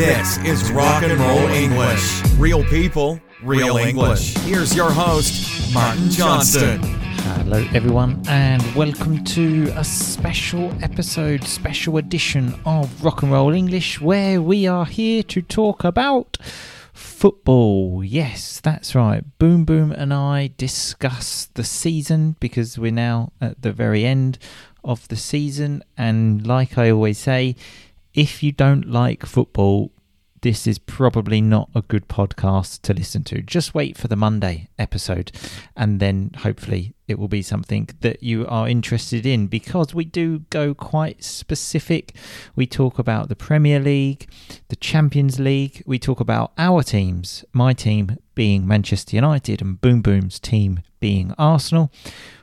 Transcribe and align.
This 0.00 0.38
is 0.38 0.72
Rock 0.72 1.02
and 1.02 1.20
Roll 1.20 1.46
English. 1.48 2.22
Real 2.38 2.64
people, 2.64 3.20
real 3.42 3.76
English. 3.76 4.34
Here's 4.38 4.74
your 4.74 4.90
host, 4.90 5.74
Martin 5.74 6.08
Johnston. 6.08 6.80
Hello, 6.82 7.68
everyone, 7.74 8.22
and 8.26 8.62
welcome 8.74 9.22
to 9.24 9.70
a 9.76 9.84
special 9.84 10.72
episode, 10.82 11.44
special 11.44 11.98
edition 11.98 12.58
of 12.64 13.04
Rock 13.04 13.22
and 13.22 13.30
Roll 13.30 13.52
English, 13.52 14.00
where 14.00 14.40
we 14.40 14.66
are 14.66 14.86
here 14.86 15.22
to 15.24 15.42
talk 15.42 15.84
about 15.84 16.38
football. 16.94 18.02
Yes, 18.02 18.58
that's 18.58 18.94
right. 18.94 19.22
Boom 19.38 19.66
Boom 19.66 19.92
and 19.92 20.14
I 20.14 20.50
discuss 20.56 21.50
the 21.52 21.62
season 21.62 22.36
because 22.40 22.78
we're 22.78 22.90
now 22.90 23.32
at 23.38 23.60
the 23.60 23.70
very 23.70 24.06
end 24.06 24.38
of 24.82 25.06
the 25.08 25.16
season, 25.16 25.84
and 25.98 26.46
like 26.46 26.78
I 26.78 26.88
always 26.88 27.18
say, 27.18 27.54
if 28.20 28.42
you 28.42 28.52
don't 28.52 28.86
like 28.86 29.24
football, 29.24 29.90
this 30.42 30.66
is 30.66 30.78
probably 30.78 31.40
not 31.40 31.70
a 31.74 31.80
good 31.80 32.06
podcast 32.06 32.82
to 32.82 32.92
listen 32.92 33.24
to. 33.24 33.40
Just 33.40 33.72
wait 33.72 33.96
for 33.96 34.08
the 34.08 34.16
Monday 34.16 34.68
episode, 34.78 35.32
and 35.74 36.00
then 36.00 36.30
hopefully 36.36 36.92
it 37.08 37.18
will 37.18 37.28
be 37.28 37.40
something 37.40 37.88
that 38.00 38.22
you 38.22 38.46
are 38.46 38.68
interested 38.68 39.24
in 39.24 39.46
because 39.46 39.94
we 39.94 40.04
do 40.04 40.40
go 40.50 40.74
quite 40.74 41.24
specific. 41.24 42.14
We 42.54 42.66
talk 42.66 42.98
about 42.98 43.30
the 43.30 43.36
Premier 43.36 43.80
League, 43.80 44.30
the 44.68 44.76
Champions 44.76 45.40
League, 45.40 45.82
we 45.86 45.98
talk 45.98 46.20
about 46.20 46.52
our 46.58 46.82
teams, 46.82 47.42
my 47.54 47.72
team 47.72 48.18
being 48.34 48.66
Manchester 48.66 49.16
United, 49.16 49.62
and 49.62 49.80
Boom 49.80 50.02
Boom's 50.02 50.38
team 50.38 50.80
being 51.00 51.34
Arsenal. 51.38 51.90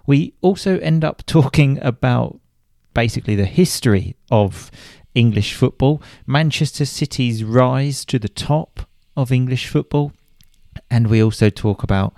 We 0.07 0.33
also 0.41 0.79
end 0.79 1.05
up 1.05 1.23
talking 1.27 1.77
about 1.83 2.39
basically 2.95 3.35
the 3.35 3.45
history 3.45 4.15
of 4.31 4.71
English 5.17 5.55
football, 5.55 5.99
Manchester 6.27 6.85
City's 6.85 7.43
rise 7.43 8.05
to 8.05 8.19
the 8.19 8.29
top 8.29 8.81
of 9.15 9.31
English 9.31 9.67
football, 9.67 10.13
and 10.91 11.07
we 11.07 11.23
also 11.23 11.49
talk 11.49 11.81
about 11.81 12.13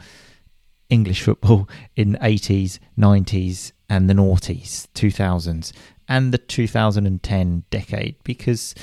English 0.89 1.21
football 1.21 1.69
in 1.95 2.11
the 2.11 2.17
80s, 2.17 2.77
90s, 2.97 3.71
and 3.89 4.09
the 4.09 4.13
noughties, 4.13 4.87
2000s, 4.95 5.71
and 6.09 6.33
the 6.33 6.37
2010 6.37 7.63
decade 7.69 8.15
because 8.25 8.75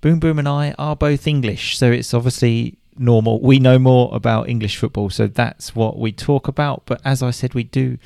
Boom 0.00 0.18
Boom 0.18 0.38
and 0.38 0.48
I 0.48 0.74
are 0.78 0.96
both 0.96 1.26
English, 1.26 1.76
so 1.76 1.92
it's 1.92 2.14
obviously 2.14 2.78
normal. 2.96 3.38
We 3.42 3.58
know 3.58 3.78
more 3.78 4.08
about 4.14 4.48
English 4.48 4.78
football, 4.78 5.10
so 5.10 5.26
that's 5.26 5.76
what 5.76 5.98
we 5.98 6.10
talk 6.10 6.48
about. 6.48 6.84
But 6.86 7.02
as 7.04 7.22
I 7.22 7.32
said, 7.32 7.52
we 7.52 7.64
do 7.64 7.98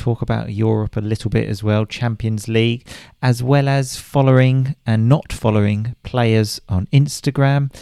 talk 0.00 0.22
about 0.22 0.52
Europe 0.52 0.96
a 0.96 1.00
little 1.00 1.30
bit 1.30 1.48
as 1.48 1.62
well, 1.62 1.84
Champions 1.84 2.48
League, 2.48 2.86
as 3.20 3.42
well 3.42 3.68
as 3.68 3.98
following 3.98 4.74
and 4.86 5.08
not 5.08 5.32
following 5.32 5.94
players 6.02 6.60
on 6.68 6.86
Instagram, 6.86 7.72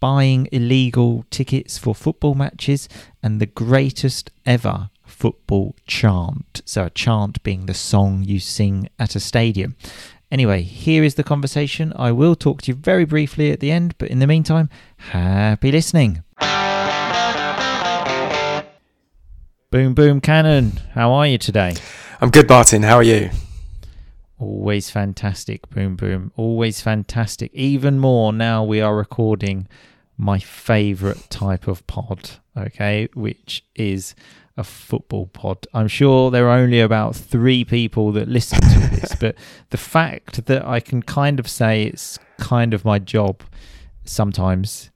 buying 0.00 0.48
illegal 0.52 1.24
tickets 1.30 1.76
for 1.76 1.94
football 1.94 2.34
matches, 2.34 2.88
and 3.22 3.40
the 3.40 3.46
greatest 3.46 4.30
ever 4.46 4.88
football 5.04 5.76
chant. 5.86 6.62
So, 6.64 6.86
a 6.86 6.90
chant 6.90 7.42
being 7.42 7.66
the 7.66 7.74
song 7.74 8.24
you 8.24 8.40
sing 8.40 8.88
at 8.98 9.14
a 9.14 9.20
stadium. 9.20 9.76
Anyway, 10.30 10.62
here 10.62 11.04
is 11.04 11.14
the 11.14 11.22
conversation. 11.22 11.92
I 11.94 12.10
will 12.10 12.34
talk 12.34 12.62
to 12.62 12.72
you 12.72 12.74
very 12.74 13.04
briefly 13.04 13.52
at 13.52 13.60
the 13.60 13.70
end, 13.70 13.94
but 13.98 14.08
in 14.08 14.18
the 14.18 14.26
meantime, 14.26 14.70
happy 14.96 15.70
listening. 15.70 16.24
Boom, 19.76 19.92
boom, 19.92 20.22
cannon. 20.22 20.80
How 20.94 21.12
are 21.12 21.26
you 21.26 21.36
today? 21.36 21.74
I'm 22.22 22.30
good, 22.30 22.48
Martin. 22.48 22.82
How 22.82 22.94
are 22.94 23.02
you? 23.02 23.28
Always 24.38 24.88
fantastic, 24.88 25.68
boom, 25.68 25.96
boom. 25.96 26.32
Always 26.34 26.80
fantastic. 26.80 27.52
Even 27.52 27.98
more 27.98 28.32
now 28.32 28.64
we 28.64 28.80
are 28.80 28.96
recording 28.96 29.68
my 30.16 30.38
favorite 30.38 31.28
type 31.28 31.68
of 31.68 31.86
pod, 31.86 32.30
okay, 32.56 33.10
which 33.12 33.66
is 33.74 34.14
a 34.56 34.64
football 34.64 35.26
pod. 35.26 35.66
I'm 35.74 35.88
sure 35.88 36.30
there 36.30 36.48
are 36.48 36.56
only 36.56 36.80
about 36.80 37.14
three 37.14 37.62
people 37.62 38.12
that 38.12 38.28
listen 38.28 38.62
to 38.62 38.78
this, 38.96 39.14
but 39.16 39.34
the 39.68 39.76
fact 39.76 40.46
that 40.46 40.64
I 40.64 40.80
can 40.80 41.02
kind 41.02 41.38
of 41.38 41.46
say 41.48 41.82
it's 41.82 42.18
kind 42.38 42.72
of 42.72 42.86
my 42.86 42.98
job 42.98 43.42
sometimes, 44.06 44.88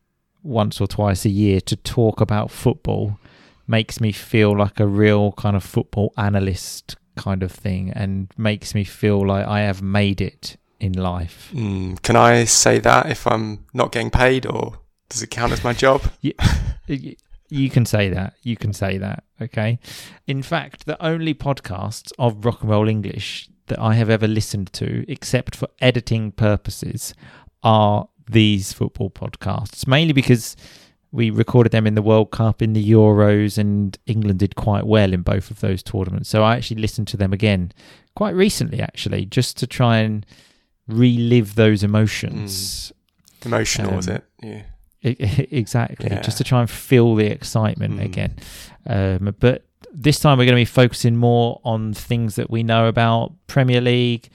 once 0.43 0.81
or 0.81 0.87
twice 0.87 1.27
a 1.27 1.31
year, 1.31 1.61
to 1.61 1.77
talk 1.77 2.23
about 2.23 2.51
football 2.51 3.20
makes 3.71 4.01
me 4.01 4.11
feel 4.11 4.57
like 4.59 4.81
a 4.81 4.87
real 4.87 5.33
kind 5.33 5.55
of 5.55 5.63
football 5.63 6.13
analyst 6.17 6.97
kind 7.17 7.43
of 7.43 7.53
thing 7.53 7.91
and 7.91 8.33
makes 8.37 8.75
me 8.75 8.83
feel 8.83 9.25
like 9.25 9.47
I 9.47 9.61
have 9.61 9.81
made 9.81 10.21
it 10.21 10.57
in 10.81 10.93
life. 10.93 11.51
Mm, 11.55 12.03
can 12.03 12.17
I 12.17 12.45
say 12.45 12.81
that 12.81 13.11
if 13.11 13.27
I'm 13.27 13.67
not 13.73 13.93
getting 13.93 14.11
paid 14.11 14.45
or 14.45 14.81
does 15.09 15.23
it 15.23 15.31
count 15.31 15.53
as 15.53 15.63
my 15.63 15.73
job? 15.73 16.03
you, 16.21 16.35
you 17.49 17.71
can 17.71 17.87
say 17.87 18.09
that. 18.09 18.35
You 18.43 18.57
can 18.57 18.73
say 18.73 18.99
that. 18.99 19.23
Okay. 19.41 19.79
In 20.27 20.43
fact, 20.43 20.87
the 20.87 21.01
only 21.05 21.35
podcasts 21.35 22.11
of 22.19 22.45
rock 22.45 22.63
and 22.63 22.71
roll 22.71 22.89
English 22.89 23.49
that 23.67 23.79
I 23.79 23.95
have 23.95 24.11
ever 24.11 24.27
listened 24.27 24.73
to, 24.75 25.05
except 25.09 25.55
for 25.55 25.69
editing 25.81 26.33
purposes, 26.33 27.15
are 27.63 28.09
these 28.29 28.73
football 28.73 29.11
podcasts, 29.11 29.87
mainly 29.87 30.13
because 30.13 30.57
we 31.13 31.31
recorded 31.31 31.73
them 31.73 31.87
in 31.87 31.95
the 31.95 32.03
World 32.03 32.31
Cup, 32.31 32.63
in 32.63 32.73
the 32.73 32.91
Euros, 32.91 33.59
and 33.59 33.99
England 34.07 34.39
did 34.39 34.55
quite 34.55 34.87
well 34.87 35.13
in 35.13 35.23
both 35.23 35.51
of 35.51 35.61
those 35.61 35.83
tournaments. 35.83 36.29
So 36.29 36.43
I 36.45 36.57
actually 36.57 36.81
listened 36.81 37.09
to 37.09 37.17
them 37.17 37.33
again 37.33 37.73
quite 38.15 38.35
recently, 38.35 38.81
actually, 38.81 39.27
just 39.27 39.57
to 39.59 39.67
try 39.67 39.99
and 39.99 40.25
relive 40.87 41.57
those 41.57 41.83
emotions. 41.83 42.93
Mm. 43.41 43.47
Emotional, 43.47 43.91
um, 43.91 43.97
was 43.97 44.09
it? 44.09 44.25
Yeah. 44.43 44.63
exactly. 45.03 46.11
Yeah. 46.11 46.21
Just 46.21 46.39
to 46.39 46.45
try 46.45 46.61
and 46.61 46.71
feel 46.71 47.15
the 47.15 47.27
excitement 47.27 47.95
mm. 47.95 48.05
again. 48.05 48.37
Um, 48.87 49.35
but 49.41 49.65
this 49.93 50.21
time 50.21 50.39
we're 50.39 50.45
going 50.45 50.57
to 50.57 50.61
be 50.61 50.65
focusing 50.65 51.17
more 51.17 51.61
on 51.65 51.95
things 51.95 52.37
that 52.37 52.51
we 52.51 52.63
know 52.63 52.87
about 52.87 53.33
Premier 53.47 53.81
League 53.81 54.29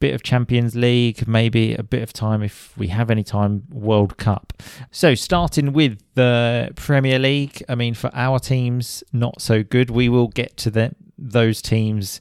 bit 0.00 0.14
of 0.14 0.22
Champions 0.22 0.74
League, 0.74 1.26
maybe 1.26 1.74
a 1.74 1.82
bit 1.82 2.02
of 2.02 2.12
time 2.12 2.42
if 2.42 2.76
we 2.76 2.88
have 2.88 3.10
any 3.10 3.24
time, 3.24 3.64
World 3.70 4.16
Cup. 4.16 4.52
So, 4.90 5.14
starting 5.14 5.72
with 5.72 5.98
the 6.14 6.70
Premier 6.76 7.18
League, 7.18 7.62
I 7.68 7.74
mean, 7.74 7.94
for 7.94 8.10
our 8.14 8.38
teams, 8.38 9.02
not 9.12 9.40
so 9.40 9.62
good. 9.62 9.90
We 9.90 10.08
will 10.08 10.28
get 10.28 10.56
to 10.58 10.70
the, 10.70 10.94
those 11.16 11.60
teams 11.62 12.20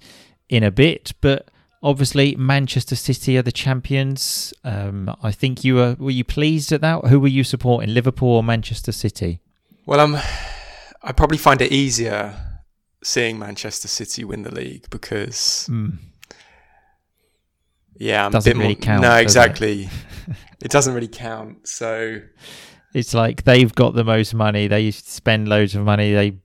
in 0.50 0.64
a 0.64 0.72
bit, 0.72 1.14
but 1.22 1.50
obviously 1.84 2.36
Manchester 2.36 2.96
City 2.96 3.38
are 3.38 3.42
the 3.42 3.52
champions. 3.52 4.54
Um, 4.64 5.16
I 5.22 5.32
think 5.32 5.64
you 5.64 5.76
were 5.76 5.96
were 6.00 6.12
you 6.12 6.24
pleased 6.24 6.72
at 6.72 6.82
that? 6.82 7.06
Who 7.06 7.20
were 7.20 7.28
you 7.28 7.44
supporting, 7.44 7.94
Liverpool 7.94 8.30
or 8.30 8.44
Manchester 8.44 8.92
City? 8.92 9.40
Well, 9.86 10.00
um, 10.00 10.16
I 11.04 11.12
probably 11.12 11.38
find 11.38 11.62
it 11.62 11.72
easier 11.72 12.36
seeing 13.04 13.38
Manchester 13.40 13.88
City 13.88 14.24
win 14.24 14.44
the 14.44 14.54
league 14.54 14.90
because. 14.90 15.68
Mm 15.70 15.98
yeah, 18.00 18.26
I'm 18.26 18.32
doesn't 18.32 18.58
really 18.58 18.76
more, 18.76 18.82
count. 18.82 19.02
No, 19.02 19.16
exactly. 19.16 19.84
It? 19.84 20.36
it 20.66 20.72
doesn't 20.72 20.94
really 20.94 21.08
count. 21.08 21.68
So 21.68 22.22
it's 22.94 23.14
like 23.14 23.44
they've 23.44 23.74
got 23.74 23.94
the 23.94 24.04
most 24.04 24.34
money. 24.34 24.68
They 24.68 24.92
spend 24.92 25.48
loads 25.48 25.76
of 25.76 25.84
money. 25.84 26.14
They 26.14 26.38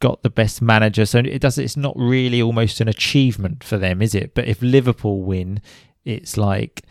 got 0.00 0.22
the 0.22 0.30
best 0.30 0.60
manager. 0.60 1.06
So 1.06 1.18
it 1.18 1.40
does. 1.40 1.58
It's 1.58 1.76
not 1.76 1.94
really 1.96 2.42
almost 2.42 2.80
an 2.80 2.88
achievement 2.88 3.64
for 3.64 3.78
them, 3.78 4.02
is 4.02 4.14
it? 4.14 4.34
But 4.34 4.46
if 4.46 4.60
Liverpool 4.60 5.22
win, 5.22 5.60
it's 6.04 6.36
like, 6.36 6.82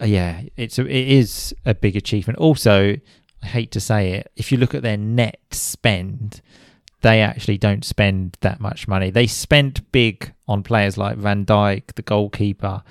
uh, 0.00 0.06
yeah, 0.06 0.42
it's 0.56 0.78
a, 0.78 0.82
it 0.82 1.08
is 1.08 1.54
a 1.64 1.74
big 1.74 1.96
achievement. 1.96 2.38
Also, 2.38 2.96
I 3.42 3.46
hate 3.46 3.70
to 3.72 3.80
say 3.80 4.12
it, 4.12 4.32
if 4.36 4.52
you 4.52 4.58
look 4.58 4.74
at 4.74 4.82
their 4.82 4.96
net 4.96 5.40
spend, 5.52 6.40
they 7.02 7.22
actually 7.22 7.56
don't 7.56 7.84
spend 7.84 8.36
that 8.40 8.60
much 8.60 8.86
money. 8.86 9.10
They 9.10 9.26
spent 9.26 9.90
big 9.92 10.32
on 10.46 10.62
players 10.62 10.98
like 10.98 11.16
Van 11.16 11.46
Dijk, 11.46 11.94
the 11.94 12.02
goalkeeper, 12.02 12.82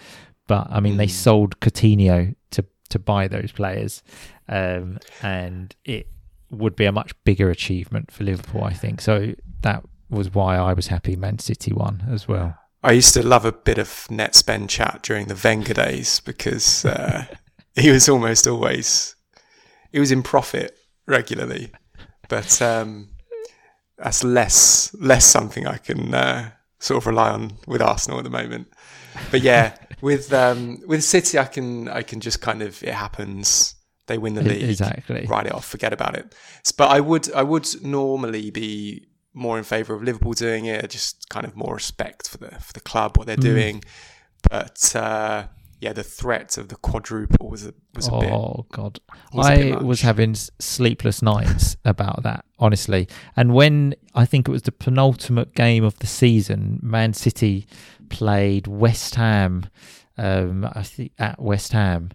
but 0.49 0.67
I 0.71 0.79
mean, 0.79 0.95
mm. 0.95 0.97
they 0.97 1.05
hmm. 1.05 1.11
sold 1.11 1.59
Coutinho 1.61 2.35
to 2.51 2.65
to 2.89 2.99
buy 2.99 3.29
those 3.29 3.53
players, 3.53 4.03
um, 4.49 4.97
and 5.21 5.73
it 5.85 6.07
would 6.49 6.75
be 6.75 6.85
a 6.85 6.91
much 6.91 7.13
bigger 7.23 7.51
achievement 7.51 8.11
for 8.11 8.23
Liverpool, 8.23 8.63
I 8.63 8.73
think. 8.73 8.99
So 8.99 9.35
that 9.61 9.85
was 10.09 10.33
why 10.33 10.57
I 10.57 10.73
was 10.73 10.87
happy 10.87 11.15
Man 11.15 11.37
City 11.37 11.71
won 11.71 12.03
as 12.09 12.27
well. 12.27 12.57
I 12.81 12.93
used 12.93 13.13
to 13.13 13.21
love 13.21 13.45
a 13.45 13.51
bit 13.51 13.77
of 13.77 14.07
net 14.09 14.33
spend 14.33 14.71
chat 14.71 15.01
during 15.03 15.27
the 15.27 15.39
Wenger 15.41 15.75
days 15.75 16.19
because 16.19 16.83
uh, 16.83 17.25
he 17.75 17.91
was 17.91 18.09
almost 18.09 18.47
always 18.47 19.15
he 19.91 19.99
was 19.99 20.11
in 20.11 20.23
profit 20.23 20.75
regularly, 21.05 21.71
but 22.27 22.59
um, 22.59 23.09
that's 23.99 24.23
less 24.23 24.95
less 24.95 25.25
something 25.25 25.67
I 25.67 25.77
can 25.77 26.11
uh, 26.11 26.51
sort 26.79 27.03
of 27.03 27.05
rely 27.05 27.29
on 27.29 27.51
with 27.67 27.83
Arsenal 27.83 28.17
at 28.17 28.23
the 28.23 28.31
moment 28.31 28.67
but 29.31 29.41
yeah, 29.41 29.75
with 30.01 30.33
um, 30.33 30.81
with 30.87 31.03
City, 31.03 31.37
I 31.39 31.45
can 31.45 31.87
I 31.87 32.01
can 32.01 32.19
just 32.19 32.41
kind 32.41 32.61
of 32.61 32.81
it 32.83 32.93
happens. 32.93 33.75
They 34.07 34.17
win 34.17 34.33
the 34.33 34.41
league, 34.41 34.63
exactly. 34.63 35.27
Write 35.27 35.45
it 35.45 35.53
off, 35.53 35.65
forget 35.65 35.93
about 35.93 36.15
it. 36.17 36.33
But 36.77 36.89
I 36.89 36.99
would 36.99 37.31
I 37.33 37.43
would 37.43 37.67
normally 37.83 38.49
be 38.49 39.07
more 39.33 39.57
in 39.57 39.63
favour 39.63 39.93
of 39.93 40.03
Liverpool 40.03 40.33
doing 40.33 40.65
it, 40.65 40.89
just 40.89 41.29
kind 41.29 41.45
of 41.45 41.55
more 41.55 41.75
respect 41.75 42.27
for 42.27 42.37
the 42.37 42.51
for 42.59 42.73
the 42.73 42.79
club 42.79 43.17
what 43.17 43.27
they're 43.27 43.37
mm. 43.37 43.41
doing. 43.41 43.83
But 44.49 44.95
uh, 44.95 45.47
yeah, 45.79 45.93
the 45.93 46.03
threat 46.03 46.57
of 46.57 46.67
the 46.67 46.75
quadruple 46.75 47.49
was 47.49 47.65
a 47.65 47.73
was 47.95 48.07
a 48.07 48.11
bit. 48.11 48.31
Oh 48.31 48.65
God, 48.71 48.99
was 49.33 49.47
I 49.47 49.75
was 49.75 50.01
having 50.01 50.35
sleepless 50.35 51.21
nights 51.21 51.77
about 51.85 52.23
that, 52.23 52.45
honestly. 52.57 53.07
And 53.35 53.53
when 53.53 53.95
I 54.13 54.25
think 54.25 54.47
it 54.47 54.51
was 54.51 54.63
the 54.63 54.71
penultimate 54.71 55.55
game 55.55 55.83
of 55.83 55.97
the 55.99 56.07
season, 56.07 56.79
Man 56.81 57.13
City 57.13 57.65
played 58.09 58.67
West 58.67 59.15
Ham, 59.15 59.65
um, 60.17 60.67
I 60.73 60.83
think 60.83 61.11
at 61.17 61.41
West 61.41 61.71
Ham, 61.73 62.11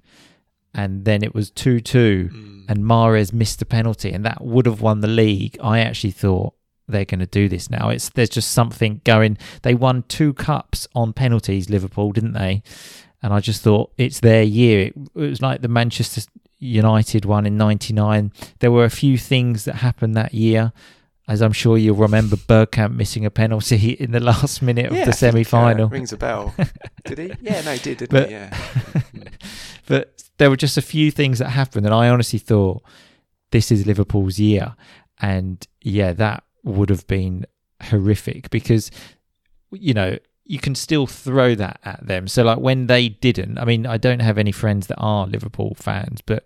and 0.74 1.04
then 1.04 1.22
it 1.22 1.34
was 1.34 1.50
two-two, 1.50 2.30
Mm. 2.32 2.64
and 2.68 2.84
Mahrez 2.84 3.32
missed 3.32 3.58
the 3.60 3.64
penalty, 3.66 4.12
and 4.12 4.24
that 4.24 4.44
would 4.44 4.66
have 4.66 4.80
won 4.80 5.00
the 5.00 5.08
league. 5.08 5.56
I 5.62 5.80
actually 5.80 6.10
thought 6.10 6.54
they're 6.88 7.04
going 7.04 7.20
to 7.20 7.26
do 7.26 7.48
this 7.48 7.70
now. 7.70 7.88
It's 7.88 8.08
there's 8.10 8.28
just 8.28 8.50
something 8.52 9.00
going. 9.04 9.38
They 9.62 9.74
won 9.74 10.02
two 10.08 10.34
cups 10.34 10.86
on 10.94 11.12
penalties, 11.12 11.70
Liverpool, 11.70 12.12
didn't 12.12 12.34
they? 12.34 12.62
And 13.22 13.32
I 13.32 13.40
just 13.40 13.62
thought 13.62 13.90
it's 13.96 14.20
their 14.20 14.42
year. 14.42 14.88
It, 14.88 14.94
it 15.14 15.28
was 15.30 15.40
like 15.40 15.62
the 15.62 15.68
Manchester 15.68 16.20
United 16.58 17.24
one 17.24 17.46
in 17.46 17.56
'99. 17.56 18.32
There 18.58 18.70
were 18.72 18.84
a 18.84 18.90
few 18.90 19.16
things 19.16 19.64
that 19.64 19.76
happened 19.76 20.14
that 20.16 20.34
year. 20.34 20.72
As 21.26 21.40
I'm 21.40 21.52
sure 21.52 21.78
you'll 21.78 21.96
remember, 21.96 22.36
Bergkamp 22.36 22.94
missing 22.94 23.24
a 23.24 23.30
penalty 23.30 23.90
in 24.00 24.10
the 24.12 24.20
last 24.20 24.60
minute 24.60 24.86
of 24.86 24.92
Yeah, 24.92 25.02
I 25.02 25.04
the 25.06 25.10
uh, 25.10 25.14
semi-final. 25.14 25.88
rings 25.88 26.12
a 26.12 26.16
bell. 26.18 26.54
did 27.04 27.18
he? 27.18 27.32
Yeah, 27.40 27.62
no, 27.62 27.72
he 27.72 27.78
did, 27.78 27.98
didn't 27.98 28.10
But- 28.10 28.28
he? 28.28 28.34
Yeah. 28.34 28.58
but 29.86 30.22
there 30.38 30.50
were 30.50 30.56
just 30.56 30.76
a 30.76 30.82
few 30.82 31.10
things 31.10 31.38
that 31.38 31.50
happened, 31.50 31.86
and 31.86 31.94
I 31.94 32.08
honestly 32.08 32.38
thought 32.38 32.82
this 33.52 33.70
is 33.70 33.86
Liverpool's 33.86 34.38
year. 34.38 34.74
And 35.20 35.66
yeah, 35.80 36.12
that 36.12 36.44
would 36.64 36.90
have 36.90 37.06
been 37.06 37.46
horrific 37.82 38.50
because 38.50 38.90
you 39.70 39.92
know 39.94 40.18
you 40.44 40.58
can 40.58 40.74
still 40.74 41.06
throw 41.06 41.54
that 41.54 41.78
at 41.84 42.06
them. 42.06 42.28
So 42.28 42.42
like 42.42 42.58
when 42.58 42.86
they 42.86 43.08
didn't, 43.08 43.58
I 43.58 43.64
mean, 43.64 43.86
I 43.86 43.96
don't 43.96 44.20
have 44.20 44.36
any 44.38 44.52
friends 44.52 44.88
that 44.88 44.98
are 44.98 45.26
Liverpool 45.26 45.74
fans, 45.78 46.20
but 46.20 46.44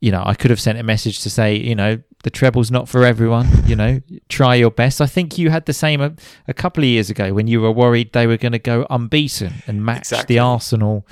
you 0.00 0.10
know, 0.10 0.22
I 0.26 0.34
could 0.34 0.50
have 0.50 0.60
sent 0.60 0.78
a 0.78 0.82
message 0.82 1.20
to 1.20 1.30
say, 1.30 1.54
you 1.54 1.76
know, 1.76 2.00
the 2.22 2.30
treble's 2.30 2.70
not 2.70 2.88
for 2.88 3.04
everyone. 3.04 3.48
You 3.66 3.76
know, 3.76 4.00
try 4.28 4.54
your 4.54 4.70
best. 4.70 5.00
I 5.00 5.06
think 5.06 5.38
you 5.38 5.50
had 5.50 5.66
the 5.66 5.72
same 5.72 6.00
a, 6.00 6.12
a 6.48 6.54
couple 6.54 6.82
of 6.84 6.88
years 6.88 7.10
ago 7.10 7.32
when 7.34 7.46
you 7.48 7.60
were 7.60 7.72
worried 7.72 8.12
they 8.12 8.26
were 8.26 8.36
going 8.36 8.52
to 8.52 8.58
go 8.58 8.86
unbeaten 8.90 9.54
and 9.66 9.84
match 9.84 9.98
Exactly. 10.12 10.34
the 10.36 10.38
Arsenal 10.40 11.06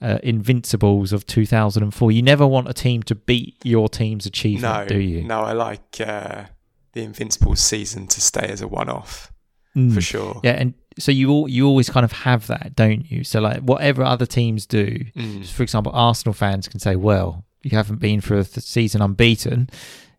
uh, 0.00 0.18
invincibles 0.22 1.12
of 1.12 1.26
2004. 1.26 2.12
You 2.12 2.22
never 2.22 2.46
want 2.46 2.68
a 2.68 2.74
team 2.74 3.02
to 3.04 3.14
beat 3.14 3.56
your 3.64 3.88
team's 3.88 4.26
achievement, 4.26 4.88
No, 4.90 4.96
do 4.96 5.00
you? 5.00 5.22
no, 5.24 5.40
I 5.42 5.52
like 5.52 6.00
uh, 6.00 6.44
the 6.92 7.02
Invincibles 7.02 7.60
season 7.60 8.06
to 8.08 8.20
stay 8.20 8.46
as 8.48 8.60
a 8.60 8.68
one-off 8.68 9.30
Mm. 9.76 9.92
for 9.92 10.00
sure. 10.00 10.40
Yeah, 10.44 10.52
and 10.52 10.74
so 11.00 11.10
you 11.10 11.30
all, 11.30 11.48
you 11.48 11.66
always 11.66 11.90
kind 11.90 12.04
of 12.04 12.12
have 12.12 12.46
that, 12.46 12.76
don't 12.76 13.10
you? 13.10 13.24
So 13.24 13.40
like 13.40 13.58
whatever 13.62 14.04
other 14.04 14.24
teams 14.24 14.66
do, 14.66 15.04
Mm. 15.16 15.44
for 15.48 15.64
example, 15.64 15.90
Arsenal 15.92 16.32
fans 16.32 16.68
can 16.68 16.78
say, 16.78 16.94
"Well, 16.94 17.44
you 17.64 17.76
haven't 17.76 17.98
been 17.98 18.20
for 18.20 18.38
a 18.38 18.44
th- 18.44 18.64
season 18.64 19.02
unbeaten." 19.02 19.68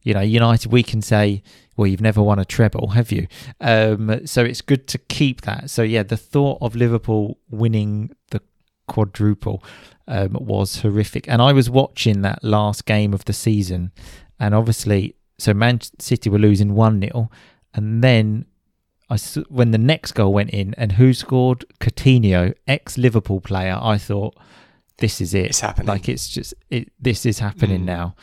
You 0.06 0.14
know, 0.14 0.22
United, 0.22 0.72
we 0.72 0.84
can 0.84 1.02
say, 1.02 1.44
"Well, 1.76 1.88
you've 1.88 2.00
never 2.10 2.22
won 2.24 2.40
a 2.40 2.46
treble, 2.46 2.88
have 2.90 3.12
you?" 3.12 3.28
Um, 3.60 4.26
so 4.26 4.44
it's 4.44 4.62
good 4.62 4.88
to 4.88 4.98
keep 4.98 5.42
that. 5.42 5.70
So 5.70 5.82
yeah, 5.84 6.04
the 6.04 6.16
thought 6.16 6.60
of 6.62 6.76
Liverpool 6.76 7.38
winning 7.50 8.12
the 8.32 8.40
quadruple 8.88 9.62
um, 10.08 10.38
was 10.40 10.82
horrific, 10.82 11.28
and 11.28 11.42
I 11.42 11.52
was 11.52 11.70
watching 11.70 12.22
that 12.22 12.44
last 12.44 12.86
game 12.86 13.14
of 13.14 13.26
the 13.26 13.34
season, 13.34 13.92
and 14.40 14.56
obviously, 14.56 15.16
so 15.38 15.54
Man 15.54 15.80
City 16.00 16.30
were 16.30 16.40
losing 16.40 16.74
one 16.76 17.02
0 17.02 17.30
and 17.74 18.02
then. 18.04 18.46
I 19.08 19.18
when 19.50 19.70
the 19.70 19.78
next 19.78 20.14
goal 20.14 20.34
went 20.34 20.50
in 20.50 20.74
and 20.80 20.94
who 20.94 21.14
scored 21.14 21.64
Coutinho, 21.80 22.56
ex 22.68 22.98
Liverpool 22.98 23.40
player, 23.40 23.78
I 23.80 24.00
thought 24.00 24.36
this 24.98 25.22
is 25.22 25.36
it. 25.36 25.46
It's 25.46 25.60
happening. 25.60 25.86
Like 25.88 26.10
it's 26.10 26.28
just 26.28 26.56
it. 26.72 26.92
This 27.00 27.24
is 27.24 27.38
happening 27.38 27.82
Mm. 27.82 27.86
now, 27.86 28.16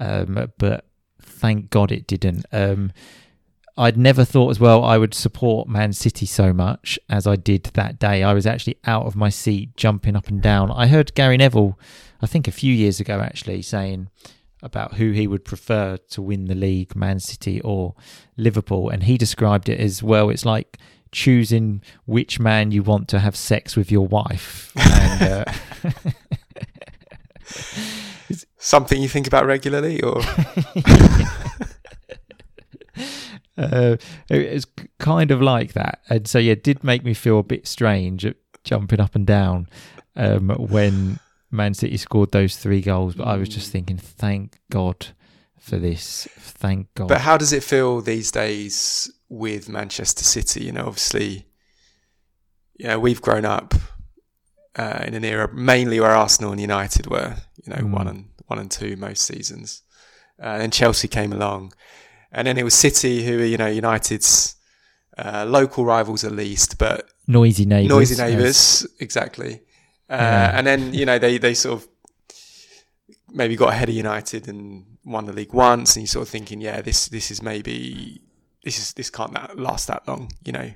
um, 0.00 0.50
but 0.58 0.86
thank 1.44 1.68
God 1.68 1.92
it 1.92 2.06
didn't. 2.06 2.46
Um, 2.52 2.90
I'd 3.76 3.98
never 3.98 4.24
thought 4.24 4.48
as 4.48 4.58
well 4.58 4.82
I 4.82 4.96
would 4.96 5.12
support 5.12 5.68
Man 5.68 5.92
City 5.92 6.24
so 6.24 6.54
much 6.54 6.98
as 7.10 7.26
I 7.26 7.36
did 7.36 7.64
that 7.74 7.98
day. 7.98 8.22
I 8.22 8.32
was 8.32 8.46
actually 8.46 8.78
out 8.86 9.04
of 9.04 9.14
my 9.14 9.28
seat, 9.28 9.76
jumping 9.76 10.16
up 10.16 10.28
and 10.28 10.40
down. 10.40 10.70
I 10.70 10.86
heard 10.86 11.14
Gary 11.14 11.36
Neville, 11.36 11.78
I 12.22 12.26
think 12.26 12.48
a 12.48 12.52
few 12.52 12.72
years 12.72 12.98
ago, 12.98 13.20
actually 13.20 13.60
saying 13.60 14.08
about 14.62 14.94
who 14.94 15.10
he 15.10 15.26
would 15.26 15.44
prefer 15.44 15.98
to 16.08 16.22
win 16.22 16.46
the 16.46 16.54
league, 16.54 16.96
Man 16.96 17.20
City 17.20 17.60
or 17.60 17.94
Liverpool, 18.38 18.88
and 18.88 19.02
he 19.02 19.18
described 19.18 19.68
it 19.68 19.78
as 19.78 20.02
well. 20.02 20.30
It's 20.30 20.46
like 20.46 20.78
choosing 21.12 21.82
which 22.06 22.40
man 22.40 22.70
you 22.70 22.82
want 22.82 23.06
to 23.08 23.18
have 23.18 23.36
sex 23.36 23.76
with 23.76 23.92
your 23.92 24.06
wife. 24.06 24.72
And, 24.76 25.22
uh, 25.22 25.44
Something 28.56 29.02
you 29.02 29.10
think 29.10 29.26
about 29.26 29.44
regularly, 29.44 30.02
or 30.02 30.22
uh, 33.56 33.96
it's 34.28 34.66
kind 34.98 35.30
of 35.30 35.40
like 35.42 35.72
that, 35.74 36.00
and 36.08 36.26
so 36.26 36.38
yeah, 36.38 36.52
it 36.52 36.64
did 36.64 36.82
make 36.84 37.04
me 37.04 37.14
feel 37.14 37.38
a 37.38 37.42
bit 37.42 37.66
strange 37.66 38.24
at 38.26 38.36
jumping 38.64 39.00
up 39.00 39.14
and 39.14 39.26
down 39.26 39.68
um, 40.16 40.48
when 40.50 41.18
Man 41.50 41.74
City 41.74 41.96
scored 41.96 42.32
those 42.32 42.56
three 42.56 42.80
goals. 42.80 43.14
But 43.14 43.26
I 43.28 43.36
was 43.36 43.48
just 43.48 43.70
thinking, 43.70 43.96
thank 43.98 44.58
God 44.70 45.08
for 45.58 45.76
this. 45.78 46.26
Thank 46.38 46.92
God. 46.94 47.08
but 47.08 47.20
how 47.20 47.36
does 47.36 47.52
it 47.52 47.62
feel 47.62 48.00
these 48.00 48.30
days 48.30 49.10
with 49.28 49.68
Manchester 49.68 50.24
City? 50.24 50.64
You 50.64 50.72
know, 50.72 50.86
obviously, 50.86 51.46
you 52.76 52.86
know, 52.88 52.98
we've 52.98 53.22
grown 53.22 53.44
up 53.44 53.74
uh, 54.76 55.04
in 55.06 55.14
an 55.14 55.24
era 55.24 55.52
mainly 55.54 56.00
where 56.00 56.10
Arsenal 56.10 56.52
and 56.52 56.60
United 56.60 57.06
were, 57.06 57.36
you 57.64 57.72
know, 57.72 57.80
Mm. 57.82 57.90
one 57.92 58.08
and 58.08 58.24
one 58.46 58.58
and 58.58 58.70
two 58.70 58.96
most 58.96 59.22
seasons, 59.22 59.82
uh, 60.42 60.46
and 60.46 60.62
then 60.62 60.70
Chelsea 60.70 61.08
came 61.08 61.32
along, 61.32 61.72
and 62.34 62.46
then 62.46 62.58
it 62.58 62.64
was 62.64 62.74
City 62.74 63.24
who 63.24 63.40
are, 63.40 63.44
you 63.44 63.56
know, 63.56 63.66
United's 63.68 64.56
uh, 65.16 65.44
local 65.46 65.84
rivals 65.84 66.24
at 66.24 66.32
least, 66.32 66.76
but 66.78 67.08
noisy 67.26 67.64
neighbours. 67.64 67.88
noisy 67.88 68.16
neighbours, 68.22 68.86
exactly. 69.00 69.62
Uh, 70.10 70.16
Yeah. 70.16 70.58
And 70.58 70.66
then 70.66 70.92
you 70.94 71.06
know 71.06 71.18
they 71.18 71.38
they 71.38 71.54
sort 71.54 71.74
of 71.82 71.88
maybe 73.30 73.56
got 73.56 73.70
ahead 73.70 73.88
of 73.88 73.94
United 73.94 74.48
and 74.48 74.84
won 75.04 75.26
the 75.26 75.32
league 75.32 75.52
once, 75.54 75.96
and 75.96 76.02
you're 76.02 76.08
sort 76.08 76.22
of 76.26 76.28
thinking, 76.28 76.60
yeah, 76.60 76.80
this 76.82 77.08
this 77.08 77.30
is 77.30 77.42
maybe 77.42 78.20
this 78.64 78.78
is 78.78 78.92
this 78.94 79.10
can't 79.10 79.32
last 79.58 79.86
that 79.88 80.06
long, 80.08 80.30
you 80.44 80.52
know. 80.52 80.70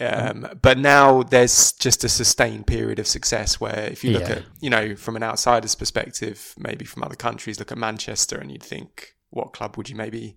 Um, 0.00 0.48
but 0.62 0.78
now 0.78 1.22
there's 1.22 1.72
just 1.72 2.02
a 2.02 2.08
sustained 2.08 2.66
period 2.66 2.98
of 2.98 3.06
success 3.06 3.60
where 3.60 3.88
if 3.92 4.02
you 4.02 4.12
look 4.12 4.22
Yeah. 4.28 4.36
at 4.36 4.42
you 4.60 4.70
know 4.70 4.96
from 4.96 5.16
an 5.16 5.22
outsider's 5.22 5.74
perspective, 5.74 6.54
maybe 6.56 6.84
from 6.86 7.02
other 7.02 7.14
countries, 7.16 7.58
look 7.58 7.70
at 7.72 7.78
Manchester 7.78 8.38
and 8.38 8.50
you'd 8.50 8.62
think, 8.62 9.14
what 9.30 9.52
club 9.52 9.76
would 9.76 9.90
you 9.90 9.96
maybe 9.96 10.36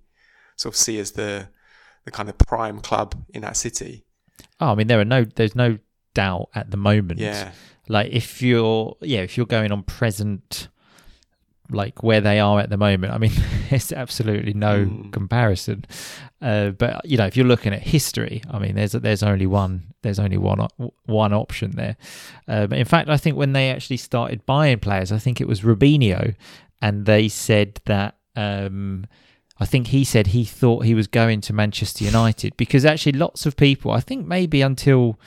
sort 0.55 0.73
of 0.73 0.77
see 0.77 0.99
as 0.99 1.11
the 1.11 1.47
the 2.05 2.11
kind 2.11 2.29
of 2.29 2.37
prime 2.37 2.79
club 2.81 3.15
in 3.33 3.41
that 3.41 3.57
city? 3.57 4.05
Oh, 4.59 4.67
I 4.71 4.75
mean, 4.75 4.87
there 4.87 4.99
are 4.99 5.05
no, 5.05 5.23
there's 5.25 5.55
no 5.55 5.79
doubt 6.13 6.49
at 6.55 6.69
the 6.71 6.77
moment. 6.77 7.19
Yeah, 7.19 7.51
Like 7.89 8.11
if 8.11 8.41
you're, 8.41 8.95
yeah, 9.01 9.19
if 9.21 9.37
you're 9.37 9.45
going 9.47 9.71
on 9.71 9.83
present, 9.83 10.67
like 11.71 12.03
where 12.03 12.21
they 12.21 12.39
are 12.39 12.59
at 12.59 12.69
the 12.69 12.77
moment, 12.77 13.11
I 13.11 13.17
mean, 13.17 13.31
there's 13.69 13.91
absolutely 13.91 14.53
no 14.53 14.85
Mm. 14.85 15.11
comparison. 15.11 15.85
Uh, 16.41 16.69
but 16.69 17.03
you 17.05 17.17
know, 17.17 17.25
if 17.25 17.35
you're 17.35 17.45
looking 17.47 17.73
at 17.73 17.81
history, 17.81 18.43
I 18.51 18.59
mean, 18.59 18.75
there's 18.75 18.91
there's 18.91 19.23
only 19.23 19.47
one, 19.47 19.93
there's 20.03 20.19
only 20.19 20.37
one 20.37 20.67
one 21.05 21.33
option 21.33 21.71
there. 21.71 21.97
Um, 22.47 22.71
in 22.71 22.85
fact, 22.85 23.09
I 23.09 23.17
think 23.17 23.35
when 23.35 23.53
they 23.53 23.71
actually 23.71 23.97
started 23.97 24.45
buying 24.45 24.79
players, 24.79 25.11
I 25.11 25.17
think 25.17 25.41
it 25.41 25.47
was 25.47 25.61
Robinho, 25.61 26.35
and 26.81 27.05
they 27.05 27.27
said 27.29 27.81
that. 27.85 28.17
Um, 28.35 29.05
I 29.57 29.65
think 29.65 29.87
he 29.87 30.03
said 30.03 30.27
he 30.27 30.43
thought 30.43 30.85
he 30.85 30.93
was 30.93 31.07
going 31.07 31.41
to 31.41 31.53
Manchester 31.53 32.03
United 32.03 32.57
because 32.57 32.83
actually 32.83 33.13
lots 33.13 33.45
of 33.45 33.55
people, 33.55 33.91
I 33.91 34.01
think 34.01 34.27
maybe 34.27 34.61
until 34.61 35.17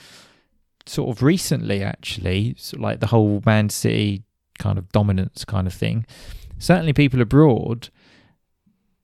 sort 0.85 1.15
of 1.15 1.23
recently, 1.23 1.83
actually, 1.83 2.55
sort 2.57 2.79
of 2.79 2.81
like 2.81 2.99
the 2.99 3.07
whole 3.07 3.41
Man 3.45 3.69
City 3.69 4.23
kind 4.59 4.77
of 4.77 4.91
dominance 4.91 5.45
kind 5.45 5.65
of 5.65 5.73
thing. 5.73 6.05
Certainly, 6.59 6.93
people 6.93 7.21
abroad, 7.21 7.89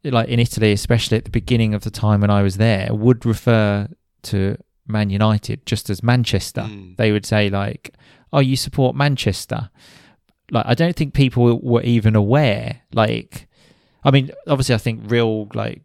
like 0.04 0.28
in 0.28 0.40
Italy, 0.40 0.72
especially 0.72 1.18
at 1.18 1.26
the 1.26 1.32
beginning 1.32 1.74
of 1.74 1.84
the 1.84 1.92
time 1.92 2.22
when 2.22 2.30
I 2.30 2.44
was 2.44 2.58
there, 2.58 2.94
would 2.94 3.26
refer 3.26 3.88
to 4.24 4.58
Man 4.88 5.10
United 5.10 5.66
just 5.66 5.90
as 5.90 6.04
Manchester. 6.04 6.62
Mm. 6.62 6.98
They 6.98 7.12
would 7.12 7.26
say 7.26 7.50
like, 7.50 7.96
"Oh, 8.32 8.42
you 8.42 8.56
support 8.56 8.96
Manchester." 8.96 9.70
Like, 10.52 10.66
I 10.68 10.76
don't 10.76 10.96
think 10.96 11.16
people 11.16 11.60
were 11.60 11.82
even 11.82 12.16
aware. 12.16 12.82
Like, 12.94 13.48
I 14.06 14.12
mean, 14.12 14.32
obviously, 14.48 14.76
I 14.76 14.78
think 14.78 15.02
real 15.08 15.50
like 15.54 15.82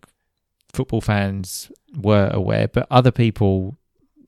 football 0.72 1.00
fans 1.00 1.72
were 1.96 2.30
aware, 2.32 2.68
but 2.68 2.86
other 2.90 3.10
people, 3.10 3.76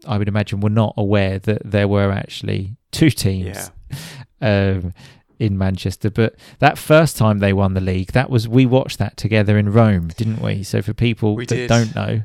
I 0.07 0.19
would 0.19 0.29
imagine, 0.29 0.61
were 0.61 0.71
not 0.71 0.95
aware 0.97 1.39
that 1.39 1.63
there 1.65 1.87
were 1.87 2.11
actually 2.11 2.77
two 2.91 3.11
teams 3.11 3.71
yeah. 3.91 3.99
um, 4.81 4.95
in 5.39 5.59
Manchester. 5.59 6.11
But 6.11 6.37
that 6.59 6.79
first 6.79 7.17
time 7.17 7.39
they 7.39 7.53
won 7.53 7.75
the 7.75 7.81
league, 7.81 8.13
that 8.13 8.31
was 8.31 8.49
we 8.49 8.65
watched 8.65 8.99
that 8.99 9.17
together 9.17 9.59
in 9.59 9.71
Rome, 9.73 10.09
didn't 10.09 10.41
we? 10.41 10.63
So 10.63 10.81
for 10.83 10.95
people 10.95 11.35
We 11.37 11.47
that 11.47 11.55
did. 11.55 11.69
don't 11.69 11.95
know, 11.95 12.23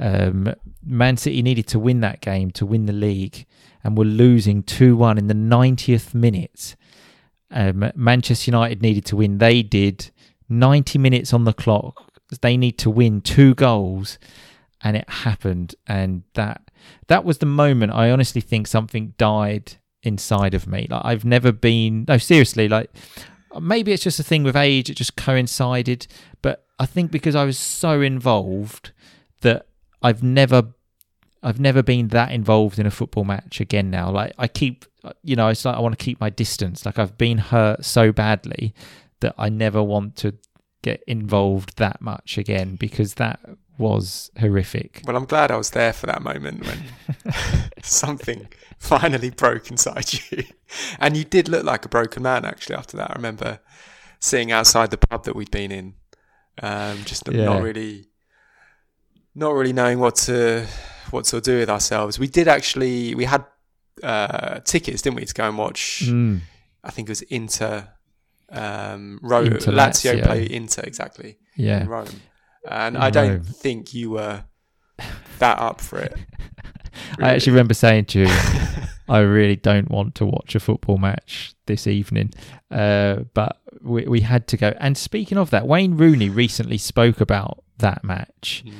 Um, 0.00 0.52
Man 0.84 1.16
City 1.16 1.40
needed 1.42 1.68
to 1.68 1.78
win 1.78 2.00
that 2.00 2.20
game 2.20 2.50
to 2.52 2.66
win 2.66 2.86
the 2.86 2.92
league, 2.92 3.46
and 3.84 3.96
were 3.96 4.04
losing 4.04 4.62
two 4.62 4.96
one 4.96 5.16
in 5.16 5.28
the 5.28 5.34
90th 5.34 6.12
minute. 6.12 6.74
Um, 7.50 7.92
Manchester 7.94 8.50
United 8.50 8.82
needed 8.82 9.04
to 9.06 9.16
win. 9.16 9.38
They 9.38 9.62
did. 9.62 10.10
90 10.48 10.98
minutes 10.98 11.32
on 11.32 11.44
the 11.44 11.52
clock. 11.52 12.10
They 12.40 12.56
need 12.56 12.78
to 12.78 12.90
win 12.90 13.20
two 13.20 13.54
goals, 13.54 14.18
and 14.82 14.96
it 14.96 15.08
happened. 15.08 15.74
And 15.86 16.24
that 16.34 16.70
that 17.06 17.24
was 17.24 17.38
the 17.38 17.46
moment 17.46 17.92
I 17.92 18.10
honestly 18.10 18.40
think 18.40 18.66
something 18.66 19.14
died 19.18 19.74
inside 20.02 20.54
of 20.54 20.66
me. 20.66 20.86
Like 20.90 21.02
I've 21.04 21.24
never 21.24 21.52
been. 21.52 22.04
No, 22.08 22.18
seriously. 22.18 22.68
Like 22.68 22.90
maybe 23.60 23.92
it's 23.92 24.02
just 24.02 24.20
a 24.20 24.24
thing 24.24 24.42
with 24.42 24.56
age. 24.56 24.90
It 24.90 24.94
just 24.94 25.16
coincided. 25.16 26.06
But 26.42 26.66
I 26.78 26.86
think 26.86 27.10
because 27.10 27.34
I 27.34 27.44
was 27.44 27.58
so 27.58 28.00
involved 28.00 28.92
that 29.42 29.66
I've 30.02 30.22
never 30.22 30.74
I've 31.42 31.60
never 31.60 31.82
been 31.82 32.08
that 32.08 32.32
involved 32.32 32.78
in 32.78 32.86
a 32.86 32.90
football 32.90 33.24
match 33.24 33.60
again 33.60 33.90
now. 33.90 34.10
Like 34.10 34.32
I 34.38 34.48
keep 34.48 34.84
you 35.22 35.36
know, 35.36 35.48
it's 35.48 35.64
like 35.64 35.76
I 35.76 35.80
want 35.80 35.98
to 35.98 36.02
keep 36.02 36.20
my 36.20 36.30
distance. 36.30 36.86
Like 36.86 36.98
I've 36.98 37.18
been 37.18 37.38
hurt 37.38 37.84
so 37.84 38.12
badly 38.12 38.74
that 39.20 39.34
I 39.38 39.48
never 39.48 39.82
want 39.82 40.16
to 40.16 40.34
get 40.82 41.02
involved 41.06 41.78
that 41.78 42.00
much 42.00 42.36
again 42.38 42.76
because 42.76 43.14
that 43.14 43.40
was 43.78 44.30
horrific. 44.38 45.02
Well, 45.06 45.16
I'm 45.16 45.24
glad 45.24 45.50
I 45.50 45.56
was 45.56 45.70
there 45.70 45.92
for 45.92 46.06
that 46.06 46.22
moment 46.22 46.64
when 46.66 47.34
something 47.82 48.48
finally 48.78 49.30
broke 49.30 49.70
inside 49.70 50.12
you. 50.12 50.44
And 51.00 51.16
you 51.16 51.24
did 51.24 51.48
look 51.48 51.64
like 51.64 51.84
a 51.84 51.88
broken 51.88 52.22
man 52.22 52.44
actually 52.44 52.76
after 52.76 52.96
that. 52.98 53.10
I 53.10 53.14
remember 53.14 53.60
seeing 54.20 54.52
outside 54.52 54.90
the 54.90 54.98
pub 54.98 55.24
that 55.24 55.34
we'd 55.34 55.50
been 55.50 55.72
in, 55.72 55.94
um, 56.62 56.98
just 57.04 57.26
Yeah. 57.30 57.44
not 57.46 57.62
really 57.62 58.06
not 59.34 59.52
really 59.54 59.72
knowing 59.72 59.98
what 59.98 60.14
to 60.14 60.66
what 61.10 61.24
to 61.26 61.40
do 61.40 61.58
with 61.58 61.68
ourselves. 61.70 62.18
We 62.18 62.28
did 62.28 62.46
actually 62.46 63.14
we 63.14 63.24
had 63.24 63.44
uh, 64.02 64.60
tickets, 64.60 65.02
didn't 65.02 65.16
we, 65.16 65.24
to 65.24 65.34
go 65.34 65.48
and 65.48 65.58
watch 65.58 66.02
Mm. 66.06 66.40
I 66.84 66.90
think 66.90 67.08
it 67.08 67.12
was 67.12 67.22
Inter 67.22 67.88
um 68.54 69.18
Ro- 69.22 69.42
Inter 69.42 69.72
Lazio 69.72 70.14
Lazio. 70.14 70.24
play 70.24 70.48
Inter 70.50 70.82
exactly 70.86 71.38
Yeah. 71.56 71.82
in 71.82 71.88
Rome. 71.88 72.08
And 72.68 72.96
In 72.96 73.02
I 73.02 73.10
don't 73.10 73.30
Rome. 73.30 73.42
think 73.44 73.92
you 73.94 74.10
were 74.10 74.44
that 75.38 75.58
up 75.58 75.80
for 75.80 75.98
it. 75.98 76.14
I 77.20 77.30
actually 77.34 77.52
remember 77.52 77.74
saying 77.74 78.06
to 78.06 78.20
you, 78.20 78.26
I 79.08 79.18
really 79.18 79.56
don't 79.56 79.90
want 79.90 80.14
to 80.16 80.24
watch 80.26 80.54
a 80.54 80.60
football 80.60 80.96
match 80.96 81.54
this 81.66 81.86
evening, 81.86 82.32
uh, 82.70 83.16
but 83.34 83.60
we, 83.82 84.04
we 84.06 84.20
had 84.20 84.46
to 84.48 84.56
go. 84.56 84.72
And 84.78 84.96
speaking 84.96 85.36
of 85.36 85.50
that, 85.50 85.66
Wayne 85.66 85.96
Rooney 85.96 86.28
recently 86.30 86.78
spoke 86.78 87.20
about 87.20 87.62
that 87.78 88.04
match, 88.04 88.62
Mm. 88.66 88.72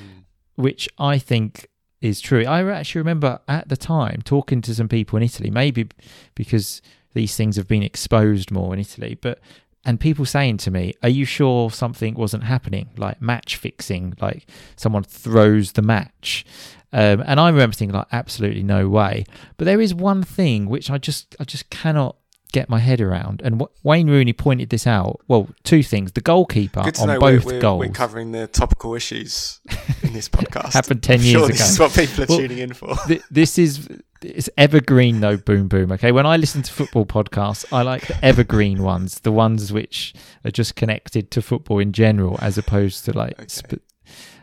which 0.54 0.88
I 0.99 1.19
think 1.19 1.66
is 2.00 2.21
true. 2.21 2.45
I 2.47 2.62
actually 2.71 3.00
remember 3.00 3.40
at 3.49 3.69
the 3.69 3.76
time 3.76 4.23
talking 4.25 4.62
to 4.62 4.75
some 4.75 4.88
people 4.88 5.16
in 5.16 5.23
Italy, 5.25 5.50
maybe 5.50 5.88
because 6.35 6.81
these 7.14 7.37
things 7.37 7.57
have 7.57 7.69
been 7.69 7.83
exposed 7.83 8.50
more 8.50 8.73
in 8.73 8.81
Italy, 8.81 9.19
but 9.21 9.40
and 9.85 10.00
people 10.00 10.25
saying 10.25 10.59
to 10.59 10.71
me, 10.71 10.95
"Are 11.03 11.09
you 11.09 11.25
sure 11.25 11.71
something 11.71 12.14
wasn't 12.14 12.45
happening, 12.45 12.91
like 12.97 13.21
match 13.21 13.57
fixing, 13.57 14.14
like 14.21 14.47
someone 14.76 15.03
throws 15.03 15.73
the 15.73 15.83
match?" 15.83 16.45
Um, 16.93 17.25
and 17.26 17.41
I 17.41 17.49
remember 17.49 17.75
thinking, 17.75 17.97
like, 17.97 18.07
absolutely 18.12 18.62
no 18.62 18.88
way. 18.88 19.25
But 19.57 19.64
there 19.64 19.81
is 19.81 19.93
one 19.93 20.23
thing 20.23 20.67
which 20.69 20.91
I 20.91 20.99
just, 20.99 21.35
I 21.41 21.45
just 21.45 21.69
cannot 21.69 22.14
get 22.55 22.69
my 22.71 22.79
head 22.79 23.01
around. 23.01 23.43
And 23.45 23.59
w- 23.59 23.71
Wayne 23.83 24.09
Rooney 24.09 24.33
pointed 24.33 24.71
this 24.71 24.87
out. 24.87 25.21
Well, 25.29 25.49
two 25.65 25.83
things: 25.83 26.13
the 26.13 26.21
goalkeeper 26.23 26.81
on 26.81 27.19
both 27.21 27.45
we're, 27.45 27.55
we're, 27.55 27.61
goals 27.61 27.81
we're 27.87 27.93
covering 27.93 28.33
the 28.33 28.47
topical 28.47 28.95
issues 28.95 29.61
in 30.03 30.13
this 30.15 30.29
podcast. 30.37 30.73
happened 30.73 31.03
ten 31.03 31.19
I'm 31.21 31.25
years 31.27 31.33
sure 31.33 31.45
ago. 31.47 31.53
this 31.59 31.71
is 31.71 31.79
what 31.79 31.93
people 31.93 32.25
are 32.25 32.27
Well, 32.29 32.39
tuning 32.39 32.59
in 32.59 32.73
for. 32.73 32.95
Th- 33.07 33.23
this 33.31 33.59
is 33.59 33.87
it's 34.23 34.49
evergreen 34.57 35.21
though 35.21 35.37
boom 35.37 35.69
boom 35.69 35.93
okay 35.93 36.11
when 36.11 36.25
i 36.25 36.35
listen 36.39 36.63
to 36.63 36.73
football 36.73 37.05
podcasts 37.05 37.63
i 37.71 37.83
like 37.83 38.07
the 38.07 38.25
evergreen 38.25 38.83
ones 38.83 39.21
the 39.21 39.31
ones 39.31 39.71
which 39.71 40.15
are 40.47 40.51
just 40.51 40.77
connected 40.77 41.31
to 41.31 41.43
football 41.43 41.79
in 41.79 41.93
general 41.93 42.39
as 42.41 42.57
opposed 42.57 43.05
to 43.05 43.13
like 43.13 43.35
Okay. 43.35 43.45
sp- 43.53 43.85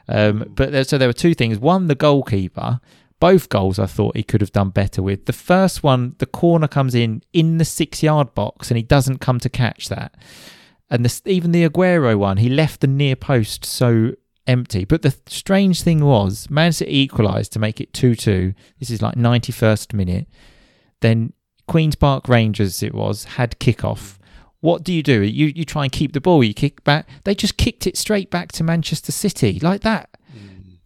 um 0.08 0.46
but 0.56 0.72
there, 0.72 0.84
so 0.84 1.00
there 1.00 1.10
were 1.10 1.14
two 1.26 1.34
things 1.34 1.58
one 1.58 1.88
the 1.88 1.96
goalkeeper 1.96 2.80
both 3.22 3.48
goals 3.48 3.80
i 3.80 3.86
thought 3.86 4.18
he 4.18 4.24
could 4.24 4.42
have 4.42 4.52
done 4.52 4.70
better 4.70 5.02
with 5.02 5.26
the 5.26 5.34
first 5.34 5.82
one 5.82 6.14
the 6.18 6.26
corner 6.26 6.68
comes 6.68 6.94
in 6.94 7.24
in 7.32 7.58
the 7.58 7.64
six 7.64 8.04
yard 8.04 8.36
box 8.36 8.70
and 8.70 8.76
he 8.76 8.84
doesn't 8.84 9.20
come 9.20 9.40
to 9.40 9.50
catch 9.50 9.88
that 9.88 10.14
and 10.92 11.06
the, 11.06 11.22
even 11.26 11.54
the 11.54 11.68
Aguero 11.68 12.20
one, 12.20 12.38
he 12.38 12.50
left 12.50 12.82
the 12.82 12.88
near 12.88 13.16
post 13.16 13.64
so 13.64 14.12
empty. 14.46 14.84
But 14.84 15.02
the 15.02 15.16
strange 15.26 15.82
thing 15.84 16.04
was, 16.04 16.50
Man 16.50 16.74
City 16.74 17.00
equalised 17.00 17.54
to 17.54 17.60
make 17.60 17.80
it 17.80 17.94
2 17.94 18.14
2. 18.14 18.54
This 18.80 18.90
is 18.90 19.02
like 19.02 19.16
91st 19.16 19.94
minute. 19.94 20.28
Then 21.00 21.32
Queen's 21.66 21.96
Park 21.96 22.28
Rangers, 22.28 22.84
it 22.84 22.94
was, 22.94 23.24
had 23.24 23.58
kickoff. 23.58 24.18
What 24.60 24.84
do 24.84 24.94
you 24.94 25.02
do? 25.02 25.22
You, 25.22 25.48
you 25.56 25.64
try 25.64 25.84
and 25.84 25.92
keep 25.92 26.12
the 26.12 26.22
ball, 26.22 26.44
you 26.44 26.54
kick 26.54 26.84
back. 26.84 27.08
They 27.24 27.34
just 27.34 27.58
kicked 27.58 27.88
it 27.88 27.98
straight 27.98 28.30
back 28.30 28.52
to 28.52 28.64
Manchester 28.64 29.14
City 29.14 29.60
like 29.62 29.82
that. 29.82 30.10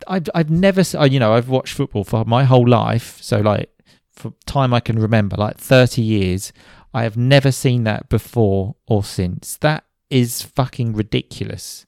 I've, 0.07 0.27
I've 0.35 0.49
never, 0.49 0.83
uh, 0.97 1.05
you 1.05 1.19
know, 1.19 1.33
I've 1.33 1.49
watched 1.49 1.73
football 1.73 2.03
for 2.03 2.25
my 2.25 2.43
whole 2.43 2.67
life. 2.67 3.17
So, 3.21 3.39
like, 3.39 3.69
for 4.11 4.33
time 4.45 4.73
I 4.73 4.79
can 4.79 4.97
remember, 4.99 5.35
like 5.37 5.57
30 5.57 6.01
years, 6.01 6.53
I 6.93 7.03
have 7.03 7.17
never 7.17 7.51
seen 7.51 7.83
that 7.83 8.07
before 8.09 8.75
or 8.87 9.03
since. 9.03 9.57
That 9.57 9.83
is 10.09 10.41
fucking 10.41 10.93
ridiculous. 10.93 11.85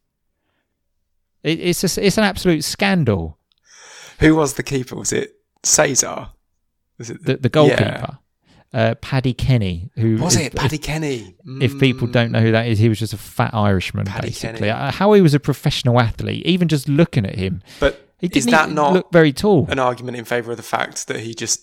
It, 1.43 1.59
it's 1.59 1.81
just, 1.81 1.97
it's 1.97 2.17
an 2.17 2.23
absolute 2.23 2.63
scandal. 2.63 3.37
Who 4.19 4.35
was 4.35 4.55
the 4.55 4.63
keeper? 4.63 4.95
Was 4.95 5.13
it 5.13 5.35
Cesar? 5.63 6.29
Was 6.97 7.09
it 7.11 7.23
The 7.23 7.37
the 7.37 7.49
goalkeeper, 7.49 8.17
uh, 8.73 8.95
Paddy 9.01 9.33
Kenny, 9.33 9.91
who 9.95 10.17
Was 10.17 10.35
if- 10.35 10.47
it 10.47 10.55
Paddy 10.55 10.79
Kenny? 10.79 11.35
If, 11.45 11.73
if 11.73 11.79
people 11.79 12.07
don't 12.07 12.31
know 12.31 12.41
who 12.41 12.51
that 12.51 12.65
is, 12.67 12.79
he 12.79 12.89
was 12.89 12.97
just 12.99 13.13
a 13.13 13.17
fat 13.17 13.53
Irishman, 13.53 14.05
Paddy 14.05 14.29
basically. 14.29 14.67
Kenny. 14.69 14.91
How 14.91 15.13
he 15.13 15.21
was 15.21 15.35
a 15.35 15.39
professional 15.39 15.99
athlete, 16.01 16.43
even 16.45 16.67
just 16.67 16.89
looking 16.89 17.25
at 17.25 17.35
him, 17.35 17.61
But 17.79 18.06
he 18.19 18.27
is 18.27 18.31
didn't 18.45 18.51
that 18.51 18.71
not 18.71 18.93
look 18.93 19.11
very 19.11 19.31
tall. 19.33 19.67
an 19.69 19.79
argument 19.79 20.17
in 20.17 20.25
favour 20.25 20.51
of 20.51 20.57
the 20.57 20.63
fact 20.63 21.07
that 21.07 21.19
he 21.19 21.33
just 21.33 21.61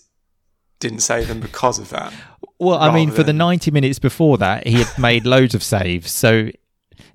didn't 0.79 0.99
save 0.99 1.27
them 1.27 1.39
because 1.39 1.79
of 1.79 1.89
that? 1.89 2.13
Well, 2.59 2.77
I 2.77 2.93
mean, 2.93 3.11
for 3.11 3.23
the 3.23 3.33
90 3.33 3.71
minutes 3.71 3.99
before 3.99 4.37
that, 4.37 4.65
he 4.65 4.83
had 4.83 4.97
made 4.99 5.25
loads 5.35 5.53
of 5.55 5.63
saves. 5.63 6.11
So 6.11 6.49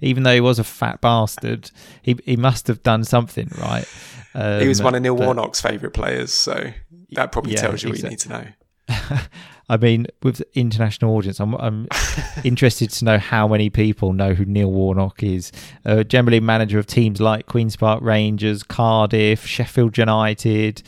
even 0.03 0.23
though 0.23 0.35
he 0.35 0.41
was 0.41 0.59
a 0.59 0.65
fat 0.65 1.01
bastard, 1.01 1.71
he 2.03 2.17
he 2.25 2.37
must 2.37 2.67
have 2.69 2.83
done 2.83 3.05
something 3.05 3.51
right. 3.59 3.87
Um, 4.35 4.61
he 4.61 4.69
was 4.69 4.83
one 4.83 4.95
of 4.95 5.03
Neil 5.03 5.17
but- 5.17 5.25
Warnock's 5.27 5.61
favourite 5.61 5.95
players, 5.95 6.33
so 6.33 6.73
that 7.13 7.33
probably 7.33 7.53
Yeah, 7.55 7.63
tells 7.63 7.83
you 7.83 7.91
what 7.91 7.99
you 8.03 8.09
need 8.09 8.19
to 8.21 8.29
know. 8.29 8.47
I 9.69 9.77
mean, 9.77 10.09
with 10.23 10.39
the 10.39 10.59
international 10.59 11.15
audience, 11.17 11.39
I'm, 11.39 11.55
I'm 11.55 11.87
interested 12.45 12.91
to 12.91 13.05
know 13.05 13.19
how 13.19 13.47
many 13.47 13.71
people 13.71 14.13
know 14.13 14.35
who 14.35 14.45
Neil 14.45 14.71
Warnock 14.71 15.23
is. 15.23 15.53
Uh, 15.85 16.03
generally, 16.03 16.41
manager 16.41 16.79
of 16.79 16.87
teams 16.87 17.21
like 17.21 17.47
Queens 17.47 17.77
Park 17.77 18.03
Rangers, 18.03 18.63
Cardiff, 18.65 19.47
Sheffield 19.47 19.97
United. 19.97 20.83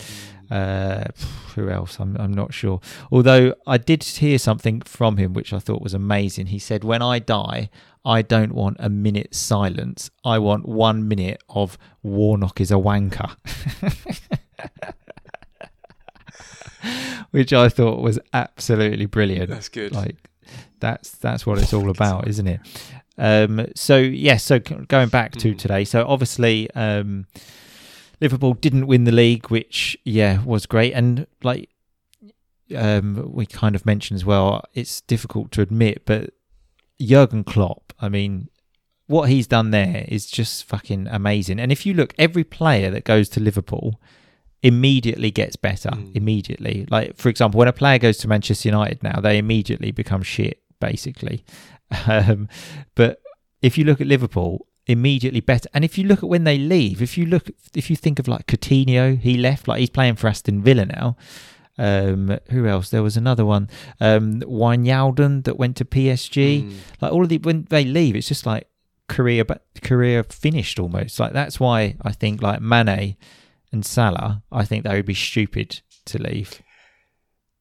Uh, 0.50 1.04
who 1.54 1.68
else? 1.68 1.98
I'm, 2.00 2.16
I'm 2.16 2.32
not 2.32 2.52
sure. 2.52 2.80
Although 3.10 3.54
I 3.66 3.78
did 3.78 4.02
hear 4.02 4.38
something 4.38 4.80
from 4.80 5.16
him 5.16 5.32
which 5.32 5.52
I 5.52 5.60
thought 5.60 5.80
was 5.80 5.94
amazing. 5.94 6.46
He 6.46 6.58
said, 6.58 6.82
When 6.82 7.02
I 7.02 7.20
die, 7.20 7.70
I 8.04 8.22
don't 8.22 8.52
want 8.52 8.78
a 8.80 8.88
minute's 8.88 9.38
silence. 9.38 10.10
I 10.24 10.40
want 10.40 10.66
one 10.66 11.06
minute 11.06 11.40
of 11.48 11.78
Warnock 12.02 12.60
is 12.60 12.72
a 12.72 12.74
wanker. 12.74 13.36
which 17.30 17.52
I 17.52 17.68
thought 17.68 18.00
was 18.00 18.18
absolutely 18.32 19.06
brilliant. 19.06 19.50
That's 19.50 19.68
good. 19.68 19.92
Like 19.92 20.16
that's 20.80 21.10
that's 21.10 21.46
what 21.46 21.58
it's 21.58 21.72
all 21.72 21.90
about, 21.90 22.28
isn't 22.28 22.46
it? 22.46 22.60
Um, 23.18 23.66
so 23.74 23.98
yes, 23.98 24.42
so 24.44 24.58
going 24.58 25.08
back 25.08 25.32
to 25.32 25.52
Mhm. 25.54 25.58
today, 25.58 25.84
so 25.84 26.04
obviously 26.06 26.70
um, 26.72 27.26
Liverpool 28.20 28.54
didn't 28.54 28.86
win 28.86 29.04
the 29.04 29.12
league, 29.12 29.48
which 29.50 29.96
yeah 30.04 30.42
was 30.44 30.66
great, 30.66 30.92
and 30.94 31.26
like 31.42 31.68
um, 32.74 33.30
we 33.32 33.44
kind 33.46 33.74
of 33.74 33.84
mentioned 33.84 34.16
as 34.16 34.24
well, 34.24 34.62
it's 34.72 35.02
difficult 35.02 35.52
to 35.52 35.60
admit, 35.60 36.02
but 36.06 36.30
Jurgen 37.00 37.44
Klopp, 37.44 37.92
I 38.00 38.08
mean. 38.08 38.48
What 39.08 39.28
he's 39.28 39.48
done 39.48 39.72
there 39.72 40.06
is 40.08 40.24
just 40.30 40.64
fucking 40.64 41.06
amazing. 41.08 41.60
And 41.60 41.70
if 41.70 41.84
you 41.84 41.92
look, 41.92 42.14
every 42.18 42.44
player 42.44 42.90
that 42.92 43.04
goes 43.04 43.28
to 43.30 43.40
Liverpool 43.40 44.00
immediately 44.62 45.30
gets 45.30 45.56
better. 45.56 45.90
Mm. 45.90 46.16
Immediately. 46.16 46.86
Like, 46.90 47.16
for 47.16 47.28
example, 47.28 47.58
when 47.58 47.68
a 47.68 47.72
player 47.72 47.98
goes 47.98 48.18
to 48.18 48.28
Manchester 48.28 48.68
United 48.68 49.02
now, 49.02 49.20
they 49.20 49.38
immediately 49.38 49.90
become 49.90 50.22
shit, 50.22 50.62
basically. 50.80 51.44
Um, 52.08 52.48
but 52.94 53.20
if 53.60 53.76
you 53.76 53.84
look 53.84 54.00
at 54.00 54.06
Liverpool, 54.06 54.66
immediately 54.86 55.40
better. 55.40 55.68
And 55.74 55.84
if 55.84 55.98
you 55.98 56.04
look 56.04 56.22
at 56.22 56.28
when 56.28 56.44
they 56.44 56.56
leave, 56.56 57.02
if 57.02 57.18
you 57.18 57.26
look, 57.26 57.50
if 57.74 57.90
you 57.90 57.96
think 57.96 58.18
of 58.18 58.28
like 58.28 58.46
Coutinho, 58.46 59.18
he 59.18 59.36
left, 59.36 59.68
like 59.68 59.80
he's 59.80 59.90
playing 59.90 60.16
for 60.16 60.28
Aston 60.28 60.62
Villa 60.62 60.86
now. 60.86 61.16
Um, 61.78 62.38
who 62.50 62.66
else? 62.66 62.90
There 62.90 63.02
was 63.02 63.16
another 63.16 63.44
one, 63.44 63.68
um, 64.00 64.40
Wijnaldum 64.40 65.44
that 65.44 65.58
went 65.58 65.76
to 65.78 65.84
PSG. 65.84 66.64
Mm. 66.64 66.74
Like 67.00 67.12
all 67.12 67.22
of 67.22 67.28
the 67.28 67.38
when 67.38 67.66
they 67.70 67.84
leave, 67.84 68.16
it's 68.16 68.28
just 68.28 68.46
like 68.46 68.68
career, 69.08 69.44
but 69.44 69.64
career 69.82 70.22
finished 70.24 70.78
almost. 70.78 71.18
Like 71.18 71.32
that's 71.32 71.58
why 71.58 71.96
I 72.02 72.12
think 72.12 72.42
like 72.42 72.60
Mane 72.60 73.16
and 73.72 73.84
Salah, 73.84 74.42
I 74.52 74.64
think 74.64 74.84
they 74.84 74.94
would 74.94 75.06
be 75.06 75.14
stupid 75.14 75.80
to 76.06 76.18
leave. 76.22 76.60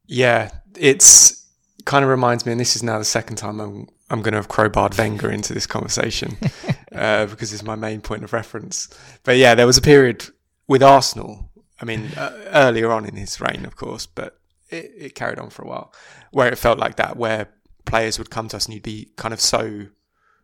Yeah, 0.06 0.52
it's 0.78 1.48
kind 1.86 2.04
of 2.04 2.10
reminds 2.10 2.46
me, 2.46 2.52
and 2.52 2.60
this 2.62 2.76
is 2.76 2.84
now 2.84 2.98
the 3.00 3.06
second 3.06 3.38
time 3.38 3.60
I'm 3.60 3.88
I'm 4.10 4.22
going 4.22 4.34
to 4.34 4.38
have 4.40 4.50
crowbarred 4.50 4.98
Wenger 4.98 5.32
into 5.32 5.54
this 5.54 5.66
conversation 5.66 6.38
uh, 6.92 7.28
because 7.28 7.54
it's 7.54 7.64
my 7.64 7.76
main 7.76 8.02
point 8.02 8.26
of 8.26 8.34
reference. 8.34 8.90
But 9.24 9.38
yeah, 9.38 9.56
there 9.56 9.66
was 9.66 9.78
a 9.78 9.82
period 9.82 10.26
with 10.68 10.84
Arsenal. 10.84 11.50
I 11.82 11.86
mean, 11.86 12.08
uh, 12.18 12.38
earlier 12.48 12.92
on 12.92 13.06
in 13.06 13.16
his 13.16 13.40
reign, 13.40 13.64
of 13.66 13.78
course, 13.78 14.06
but 14.06 14.38
it, 14.70 14.92
it 14.98 15.16
carried 15.16 15.40
on 15.40 15.50
for 15.50 15.62
a 15.64 15.68
while, 15.68 15.94
where 16.32 16.52
it 16.52 16.58
felt 16.58 16.78
like 16.78 16.98
that, 16.98 17.16
where 17.16 17.48
players 17.86 18.20
would 18.20 18.30
come 18.30 18.50
to 18.50 18.58
us 18.58 18.66
and 18.66 18.74
you'd 18.74 18.84
be 18.84 19.12
kind 19.16 19.34
of 19.34 19.40
so 19.42 19.88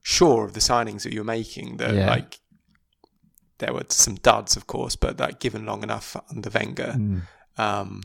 sure 0.02 0.46
of 0.46 0.54
the 0.54 0.60
signings 0.62 1.04
that 1.04 1.12
you're 1.14 1.24
making 1.26 1.78
that 1.78 1.94
Yeah. 1.94 2.10
like 2.10 2.40
there 3.60 3.74
were 3.74 3.84
some 3.90 4.16
duds, 4.16 4.56
of 4.56 4.68
course, 4.68 4.96
but 4.96 5.18
that 5.18 5.40
given 5.40 5.66
long 5.66 5.84
enough 5.84 6.16
under 6.30 6.50
Wenger, 6.50 6.94
Mm. 6.98 7.22
um, 7.58 8.04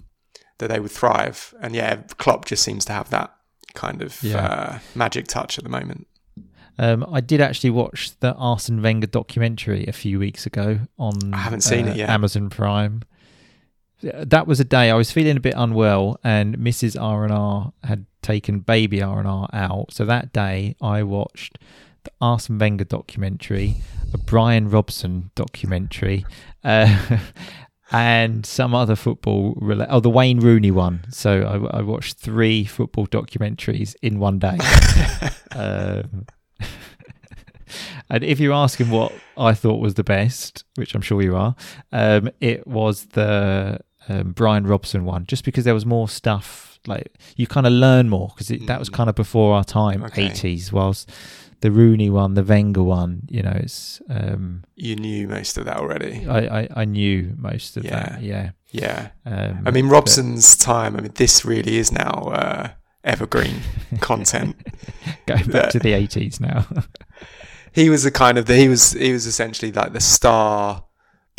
that 0.58 0.68
they 0.68 0.80
would 0.80 0.90
thrive. 0.90 1.54
And 1.60 1.74
yeah, 1.74 1.96
Klopp 2.18 2.44
just 2.46 2.62
seems 2.62 2.84
to 2.86 2.92
have 2.92 3.10
that 3.10 3.34
kind 3.74 4.02
of 4.02 4.22
Yeah. 4.22 4.44
uh, 4.46 4.78
magic 4.94 5.26
touch 5.26 5.58
at 5.58 5.64
the 5.64 5.70
moment. 5.70 6.06
Um, 6.78 7.04
I 7.12 7.20
did 7.20 7.40
actually 7.40 7.70
watch 7.70 8.18
the 8.20 8.34
Arsene 8.34 8.80
Wenger 8.80 9.06
documentary 9.06 9.86
a 9.86 9.92
few 9.92 10.18
weeks 10.18 10.46
ago 10.46 10.80
on 10.98 11.34
I 11.34 11.38
haven't 11.38 11.60
seen 11.62 11.86
uh, 11.86 11.90
it 11.92 11.96
yet. 11.96 12.08
Amazon 12.10 12.48
Prime. 12.48 13.02
That 14.02 14.46
was 14.48 14.58
a 14.58 14.64
day 14.64 14.90
I 14.90 14.94
was 14.94 15.12
feeling 15.12 15.36
a 15.36 15.40
bit 15.40 15.54
unwell, 15.56 16.18
and 16.24 16.56
Mrs. 16.58 17.00
R 17.00 17.22
and 17.24 17.32
R 17.32 17.72
had 17.84 18.06
taken 18.20 18.58
baby 18.60 19.00
R 19.02 19.18
and 19.20 19.28
R 19.28 19.48
out. 19.52 19.92
So 19.92 20.04
that 20.06 20.32
day, 20.32 20.74
I 20.80 21.02
watched 21.04 21.58
the 22.04 22.10
Arsene 22.20 22.58
Wenger 22.58 22.84
documentary, 22.84 23.76
a 24.12 24.18
Brian 24.18 24.68
Robson 24.70 25.30
documentary, 25.34 26.24
uh, 26.64 27.18
and 27.92 28.44
some 28.46 28.74
other 28.74 28.96
football. 28.96 29.54
Rela- 29.56 29.86
oh, 29.90 30.00
the 30.00 30.10
Wayne 30.10 30.40
Rooney 30.40 30.70
one. 30.70 31.04
So 31.10 31.68
I, 31.72 31.78
I 31.78 31.82
watched 31.82 32.18
three 32.18 32.64
football 32.64 33.06
documentaries 33.06 33.94
in 34.02 34.18
one 34.18 34.38
day. 34.38 34.58
um, 35.54 36.26
and 38.10 38.22
if 38.24 38.38
you're 38.40 38.52
asking 38.52 38.90
what 38.90 39.12
I 39.36 39.54
thought 39.54 39.80
was 39.80 39.94
the 39.94 40.04
best, 40.04 40.64
which 40.76 40.94
I'm 40.94 41.00
sure 41.02 41.22
you 41.22 41.36
are, 41.36 41.54
um, 41.92 42.30
it 42.40 42.66
was 42.66 43.06
the 43.06 43.80
um, 44.08 44.32
Brian 44.32 44.66
Robson 44.66 45.04
one, 45.04 45.26
just 45.26 45.44
because 45.44 45.64
there 45.64 45.74
was 45.74 45.86
more 45.86 46.08
stuff. 46.08 46.68
Like 46.86 47.12
you 47.36 47.46
kind 47.46 47.64
of 47.64 47.72
learn 47.72 48.08
more 48.08 48.32
because 48.36 48.48
that 48.48 48.78
was 48.78 48.90
Mm. 48.90 48.94
kind 48.94 49.08
of 49.08 49.14
before 49.14 49.54
our 49.54 49.62
time, 49.64 50.02
Okay. 50.02 50.28
80s. 50.28 50.72
Whilst 50.72 51.08
the 51.62 51.70
Rooney 51.70 52.10
one, 52.10 52.34
the 52.34 52.42
Wenger 52.44 52.82
one, 52.82 53.22
you 53.30 53.42
know, 53.42 53.54
it's 53.56 54.00
um, 54.10 54.62
You 54.76 54.94
knew 54.96 55.26
most 55.28 55.56
of 55.58 55.64
that 55.64 55.78
already. 55.78 56.26
I, 56.28 56.60
I 56.62 56.68
I 56.82 56.84
knew 56.84 57.34
most 57.38 57.76
of 57.76 57.84
that. 57.84 58.20
Yeah. 58.22 58.50
Yeah. 58.70 59.10
Um, 59.24 59.62
I 59.66 59.70
mean, 59.70 59.86
but- 59.88 59.94
Robson's 59.94 60.56
time, 60.56 60.96
I 60.96 61.00
mean, 61.00 61.12
this 61.14 61.44
really 61.44 61.76
is 61.78 61.90
now 61.90 62.10
uh, 62.34 62.68
evergreen 63.04 63.60
content. 64.00 64.56
going 65.26 65.46
back 65.50 65.70
to 65.70 65.78
the 65.78 65.92
80s 65.92 66.40
now. 66.40 66.66
he 67.72 67.88
was 67.90 68.02
the 68.02 68.10
kind 68.10 68.38
of 68.38 68.46
the, 68.46 68.56
he 68.56 68.68
was 68.68 68.92
he 68.92 69.12
was 69.12 69.26
essentially 69.26 69.72
like 69.72 69.92
the 69.92 70.00
star 70.00 70.84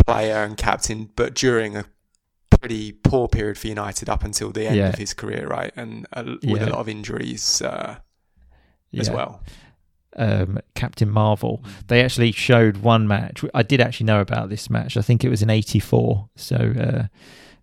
player 0.05 0.43
and 0.43 0.57
captain, 0.57 1.09
but 1.15 1.33
during 1.35 1.75
a 1.77 1.85
pretty 2.49 2.91
poor 2.93 3.27
period 3.27 3.57
for 3.57 3.67
United 3.67 4.09
up 4.09 4.23
until 4.23 4.51
the 4.51 4.67
end 4.67 4.75
Yeah. 4.77 4.89
of 4.89 4.95
his 4.95 5.13
career, 5.13 5.47
right? 5.47 5.71
And 5.75 6.07
uh, 6.13 6.23
with 6.25 6.43
Yeah. 6.61 6.69
a 6.69 6.69
lot 6.69 6.79
of 6.79 6.87
injuries 6.87 7.61
uh, 7.61 7.97
as 8.97 9.09
well. 9.09 9.41
Um, 10.15 10.59
Captain 10.75 11.09
Marvel. 11.09 11.63
They 11.87 12.03
actually 12.03 12.31
showed 12.31 12.77
one 12.77 13.07
match. 13.07 13.43
I 13.53 13.63
did 13.63 13.81
actually 13.81 14.05
know 14.05 14.21
about 14.21 14.49
this 14.49 14.69
match. 14.69 14.95
I 14.97 15.01
think 15.01 15.23
it 15.23 15.29
was 15.29 15.41
in 15.41 15.49
'84. 15.49 16.29
So 16.35 16.55
uh, 16.55 17.07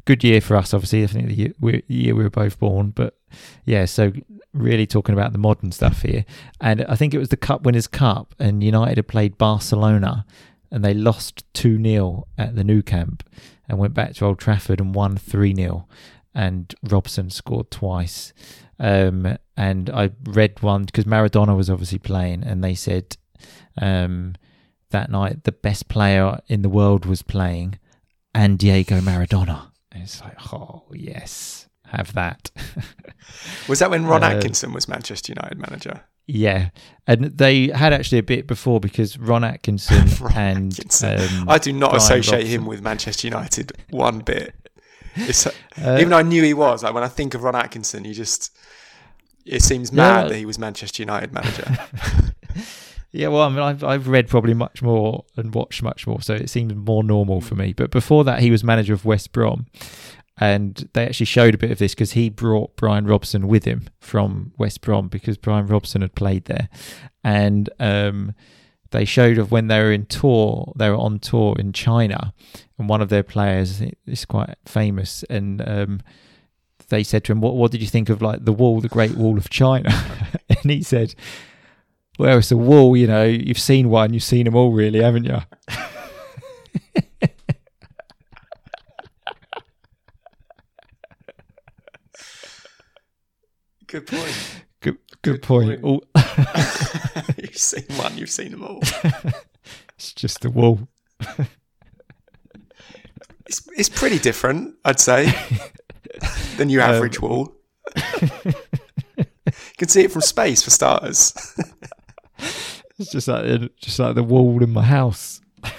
good 0.04 0.24
year 0.24 0.40
for 0.40 0.56
us, 0.56 0.74
obviously. 0.74 1.04
I 1.04 1.06
think 1.06 1.28
the 1.28 1.34
year, 1.34 1.52
we- 1.60 1.82
year 1.86 2.14
we 2.14 2.22
were 2.24 2.30
both 2.30 2.58
born. 2.58 2.90
But 2.90 3.16
yeah, 3.64 3.84
so 3.84 4.12
really 4.52 4.86
talking 4.86 5.12
about 5.12 5.32
the 5.32 5.38
modern 5.38 5.70
stuff 5.72 6.02
here. 6.02 6.24
And 6.60 6.84
I 6.86 6.96
think 6.96 7.14
it 7.14 7.18
was 7.18 7.28
the 7.28 7.36
Cup 7.36 7.62
Winners' 7.62 7.86
Cup, 7.86 8.34
and 8.38 8.64
United 8.64 8.98
had 8.98 9.08
played 9.08 9.38
Barcelona, 9.38 10.26
and 10.72 10.84
they 10.84 10.94
lost 10.94 11.44
two 11.54 11.80
0 11.82 12.26
at 12.36 12.56
the 12.56 12.64
Nou 12.64 12.82
Camp, 12.82 13.22
and 13.68 13.78
went 13.78 13.94
back 13.94 14.14
to 14.14 14.24
Old 14.26 14.38
Trafford 14.40 14.80
and 14.80 14.94
won 14.94 15.16
three 15.16 15.54
0 15.54 15.86
and 16.34 16.74
Robson 16.82 17.28
scored 17.30 17.70
twice. 17.72 18.32
Um, 18.78 19.36
and 19.60 19.90
I 19.90 20.10
read 20.24 20.62
one 20.62 20.84
because 20.84 21.04
Maradona 21.04 21.54
was 21.56 21.68
obviously 21.68 21.98
playing, 21.98 22.42
and 22.44 22.64
they 22.64 22.74
said 22.74 23.16
um, 23.80 24.34
that 24.90 25.10
night 25.10 25.44
the 25.44 25.52
best 25.52 25.88
player 25.88 26.38
in 26.48 26.62
the 26.62 26.68
world 26.68 27.04
was 27.04 27.22
playing, 27.22 27.78
and 28.34 28.58
Diego 28.58 29.00
Maradona. 29.00 29.58
And 29.92 30.02
it's 30.04 30.20
like, 30.20 30.38
oh 30.52 30.84
yes, 30.92 31.68
have 31.86 32.12
that. 32.14 32.50
Was 33.68 33.78
that 33.80 33.90
when 33.90 34.06
Ron 34.06 34.22
Uh, 34.24 34.28
Atkinson 34.30 34.72
was 34.72 34.88
Manchester 34.88 35.32
United 35.36 35.58
manager? 35.58 36.00
yeah, 36.26 36.70
and 37.06 37.24
they 37.24 37.68
had 37.68 37.92
actually 37.92 38.18
a 38.18 38.22
bit 38.34 38.46
before 38.46 38.78
because 38.80 39.18
Ron 39.18 39.44
Atkinson 39.44 40.06
Ron 40.20 40.32
and 40.36 40.72
Atkinson. 40.72 41.18
Um, 41.40 41.48
I 41.48 41.58
do 41.58 41.72
not 41.72 41.90
Brian 41.90 42.02
associate 42.02 42.38
Robson. 42.38 42.50
him 42.60 42.66
with 42.66 42.80
Manchester 42.82 43.26
United 43.26 43.72
one 43.90 44.20
bit. 44.20 44.54
Uh, 45.16 45.96
even 45.98 46.10
though 46.10 46.18
I 46.18 46.22
knew 46.22 46.42
he 46.42 46.54
was, 46.54 46.82
like 46.84 46.94
when 46.94 47.02
I 47.02 47.08
think 47.08 47.34
of 47.34 47.42
Ron 47.42 47.56
Atkinson, 47.56 48.04
you 48.04 48.14
just 48.14 48.56
it 49.50 49.62
seems 49.62 49.92
mad 49.92 50.22
well- 50.22 50.28
that 50.30 50.36
he 50.38 50.46
was 50.46 50.58
Manchester 50.58 51.02
United 51.02 51.32
manager. 51.32 51.76
Yeah, 53.12 53.28
well, 53.28 53.42
I 53.42 53.48
mean, 53.48 53.58
I've, 53.58 53.82
I've 53.82 54.06
read 54.06 54.28
probably 54.28 54.54
much 54.54 54.82
more 54.82 55.24
and 55.36 55.52
watched 55.52 55.82
much 55.82 56.06
more, 56.06 56.22
so 56.22 56.34
it 56.34 56.48
seemed 56.48 56.76
more 56.76 57.02
normal 57.02 57.40
for 57.40 57.56
me. 57.56 57.72
But 57.72 57.90
before 57.90 58.22
that, 58.24 58.38
he 58.38 58.52
was 58.52 58.62
manager 58.62 58.92
of 58.94 59.04
West 59.04 59.32
Brom, 59.32 59.66
and 60.38 60.88
they 60.92 61.06
actually 61.06 61.26
showed 61.26 61.54
a 61.54 61.58
bit 61.58 61.72
of 61.72 61.78
this 61.78 61.92
because 61.92 62.12
he 62.12 62.30
brought 62.30 62.76
Brian 62.76 63.06
Robson 63.06 63.48
with 63.48 63.64
him 63.64 63.88
from 63.98 64.52
West 64.58 64.80
Brom 64.80 65.08
because 65.08 65.36
Brian 65.38 65.66
Robson 65.66 66.02
had 66.02 66.14
played 66.14 66.44
there, 66.44 66.68
and 67.24 67.68
um, 67.80 68.32
they 68.92 69.04
showed 69.04 69.38
of 69.38 69.50
when 69.50 69.66
they 69.66 69.80
were 69.80 69.92
in 69.92 70.06
tour, 70.06 70.72
they 70.76 70.88
were 70.88 70.96
on 70.96 71.18
tour 71.18 71.56
in 71.58 71.72
China, 71.72 72.32
and 72.78 72.88
one 72.88 73.02
of 73.02 73.08
their 73.08 73.24
players 73.24 73.82
is 74.06 74.24
quite 74.24 74.54
famous, 74.66 75.24
and 75.28 75.68
um, 75.68 76.00
they 76.90 77.02
said 77.02 77.24
to 77.24 77.32
him, 77.32 77.40
"What 77.40 77.56
what 77.56 77.70
did 77.72 77.80
you 77.80 77.86
think 77.88 78.08
of 78.10 78.20
like 78.20 78.44
the 78.44 78.52
wall, 78.52 78.80
the 78.80 78.88
Great 78.88 79.16
Wall 79.16 79.38
of 79.38 79.48
China?" 79.50 79.90
and 80.48 80.70
he 80.70 80.82
said. 80.82 81.14
Well, 82.18 82.36
it's 82.36 82.52
a 82.52 82.56
wall, 82.58 82.98
you 82.98 83.06
know. 83.06 83.24
You've 83.24 83.58
seen 83.58 83.88
one, 83.88 84.12
you've 84.12 84.22
seen 84.22 84.44
them 84.44 84.54
all, 84.54 84.72
really, 84.72 85.00
haven't 85.00 85.24
you? 85.24 85.38
Good 93.86 94.06
point. 94.06 94.62
Good, 94.80 94.98
good, 95.22 95.40
Good 95.40 95.42
point. 95.42 95.82
point. 95.82 96.04
You've 97.38 97.56
seen 97.56 97.84
one, 97.96 98.16
you've 98.16 98.30
seen 98.30 98.52
them 98.52 98.62
all. 98.62 98.80
it's 99.96 100.12
just 100.14 100.44
a 100.44 100.50
wall. 100.50 100.88
It's, 103.46 103.66
it's 103.76 103.88
pretty 103.88 104.18
different, 104.18 104.76
I'd 104.84 105.00
say, 105.00 105.32
than 106.56 106.68
your 106.70 106.82
Um, 106.82 106.90
average 106.94 107.20
wall. 107.20 107.54
you 108.46 108.54
can 109.78 109.88
see 109.88 110.02
it 110.04 110.12
from 110.12 110.22
space 110.22 110.62
for 110.62 110.70
starters. 110.70 111.34
It's 112.98 113.12
just 113.12 113.28
like 113.28 113.44
the- 113.44 113.70
just 113.80 113.98
like 113.98 114.14
the 114.14 114.22
wall 114.22 114.62
in 114.62 114.68
my 114.70 114.82
house, 114.82 115.40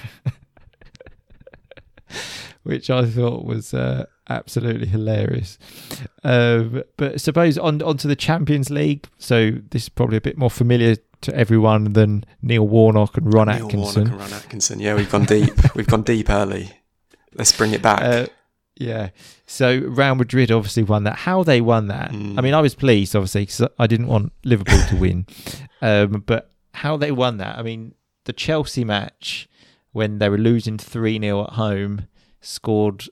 which 2.63 2.89
I 2.89 3.05
thought 3.05 3.45
was 3.45 3.73
uh, 3.75 4.05
absolutely 4.29 4.87
hilarious. 4.87 5.57
Um, 6.23 6.83
but 6.97 7.21
suppose 7.21 7.57
on 7.59 7.81
onto 7.83 8.07
the 8.07 8.15
Champions 8.15 8.69
League. 8.71 9.07
So 9.19 9.51
this 9.69 9.83
is 9.83 9.89
probably 9.89 10.17
a 10.17 10.21
bit 10.21 10.37
more 10.37 10.49
familiar 10.49 10.95
to 11.21 11.35
everyone 11.35 11.93
than 11.93 12.23
Neil 12.41 12.67
Warnock 12.67 13.17
and 13.17 13.31
Ron 13.33 13.47
Neil 13.47 13.65
Atkinson. 13.65 14.03
Warnock 14.09 14.11
and 14.13 14.19
Ron 14.31 14.33
Atkinson. 14.33 14.79
Yeah, 14.79 14.95
we've 14.95 15.11
gone 15.11 15.25
deep. 15.25 15.75
we've 15.75 15.87
gone 15.87 16.01
deep 16.03 16.29
early. 16.29 16.71
Let's 17.33 17.51
bring 17.55 17.71
it 17.73 17.81
back. 17.83 18.01
Uh, 18.01 18.25
yeah. 18.75 19.09
So 19.45 19.77
Real 19.79 20.15
Madrid 20.15 20.51
obviously 20.51 20.83
won 20.83 21.03
that. 21.03 21.17
How 21.17 21.43
they 21.43 21.61
won 21.61 21.87
that? 21.87 22.11
Mm. 22.11 22.37
I 22.37 22.41
mean, 22.41 22.53
I 22.53 22.61
was 22.61 22.75
pleased 22.75 23.15
obviously 23.15 23.43
because 23.43 23.67
I 23.77 23.87
didn't 23.87 24.07
want 24.07 24.31
Liverpool 24.43 24.81
to 24.89 24.95
win, 24.95 25.25
um, 25.81 26.23
but 26.25 26.51
how 26.73 26.97
they 26.97 27.11
won 27.11 27.37
that? 27.37 27.57
I 27.57 27.61
mean, 27.63 27.93
the 28.25 28.33
Chelsea 28.33 28.83
match 28.83 29.47
when 29.91 30.19
they 30.19 30.29
were 30.29 30.37
losing 30.37 30.77
three 30.77 31.19
0 31.19 31.43
at 31.43 31.49
home, 31.53 32.07
scored 32.39 33.05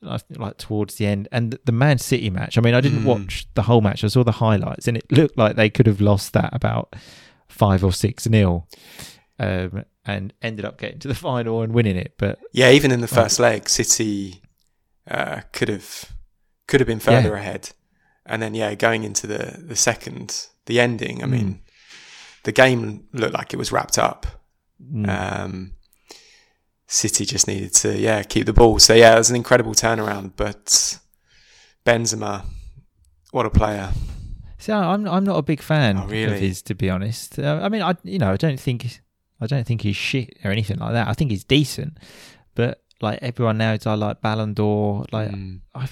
like 0.00 0.58
towards 0.58 0.94
the 0.96 1.06
end, 1.06 1.26
and 1.32 1.58
the 1.64 1.72
Man 1.72 1.98
City 1.98 2.30
match. 2.30 2.56
I 2.56 2.60
mean, 2.60 2.74
I 2.74 2.80
didn't 2.80 3.00
Mm. 3.02 3.06
watch 3.06 3.48
the 3.54 3.62
whole 3.62 3.80
match. 3.80 4.04
I 4.04 4.08
saw 4.08 4.22
the 4.22 4.32
highlights, 4.32 4.86
and 4.86 4.96
it 4.96 5.10
looked 5.10 5.36
like 5.36 5.56
they 5.56 5.70
could 5.70 5.86
have 5.86 6.00
lost 6.00 6.32
that 6.34 6.50
about 6.52 6.94
five 7.48 7.82
or 7.82 7.92
six 7.92 8.26
nil. 8.28 8.68
Um, 9.40 9.84
and 10.04 10.32
ended 10.42 10.64
up 10.64 10.78
getting 10.78 10.98
to 11.00 11.08
the 11.08 11.14
final 11.28 11.62
and 11.62 11.72
winning 11.72 11.96
it, 11.96 12.14
but 12.18 12.38
yeah, 12.52 12.70
even 12.70 12.90
in 12.90 13.00
the 13.00 13.06
first 13.08 13.38
leg, 13.38 13.68
City 13.68 14.40
uh, 15.10 15.40
could 15.52 15.68
have 15.68 16.04
could 16.66 16.80
have 16.80 16.86
been 16.86 17.00
further 17.00 17.30
Yeah. 17.30 17.38
ahead, 17.40 17.70
and 18.26 18.42
then 18.42 18.54
yeah, 18.54 18.74
going 18.74 19.04
into 19.04 19.26
the 19.26 19.62
the 19.66 19.76
second, 19.76 20.46
the 20.66 20.78
ending. 20.80 21.22
I 21.22 21.26
Mm. 21.26 21.30
mean, 21.30 21.60
the 22.44 22.52
game 22.52 23.08
looked 23.12 23.34
like 23.34 23.52
it 23.54 23.56
was 23.58 23.72
wrapped 23.72 23.98
up. 23.98 24.26
mm, 24.80 25.08
Um, 25.08 25.72
City 26.86 27.26
just 27.26 27.46
needed 27.46 27.74
to, 27.74 27.98
yeah, 27.98 28.22
keep 28.22 28.46
the 28.46 28.52
ball. 28.54 28.78
So 28.78 28.94
yeah, 28.94 29.14
it 29.14 29.18
was 29.18 29.28
an 29.30 29.36
incredible 29.36 29.72
turnaround. 29.74 30.32
But 30.36 30.98
Benzema, 31.84 32.44
what 33.30 33.44
a 33.46 33.50
player! 33.50 33.90
See, 34.58 34.72
I'm 34.72 35.06
I'm 35.06 35.24
not 35.24 35.36
a 35.36 35.42
big 35.42 35.60
fan 35.62 35.98
Oh, 35.98 36.06
really? 36.06 36.24
of 36.34 36.40
his, 36.40 36.62
to 36.62 36.74
be 36.74 36.88
honest. 36.90 37.38
Uh, 37.38 37.60
I 37.62 37.68
mean, 37.68 37.82
I 37.82 37.94
you 38.04 38.18
know 38.18 38.32
I 38.32 38.36
don't 38.36 38.58
think 38.60 39.00
I 39.40 39.46
don't 39.46 39.66
think 39.66 39.82
he's 39.82 39.96
shit 39.96 40.30
or 40.44 40.50
anything 40.50 40.78
like 40.78 40.92
that. 40.92 41.08
I 41.08 41.12
think 41.12 41.30
he's 41.30 41.44
decent, 41.44 41.98
but 42.54 42.82
like 43.00 43.18
everyone 43.22 43.58
knows, 43.58 43.86
I 43.86 43.94
like 43.94 44.20
Ballon 44.20 44.54
d'Or. 44.54 45.04
Like, 45.12 45.30
Mm. 45.30 45.60
I, 45.74 45.88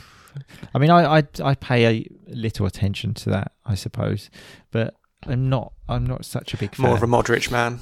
I 0.75 0.79
mean, 0.79 0.91
I, 0.91 1.19
I 1.19 1.23
I 1.43 1.55
pay 1.55 1.87
a 1.87 2.09
little 2.29 2.67
attention 2.67 3.15
to 3.15 3.31
that, 3.31 3.53
I 3.65 3.75
suppose, 3.75 4.29
but 4.71 4.95
I'm 5.27 5.49
not 5.49 5.73
I'm 5.89 6.05
not 6.07 6.25
such 6.25 6.53
a 6.55 6.57
big 6.57 6.75
fan. 6.75 6.87
More 6.87 6.95
of 6.97 7.03
a 7.03 7.07
Modric 7.07 7.51
man. 7.51 7.81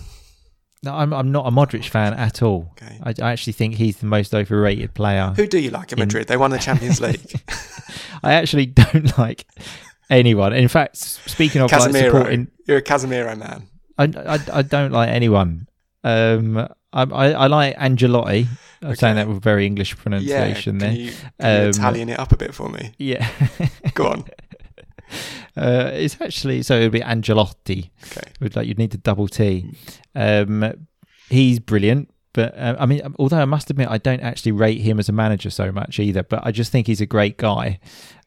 no, 0.84 0.94
I'm 0.94 1.12
I'm 1.12 1.32
not 1.32 1.46
a 1.46 1.50
Modric 1.50 1.88
fan 1.88 2.14
at 2.14 2.42
all. 2.42 2.68
Okay. 2.80 3.00
I, 3.02 3.14
I 3.20 3.32
actually 3.32 3.54
think 3.54 3.74
he's 3.74 3.96
the 3.96 4.06
most 4.06 4.34
overrated 4.34 4.94
player. 4.94 5.32
Who 5.37 5.46
do 5.48 5.58
you 5.58 5.70
like 5.70 5.90
in 5.92 5.98
In- 5.98 6.06
Madrid? 6.06 6.28
They 6.28 6.37
won 6.37 6.50
the 6.52 6.58
Champions 6.58 7.00
League. 7.06 7.40
I 8.22 8.34
actually 8.34 8.66
don't 8.66 9.16
like 9.18 9.46
anyone. 10.08 10.52
In 10.52 10.68
fact, 10.68 10.96
speaking 10.98 11.60
of 11.60 11.72
like 11.72 11.92
supporting 11.92 12.48
You're 12.68 12.78
a 12.78 12.82
Casemiro 12.82 13.37
man. 13.37 13.68
I, 13.98 14.04
I, 14.04 14.58
I 14.58 14.62
don't 14.62 14.92
like 14.92 15.08
anyone. 15.08 15.66
Um, 16.04 16.68
I, 16.94 17.02
I, 17.02 17.30
I 17.33 17.46
like 17.48 17.76
Ancelotti. 17.76 18.46
I'm 18.83 18.88
Okay. 18.90 18.94
saying 18.96 19.16
that 19.16 19.28
with 19.28 19.42
very 19.42 19.66
English 19.66 19.94
Yeah. 19.94 20.02
pronunciation 20.02 20.78
Can 20.78 20.78
there. 20.78 20.92
you, 20.92 21.11
can 21.12 21.30
you 21.40 21.62
Um, 21.64 21.68
Italian 21.70 22.09
it 22.11 22.18
up 22.18 22.33
a 22.33 22.37
bit 22.37 22.54
for 22.54 22.68
me? 22.68 22.92
Yeah. 22.98 23.28
Go 23.94 24.07
on. 24.09 24.24
uh, 25.57 25.90
it's 25.92 26.20
actually 26.20 26.62
so 26.62 26.76
it 26.78 26.83
would 26.85 26.92
be 26.92 27.00
Ancelotti. 27.00 27.90
Okay. 28.07 28.30
With 28.40 28.57
like 28.57 28.66
you'd 28.66 28.78
need 28.78 28.90
the 28.90 28.98
double 28.98 29.28
T. 29.28 29.70
Um, 30.14 30.72
he's 31.30 31.61
brilliant. 31.61 32.11
But 32.33 32.57
uh, 32.59 32.76
I 32.78 32.87
mean, 32.87 33.00
although 33.18 33.38
I 33.40 33.44
must 33.44 33.70
admit, 33.70 33.88
I 33.88 33.98
don't 33.98 34.20
actually 34.20 34.52
rate 34.52 34.80
him 34.80 34.98
as 34.98 35.09
a 35.09 35.12
manager 35.12 35.50
so 35.50 35.70
much 35.70 35.98
either. 36.00 36.22
But 36.24 36.44
I 36.44 36.50
just 36.50 36.72
think 36.72 36.87
he's 36.88 37.00
a 37.00 37.07
great 37.07 37.38
guy. 37.38 37.78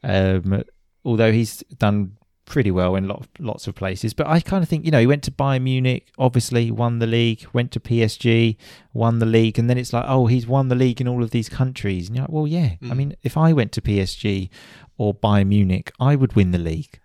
Um, 0.04 0.64
although 1.04 1.32
he's 1.32 1.58
done 1.78 2.14
pretty 2.48 2.72
well 2.72 2.96
in 2.96 3.08
lot, 3.08 3.28
lots 3.40 3.68
of 3.68 3.76
places. 3.76 4.14
But 4.16 4.26
I 4.28 4.40
kind 4.40 4.64
of 4.64 4.70
think, 4.70 4.86
you 4.86 4.90
know, 4.92 5.00
he 5.00 5.06
went 5.06 5.22
to 5.24 5.32
Bayern 5.32 5.62
Munich, 5.64 6.08
obviously 6.18 6.72
won 6.72 6.98
the 6.98 7.06
league, 7.06 7.46
went 7.54 7.72
to 7.74 7.80
PSG, 7.80 8.56
won 8.94 9.20
the 9.20 9.26
league, 9.28 9.60
and 9.60 9.70
then 9.70 9.78
it's 9.78 9.94
like, 9.94 10.06
oh, 10.08 10.26
he's 10.28 10.48
won 10.48 10.70
the 10.70 10.76
league 10.76 11.00
in 11.00 11.08
all 11.08 11.22
of 11.24 11.32
these 11.32 11.50
countries. 11.50 12.08
And 12.08 12.16
you're 12.16 12.24
like, 12.24 12.32
well, 12.32 12.48
yeah. 12.48 12.72
I 12.82 12.86
Mm. 12.86 12.96
mean, 12.98 13.16
if 13.22 13.38
I 13.38 13.54
went 13.54 13.72
to 13.74 13.82
PSG 13.82 14.50
or 14.98 15.14
Bayern 15.14 15.48
Munich, 15.50 15.92
I 16.00 16.16
would 16.16 16.36
win 16.36 16.52
the 16.52 16.58
league. 16.58 17.00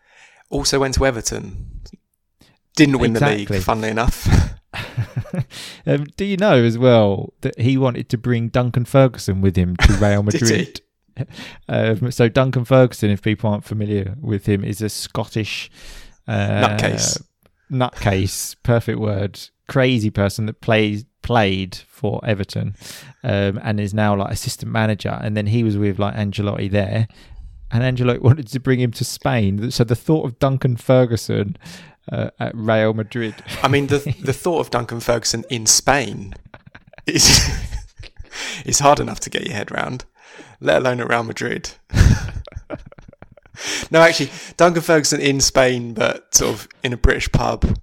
Also 0.48 0.78
went 0.80 0.94
to 0.94 1.04
Everton. 1.06 1.80
Didn't 2.76 2.98
win 2.98 3.12
the 3.12 3.20
league, 3.20 3.54
funnily 3.62 3.90
enough. 3.90 4.26
um, 5.86 6.06
do 6.16 6.24
you 6.24 6.36
know 6.38 6.62
as 6.62 6.78
well 6.78 7.34
that 7.42 7.58
he 7.58 7.76
wanted 7.76 8.08
to 8.10 8.16
bring 8.18 8.48
Duncan 8.48 8.84
Ferguson 8.84 9.40
with 9.40 9.56
him 9.56 9.76
to 9.76 9.92
Real 10.00 10.22
Madrid? 10.22 10.80
Um, 11.68 12.10
so 12.10 12.28
Duncan 12.28 12.64
Ferguson, 12.64 13.10
if 13.10 13.22
people 13.22 13.50
aren't 13.50 13.64
familiar 13.64 14.16
with 14.20 14.46
him, 14.46 14.64
is 14.64 14.80
a 14.80 14.88
Scottish 14.88 15.70
uh, 16.26 16.78
Nutcase. 16.78 17.22
nutcase, 17.70 18.56
perfect 18.62 18.98
word, 18.98 19.40
crazy 19.68 20.10
person 20.10 20.46
that 20.46 20.60
plays 20.60 21.04
played 21.22 21.76
for 21.88 22.20
Everton, 22.24 22.74
um, 23.22 23.58
and 23.62 23.80
is 23.80 23.94
now 23.94 24.16
like 24.16 24.32
assistant 24.32 24.72
manager. 24.72 25.18
And 25.22 25.36
then 25.36 25.46
he 25.46 25.64
was 25.64 25.76
with 25.76 25.98
like 25.98 26.14
Ancelotti 26.14 26.70
there, 26.70 27.08
and 27.70 27.82
Ancelotti 27.82 28.20
wanted 28.22 28.48
to 28.48 28.60
bring 28.60 28.80
him 28.80 28.90
to 28.92 29.04
Spain. 29.04 29.70
So 29.70 29.84
the 29.84 29.96
thought 29.96 30.26
of 30.26 30.38
Duncan 30.38 30.76
Ferguson 30.76 31.56
uh, 32.10 32.30
at 32.38 32.54
Real 32.54 32.94
Madrid. 32.94 33.34
I 33.62 33.68
mean, 33.68 33.86
the 33.88 33.98
the 34.22 34.32
thought 34.32 34.60
of 34.60 34.70
Duncan 34.70 35.00
Ferguson 35.00 35.44
in 35.50 35.66
Spain 35.66 36.34
is 37.06 37.40
is 38.64 38.80
hard 38.80 39.00
enough 39.00 39.20
to 39.20 39.30
get 39.30 39.44
your 39.44 39.54
head 39.54 39.70
round, 39.70 40.04
let 40.60 40.78
alone 40.82 41.00
at 41.00 41.08
Real 41.08 41.22
Madrid. 41.22 41.70
no, 43.90 44.00
actually, 44.00 44.30
Duncan 44.56 44.82
Ferguson 44.82 45.20
in 45.20 45.40
Spain, 45.40 45.94
but 45.94 46.34
sort 46.34 46.54
of 46.54 46.68
in 46.82 46.92
a 46.92 46.96
British 46.96 47.30
pub, 47.30 47.78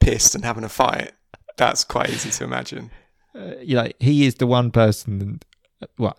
pissed 0.00 0.34
and 0.34 0.44
having 0.44 0.64
a 0.64 0.68
fight. 0.68 1.12
That's 1.56 1.84
quite 1.84 2.10
easy 2.10 2.30
to 2.30 2.44
imagine. 2.44 2.90
uh, 3.38 3.52
you 3.62 3.76
know, 3.76 3.88
he 4.00 4.26
is 4.26 4.34
the 4.36 4.46
one 4.46 4.70
person. 4.72 5.40
Well, 5.98 6.18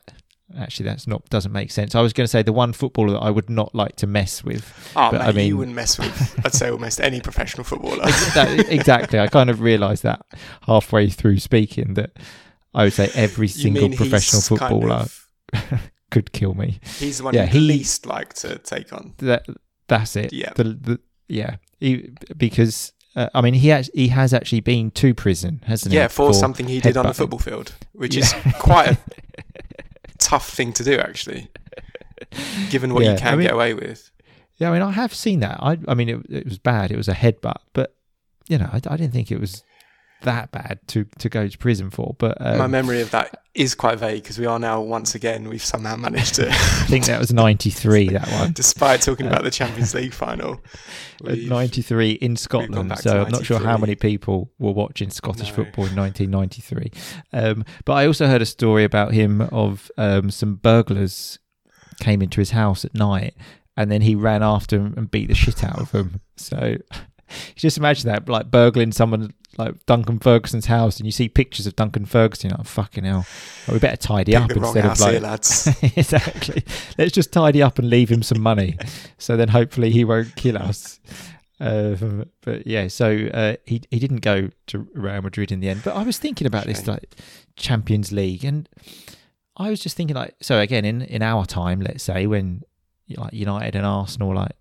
actually, 0.58 0.86
that's 0.86 1.08
not 1.08 1.28
doesn't 1.30 1.52
make 1.52 1.72
sense. 1.72 1.94
I 1.96 2.02
was 2.02 2.14
going 2.14 2.24
to 2.26 2.30
say 2.32 2.42
the 2.42 2.54
one 2.54 2.72
footballer 2.72 3.12
that 3.14 3.20
I 3.20 3.30
would 3.32 3.50
not 3.50 3.76
like 3.76 3.98
to 3.98 4.08
mess 4.08 4.44
with. 4.44 4.94
Oh, 4.96 5.12
But, 5.12 5.20
mate, 5.22 5.28
I 5.28 5.32
mean- 5.34 5.48
you 5.48 5.58
wouldn't 5.58 5.76
mess 5.76 5.98
with, 6.00 6.40
I'd 6.46 6.54
say, 6.54 6.70
almost 6.70 7.02
any 7.02 7.20
professional 7.20 7.66
footballer. 7.66 8.06
That, 8.06 8.66
exactly. 8.70 9.20
I 9.20 9.28
kind 9.28 9.50
of 9.50 9.60
realised 9.60 10.04
that 10.04 10.26
halfway 10.62 11.10
through 11.10 11.40
speaking 11.40 11.96
that 11.96 12.12
I 12.74 12.86
would 12.86 12.94
say 12.94 13.10
every 13.16 13.48
single 13.50 13.90
professional 13.90 14.42
kind 14.58 14.72
footballer 14.72 14.94
of- 15.02 15.25
could 16.12 16.32
kill 16.32 16.54
me. 16.54 16.80
he's 16.98 17.18
the 17.20 17.24
one 17.24 17.34
Yeah, 17.34 17.46
he- 17.46 17.60
least 17.60 18.06
like 18.06 18.34
to 18.36 18.58
take 18.60 18.94
on. 18.94 19.14
That 19.18 19.46
that's 19.88 20.16
it. 20.16 20.34
Yeah. 20.34 20.54
The, 20.56 20.64
the, 20.64 21.00
yeah. 21.28 21.58
He, 21.80 22.10
because 22.38 22.94
uh, 23.16 23.30
I 23.34 23.42
mean, 23.42 23.54
he 23.54 23.68
has, 23.70 23.90
he 23.94 24.08
has 24.10 24.34
actually 24.34 24.60
been 24.62 24.92
to 24.92 25.14
prison, 25.14 25.62
hasn't 25.66 25.92
he? 25.94 25.98
Yeah, 25.98 26.08
for 26.08 26.34
something 26.34 26.68
he 26.68 26.80
did 26.82 26.98
on 26.98 27.06
the 27.06 27.14
football 27.14 27.40
field, 27.40 27.74
which 27.94 28.18
is 28.18 28.34
quite 28.60 28.90
a 28.92 28.98
tough 30.20 30.50
thing 30.50 30.74
to 30.74 30.84
do, 30.84 30.98
actually, 31.00 31.50
given 32.70 32.94
what 32.94 33.04
Yeah, 33.04 33.12
you 33.14 33.18
can 33.18 33.28
I 33.28 33.36
mean- 33.38 33.46
get 33.48 33.54
away 33.54 33.74
with. 33.74 34.12
Yeah, 34.58 34.70
I 34.70 34.74
mean, 34.74 34.82
I 34.84 34.92
have 34.92 35.14
seen 35.14 35.42
that. 35.42 35.58
I, 35.62 35.78
I 35.86 35.94
mean, 35.96 36.08
it, 36.08 36.26
it 36.30 36.46
was 36.46 36.58
bad. 36.58 36.90
It 36.90 36.96
was 36.96 37.10
a 37.10 37.14
headbutt, 37.14 37.58
but 37.74 37.94
you 38.48 38.58
know, 38.58 38.70
I, 38.72 38.78
I 38.90 38.96
didn't 38.96 39.12
think 39.12 39.30
it 39.30 39.40
was 39.40 39.64
that 40.24 40.52
bad 40.52 40.80
to 40.88 41.06
to 41.20 41.30
go 41.30 41.48
to 41.48 41.58
prison 41.58 41.90
for. 41.90 42.16
But 42.18 42.38
um, 42.40 42.58
My 42.58 42.68
memory 42.68 43.02
of 43.02 43.12
that 43.12 43.44
is 43.54 43.74
quite 43.76 44.00
vague 44.00 44.22
because 44.22 44.38
we 44.38 44.46
are 44.46 44.60
now 44.60 44.82
once 44.82 45.16
again 45.16 45.48
we've 45.48 45.64
somehow 45.64 45.96
managed 45.96 46.36
to, 46.36 46.50
I 46.50 46.54
think 46.88 47.06
that 47.06 47.20
was 47.20 47.32
'93. 47.32 48.10
that 48.14 48.28
one, 48.32 48.52
despite 48.54 49.02
talking 49.02 49.28
about 49.28 49.44
the 49.44 49.52
Champions 49.52 49.94
League 49.94 50.14
final, 50.14 50.62
'93 51.24 52.12
in 52.12 52.36
Scotland. 52.36 52.98
So 53.00 53.24
I'm 53.24 53.32
not 53.32 53.46
sure 53.46 53.60
how 53.60 53.78
many 53.78 53.96
people 53.96 54.52
were 54.60 54.74
watching 54.74 55.10
Scottish 55.10 55.50
No. 55.50 55.56
football 55.56 55.86
in 55.86 55.96
1993. 55.96 56.92
Um, 57.34 57.64
but 57.86 57.94
I 57.94 58.08
also 58.08 58.28
heard 58.28 58.42
a 58.42 58.46
story 58.46 58.84
about 58.84 59.14
him 59.14 59.42
of 59.42 59.90
um, 59.98 60.32
some 60.32 60.56
burglars 60.56 61.40
came 62.00 62.22
into 62.22 62.42
his 62.42 62.52
house 62.52 62.84
at 62.84 62.94
night, 62.94 63.36
and 63.78 63.90
then 63.92 64.02
he 64.02 64.16
ran 64.16 64.44
after 64.44 64.78
them 64.78 64.94
and 64.98 65.10
beat 65.10 65.28
the 65.28 65.36
shit 65.36 65.64
out 65.64 65.80
of 65.80 65.92
them. 65.92 66.22
So. 66.36 66.76
Just 67.56 67.80
imagine 67.80 68.08
that, 68.08 68.30
like 68.30 68.52
burgling 68.52 68.92
someone 68.92 69.34
like 69.58 69.86
Duncan 69.86 70.20
Ferguson's 70.20 70.66
house, 70.66 70.98
and 70.98 71.06
you 71.06 71.12
see 71.12 71.30
pictures 71.30 71.66
of 71.68 71.76
Duncan 71.76 72.06
Ferguson. 72.06 72.50
You're 72.50 72.58
like, 72.58 72.68
fucking 72.68 73.04
hell, 73.06 73.26
Like, 73.68 73.74
we 73.74 73.80
better 73.80 73.98
tidy 73.98 74.36
up 74.36 74.52
instead 74.52 74.86
of 74.86 75.00
like 75.00 75.12
here, 75.12 75.20
lads. 75.22 75.68
exactly. 75.96 76.64
Let's 76.98 77.12
just 77.14 77.32
tidy 77.32 77.62
up 77.64 77.80
and 77.80 77.90
leave 77.90 78.10
him 78.10 78.24
some 78.24 78.42
money, 78.42 78.78
so 79.18 79.38
then 79.38 79.50
hopefully 79.50 79.92
he 79.92 80.04
won't 80.04 80.36
kill 80.36 80.58
us. 80.58 81.00
Um, 81.60 82.26
but 82.42 82.68
yeah, 82.68 82.88
so 82.90 83.30
uh, 83.34 83.56
he 83.66 83.82
he 83.90 84.00
didn't 84.00 84.22
go 84.22 84.50
to 84.68 84.88
Real 84.94 85.22
Madrid 85.22 85.52
in 85.52 85.62
the 85.62 85.70
end. 85.70 85.82
But 85.86 85.96
I 85.96 86.04
was 86.04 86.18
thinking 86.18 86.48
about 86.48 86.66
this 86.66 86.86
like 86.86 87.16
Champions 87.56 88.12
League, 88.12 88.44
and 88.44 88.68
I 89.56 89.70
was 89.70 89.80
just 89.80 89.96
thinking 89.96 90.16
like, 90.18 90.36
so 90.42 90.60
again 90.60 90.84
in 90.84 91.02
in 91.04 91.22
our 91.22 91.46
time, 91.46 91.80
let's 91.80 92.04
say 92.04 92.28
when 92.28 92.64
like 93.16 93.32
United 93.34 93.76
and 93.76 93.86
Arsenal 93.86 94.36
like 94.36 94.52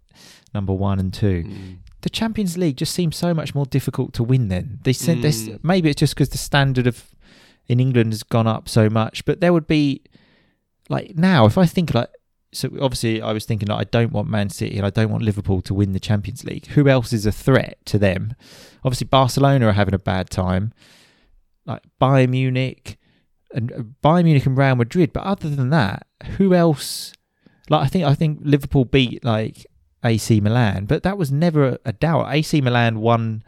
number 0.55 0.73
one 0.73 1.01
and 1.01 1.13
two, 1.13 1.43
Mm. 1.45 1.79
The 2.05 2.11
Champions 2.11 2.59
League 2.59 2.77
just 2.77 2.93
seems 2.93 3.17
so 3.17 3.33
much 3.33 3.55
more 3.55 3.65
difficult 3.65 4.13
to 4.13 4.23
win. 4.23 4.49
Then 4.49 4.79
they 4.85 4.93
said 4.93 5.23
this. 5.23 5.49
Mm. 5.49 5.61
Maybe 5.63 5.89
it's 5.89 5.99
just 5.99 6.15
because 6.15 6.29
the 6.29 6.39
standard 6.39 6.87
of 6.87 7.15
in 7.67 7.81
England 7.81 8.13
has 8.13 8.23
gone 8.23 8.47
up 8.47 8.69
so 8.69 8.91
much, 8.91 9.25
but 9.25 9.41
there 9.41 9.55
would 9.55 9.67
be 9.67 10.03
like 10.91 11.17
now 11.17 11.47
if 11.47 11.57
I 11.57 11.65
think 11.65 11.95
like 11.95 12.11
so 12.53 12.69
obviously 12.79 13.23
I 13.23 13.33
was 13.33 13.47
thinking 13.47 13.69
like 13.69 13.81
I 13.81 13.89
don't 13.91 14.13
want 14.13 14.29
Man 14.29 14.51
City 14.51 14.77
and 14.77 14.85
I 14.85 14.91
don't 14.91 15.09
want 15.09 15.25
Liverpool 15.25 15.63
to 15.63 15.73
win 15.73 15.93
the 15.93 15.99
Champions 15.99 16.45
League. 16.45 16.67
Who 16.69 16.89
else 16.89 17.15
is 17.15 17.25
a 17.25 17.33
threat 17.33 17.79
to 17.87 17.99
them? 17.99 18.35
Obviously 18.85 19.07
Barcelona 19.07 19.69
are 19.69 19.73
having 19.73 19.95
a 19.95 19.99
bad 19.99 20.29
time. 20.29 20.75
Like 21.65 21.83
Bayern 21.99 22.29
Munich 22.29 22.99
and 23.55 23.73
uh, 23.73 23.79
Bayern 24.05 24.25
Munich 24.25 24.45
and 24.45 24.59
Real 24.59 24.77
Madrid, 24.77 25.15
but 25.15 25.23
other 25.23 25.49
than 25.49 25.71
that, 25.71 26.07
who 26.37 26.53
else? 26.53 27.15
Like 27.71 27.87
I 27.87 27.89
think 27.89 28.05
I 28.05 28.15
think 28.15 28.41
Liverpool 28.43 28.85
beat 28.85 29.25
like 29.25 29.65
AC 30.05 30.41
Milan, 30.41 30.85
but 30.87 31.03
that 31.03 31.17
was 31.17 31.33
never 31.33 31.79
a, 31.85 31.93
doubt. 31.93 32.33
AC 32.33 32.61
Milan 32.61 33.01
won 33.01 33.43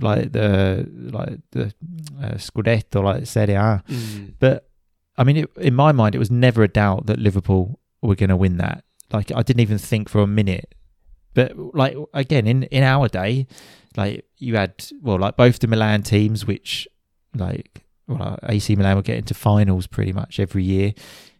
like 0.00 0.32
the 0.32 0.88
like 1.12 1.38
the 1.52 1.72
uh, 2.22 2.34
Scudetto, 2.34 3.02
like 3.02 3.26
Serie 3.26 3.54
A. 3.54 3.82
Mm. 3.88 4.34
But 4.38 4.68
I 5.16 5.24
mean, 5.24 5.36
it, 5.38 5.50
in 5.56 5.74
my 5.74 5.92
mind, 5.92 6.14
it 6.14 6.18
was 6.18 6.30
never 6.30 6.62
a 6.62 6.68
doubt 6.68 7.06
that 7.06 7.18
Liverpool 7.18 7.78
were 8.02 8.14
going 8.14 8.30
to 8.30 8.36
win 8.36 8.58
that. 8.58 8.84
Like 9.12 9.32
I 9.32 9.42
didn't 9.42 9.60
even 9.60 9.78
think 9.78 10.08
for 10.08 10.20
a 10.20 10.26
minute. 10.26 10.74
But 11.34 11.56
like 11.74 11.96
again, 12.14 12.46
in 12.46 12.64
in 12.64 12.82
our 12.82 13.08
day, 13.08 13.46
like 13.96 14.24
you 14.38 14.56
had 14.56 14.84
well, 15.02 15.18
like 15.18 15.36
both 15.36 15.58
the 15.60 15.66
Milan 15.66 16.02
teams, 16.02 16.46
which 16.46 16.88
like 17.34 17.84
well, 18.06 18.38
AC 18.42 18.74
Milan 18.74 18.96
would 18.96 19.04
get 19.04 19.18
into 19.18 19.34
finals 19.34 19.86
pretty 19.86 20.12
much 20.12 20.40
every 20.40 20.64
year. 20.64 20.94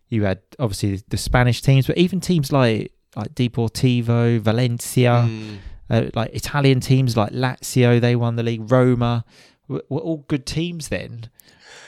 You 0.09 0.25
had 0.25 0.41
obviously 0.59 1.03
the 1.09 1.17
Spanish 1.17 1.63
teams, 1.63 1.87
but 1.87 1.99
even 1.99 2.21
teams 2.21 2.53
like 2.53 2.93
like 3.17 3.35
Deportivo, 3.35 4.39
Valencia, 4.41 5.27
Mm. 5.29 5.59
uh, 5.91 6.05
like 6.15 6.31
Italian 6.35 6.81
teams 6.81 7.17
like 7.17 7.33
Lazio, 7.33 8.01
they 8.01 8.15
won 8.17 8.37
the 8.37 8.43
league. 8.43 8.71
Roma, 8.71 9.25
were, 9.67 9.83
were 9.89 10.01
all 10.01 10.25
good 10.29 10.47
teams 10.47 10.89
then. 10.89 11.31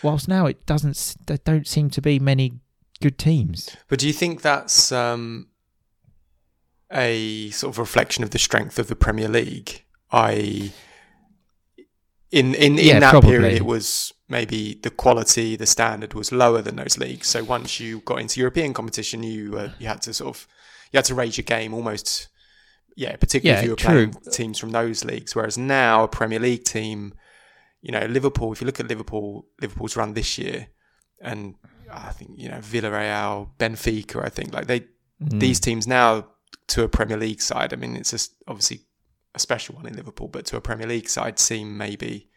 Whilst 0.03 0.29
now 0.29 0.47
it 0.47 0.65
doesn't, 0.67 1.17
there 1.27 1.39
don't 1.45 1.67
seem 1.67 1.91
to 1.91 2.01
be 2.01 2.19
many 2.19 2.55
good 3.03 3.19
teams. 3.19 3.77
But 3.89 3.99
do 3.99 4.07
you 4.07 4.13
think 4.15 4.41
that's 4.43 4.91
um, 4.93 5.49
a 6.93 7.51
sort 7.51 7.75
of 7.75 7.79
reflection 7.79 8.25
of 8.25 8.31
the 8.31 8.39
strength 8.39 8.79
of 8.79 8.89
the 8.89 8.97
Premier 8.97 9.29
League? 9.29 9.85
I 10.11 10.73
in 12.31 12.55
in, 12.55 12.79
in 12.79 12.87
Yeah, 12.87 13.01
that 13.01 13.11
probably. 13.11 13.31
period 13.31 13.53
it 13.55 13.65
was 13.67 14.13
maybe 14.29 14.79
the 14.83 14.91
quality, 14.91 15.57
the 15.57 15.67
standard 15.67 16.15
was 16.15 16.33
lower 16.33 16.63
than 16.63 16.77
those 16.77 16.99
leagues. 16.99 17.27
So 17.29 17.43
once 17.45 17.79
you 17.81 18.01
got 18.01 18.21
into 18.21 18.41
European 18.41 18.73
competition, 18.73 19.23
you 19.23 19.59
uh, 19.59 19.71
you 19.79 19.87
had 19.89 20.03
to 20.03 20.15
sort 20.15 20.37
of 20.37 20.47
you 20.91 20.99
had 20.99 21.05
to 21.07 21.15
raise 21.15 21.37
your 21.39 21.45
game 21.45 21.75
almost. 21.75 22.29
Yeah, 22.97 23.17
particularly 23.17 23.57
Yeah, 23.57 23.61
if 23.61 23.65
you 23.65 23.71
were 23.71 23.77
true. 23.77 24.11
playing 24.13 24.33
teams 24.33 24.59
from 24.59 24.71
those 24.73 25.05
leagues. 25.05 25.35
Whereas 25.35 25.57
now 25.57 26.05
a 26.05 26.09
Premier 26.09 26.39
League 26.41 26.65
team, 26.65 27.15
you 27.81 27.93
know, 27.93 28.05
Liverpool. 28.07 28.53
If 28.53 28.61
you 28.61 28.67
look 28.67 28.81
at 28.81 28.89
Liverpool, 28.89 29.47
Liverpool's 29.61 29.97
run 29.97 30.15
this 30.15 30.37
year, 30.39 30.69
and 31.21 31.55
I 31.91 32.11
think 32.11 32.33
you 32.37 32.49
know 32.49 32.59
Villarreal, 32.59 33.51
Benfica. 33.59 34.25
I 34.25 34.29
think 34.29 34.53
like 34.53 34.67
they 34.67 34.81
Mm. 35.23 35.39
these 35.39 35.61
teams 35.61 35.87
now 35.87 36.29
to 36.69 36.83
a 36.83 36.89
Premier 36.89 37.19
League 37.19 37.43
side. 37.43 37.75
I 37.75 37.77
mean, 37.77 37.95
it's 37.95 38.11
just 38.13 38.33
obviously 38.49 38.87
a 39.35 39.39
special 39.39 39.75
one 39.77 39.87
in 39.87 39.95
Liverpool, 39.95 40.29
but 40.29 40.47
to 40.47 40.57
a 40.57 40.61
Premier 40.63 40.87
League 40.87 41.11
side 41.11 41.39
seem 41.39 41.77
maybe 41.77 42.30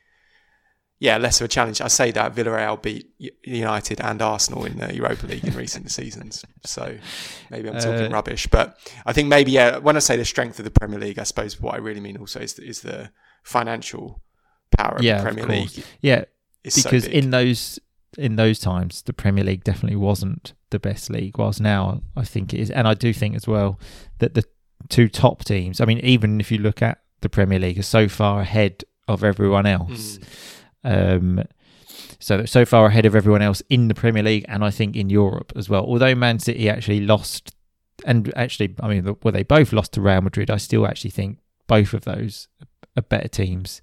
yeah 1.08 1.18
less 1.18 1.42
of 1.42 1.46
a 1.46 1.48
challenge. 1.48 1.82
I 1.82 1.90
say 1.90 2.12
that 2.12 2.34
Villarreal 2.36 2.82
beat 2.82 3.06
United 3.44 4.00
and 4.02 4.22
Arsenal 4.22 4.64
in 4.66 4.78
the 4.78 4.96
Europa 4.96 5.26
League 5.28 5.44
in 5.46 5.54
recent 5.56 5.92
seasons, 6.00 6.44
so 6.66 6.84
maybe 7.52 7.68
I'm 7.70 7.80
talking 7.80 8.08
Uh, 8.08 8.16
rubbish. 8.18 8.48
But 8.48 8.66
I 9.06 9.12
think 9.14 9.28
maybe 9.28 9.52
yeah, 9.52 9.78
when 9.78 9.96
I 9.96 10.00
say 10.00 10.16
the 10.18 10.26
strength 10.26 10.58
of 10.60 10.66
the 10.66 10.72
Premier 10.80 11.00
League, 11.00 11.20
I 11.20 11.24
suppose 11.24 11.60
what 11.62 11.74
I 11.76 11.78
really 11.78 12.00
mean 12.08 12.18
also 12.18 12.40
is 12.40 12.58
is 12.58 12.82
the 12.82 13.12
financial 13.44 14.22
power 14.78 14.96
of 14.98 15.04
Yeah, 15.04 15.18
the 15.18 15.24
Premier 15.24 15.46
course. 15.46 15.78
League. 15.78 15.86
Yeah, 16.02 16.24
Is 16.64 16.76
so 16.82 16.90
because 16.90 17.06
in 17.06 17.30
those 17.32 17.80
in 18.18 18.36
those 18.36 18.60
times 18.60 19.02
the 19.04 19.14
Premier 19.14 19.44
League 19.44 19.64
definitely 19.64 19.98
wasn't 19.98 20.54
the 20.70 20.80
best 20.80 21.10
league. 21.10 21.38
Whilst 21.38 21.60
now 21.62 22.02
I 22.16 22.24
think 22.24 22.54
it 22.54 22.60
is, 22.60 22.72
and 22.72 22.88
I 22.88 22.94
do 22.94 23.12
think 23.14 23.36
as 23.36 23.48
well 23.48 23.80
that 24.20 24.34
the 24.36 24.44
two 24.90 25.08
top 25.10 25.44
teams. 25.44 25.82
I 25.82 25.86
mean, 25.86 26.00
even 26.00 26.40
if 26.40 26.52
you 26.52 26.58
look 26.60 26.82
at 26.82 27.00
the 27.22 27.30
Premier 27.30 27.60
League, 27.60 27.80
are 27.80 27.84
so 27.84 28.08
far 28.08 28.42
ahead 28.42 28.84
of 29.08 29.24
everyone 29.24 29.66
else. 29.66 30.18
Mm. 30.18 30.28
Um, 30.84 31.44
so 32.20 32.46
so 32.46 32.66
far 32.66 32.86
ahead 32.86 33.06
of 33.06 33.16
everyone 33.16 33.42
else 33.42 33.62
in 33.70 33.88
the 33.88 33.94
Premier 33.94 34.24
League, 34.24 34.46
and 34.48 34.64
I 34.64 34.72
think 34.72 34.96
in 34.96 35.10
Europe 35.10 35.52
as 35.56 35.70
well. 35.70 35.84
Although 35.86 36.16
Man 36.16 36.40
City 36.40 36.70
actually 36.70 37.02
lost, 37.02 37.54
and 38.06 38.32
actually, 38.36 38.76
I 38.80 38.88
mean, 38.88 39.16
well, 39.24 39.32
they 39.32 39.44
both 39.44 39.74
lost 39.74 39.94
to 39.94 40.02
Real 40.02 40.22
Madrid. 40.22 40.50
I 40.50 40.58
still 40.58 40.88
actually 40.88 41.12
think 41.12 41.40
both 41.68 41.94
of 41.94 42.02
those 42.02 42.48
are 42.98 43.02
better 43.02 43.28
teams 43.28 43.82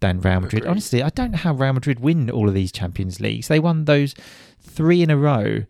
than 0.00 0.20
Real 0.20 0.40
Madrid. 0.40 0.62
Agreed. 0.62 0.70
Honestly, 0.70 1.02
I 1.02 1.10
don't 1.10 1.32
know 1.32 1.38
how 1.38 1.54
Real 1.54 1.72
Madrid 1.72 2.00
win 2.00 2.30
all 2.30 2.48
of 2.48 2.54
these 2.54 2.72
Champions 2.72 3.20
Leagues. 3.20 3.48
They 3.48 3.60
won 3.60 3.84
those 3.84 4.14
three 4.60 5.02
in 5.02 5.10
a 5.10 5.16
row, 5.16 5.64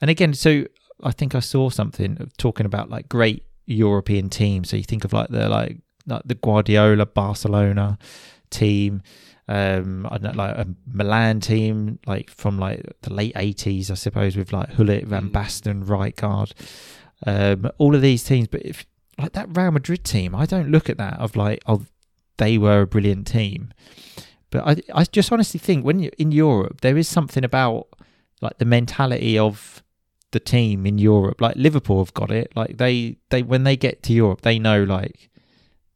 and 0.00 0.10
again, 0.10 0.34
so 0.34 0.64
I 1.02 1.10
think 1.10 1.34
I 1.34 1.40
saw 1.40 1.70
something 1.70 2.30
talking 2.38 2.66
about 2.66 2.90
like 2.90 3.08
great 3.08 3.44
European 3.66 4.28
teams. 4.28 4.70
So 4.70 4.76
you 4.76 4.84
think 4.84 5.04
of 5.04 5.12
like 5.12 5.28
the 5.28 5.48
like 5.48 5.78
like 6.06 6.22
the 6.24 6.34
Guardiola 6.34 7.06
Barcelona 7.06 7.98
team. 8.50 9.02
Um, 9.48 10.06
I 10.10 10.18
don't 10.18 10.36
know, 10.36 10.44
like 10.44 10.56
a 10.56 10.66
Milan 10.86 11.40
team, 11.40 11.98
like 12.06 12.30
from 12.30 12.58
like 12.58 12.80
the 13.02 13.12
late 13.12 13.32
eighties, 13.36 13.90
I 13.90 13.94
suppose, 13.94 14.36
with 14.36 14.52
like 14.52 14.76
Gullit, 14.76 15.06
Van 15.06 15.30
Mm. 15.30 15.32
Basten, 15.32 15.84
Rijkaard, 15.84 16.52
um, 17.26 17.70
all 17.78 17.94
of 17.94 18.02
these 18.02 18.22
teams. 18.22 18.48
But 18.48 18.62
if 18.62 18.86
like 19.18 19.32
that 19.32 19.54
Real 19.56 19.72
Madrid 19.72 20.04
team, 20.04 20.34
I 20.34 20.46
don't 20.46 20.70
look 20.70 20.88
at 20.88 20.98
that 20.98 21.18
of 21.18 21.34
like, 21.36 21.60
oh, 21.66 21.82
they 22.38 22.56
were 22.56 22.82
a 22.82 22.86
brilliant 22.86 23.26
team. 23.26 23.72
But 24.50 24.66
I, 24.66 25.00
I 25.00 25.04
just 25.04 25.32
honestly 25.32 25.58
think 25.58 25.84
when 25.84 25.98
you're 25.98 26.12
in 26.18 26.30
Europe, 26.30 26.80
there 26.82 26.96
is 26.96 27.08
something 27.08 27.44
about 27.44 27.88
like 28.40 28.58
the 28.58 28.64
mentality 28.64 29.38
of 29.38 29.82
the 30.30 30.40
team 30.40 30.86
in 30.86 30.98
Europe. 30.98 31.40
Like 31.40 31.56
Liverpool 31.56 31.98
have 31.98 32.14
got 32.14 32.30
it. 32.30 32.52
Like 32.54 32.76
they, 32.78 33.18
they 33.30 33.42
when 33.42 33.64
they 33.64 33.76
get 33.76 34.02
to 34.04 34.12
Europe, 34.12 34.42
they 34.42 34.58
know 34.58 34.84
like 34.84 35.30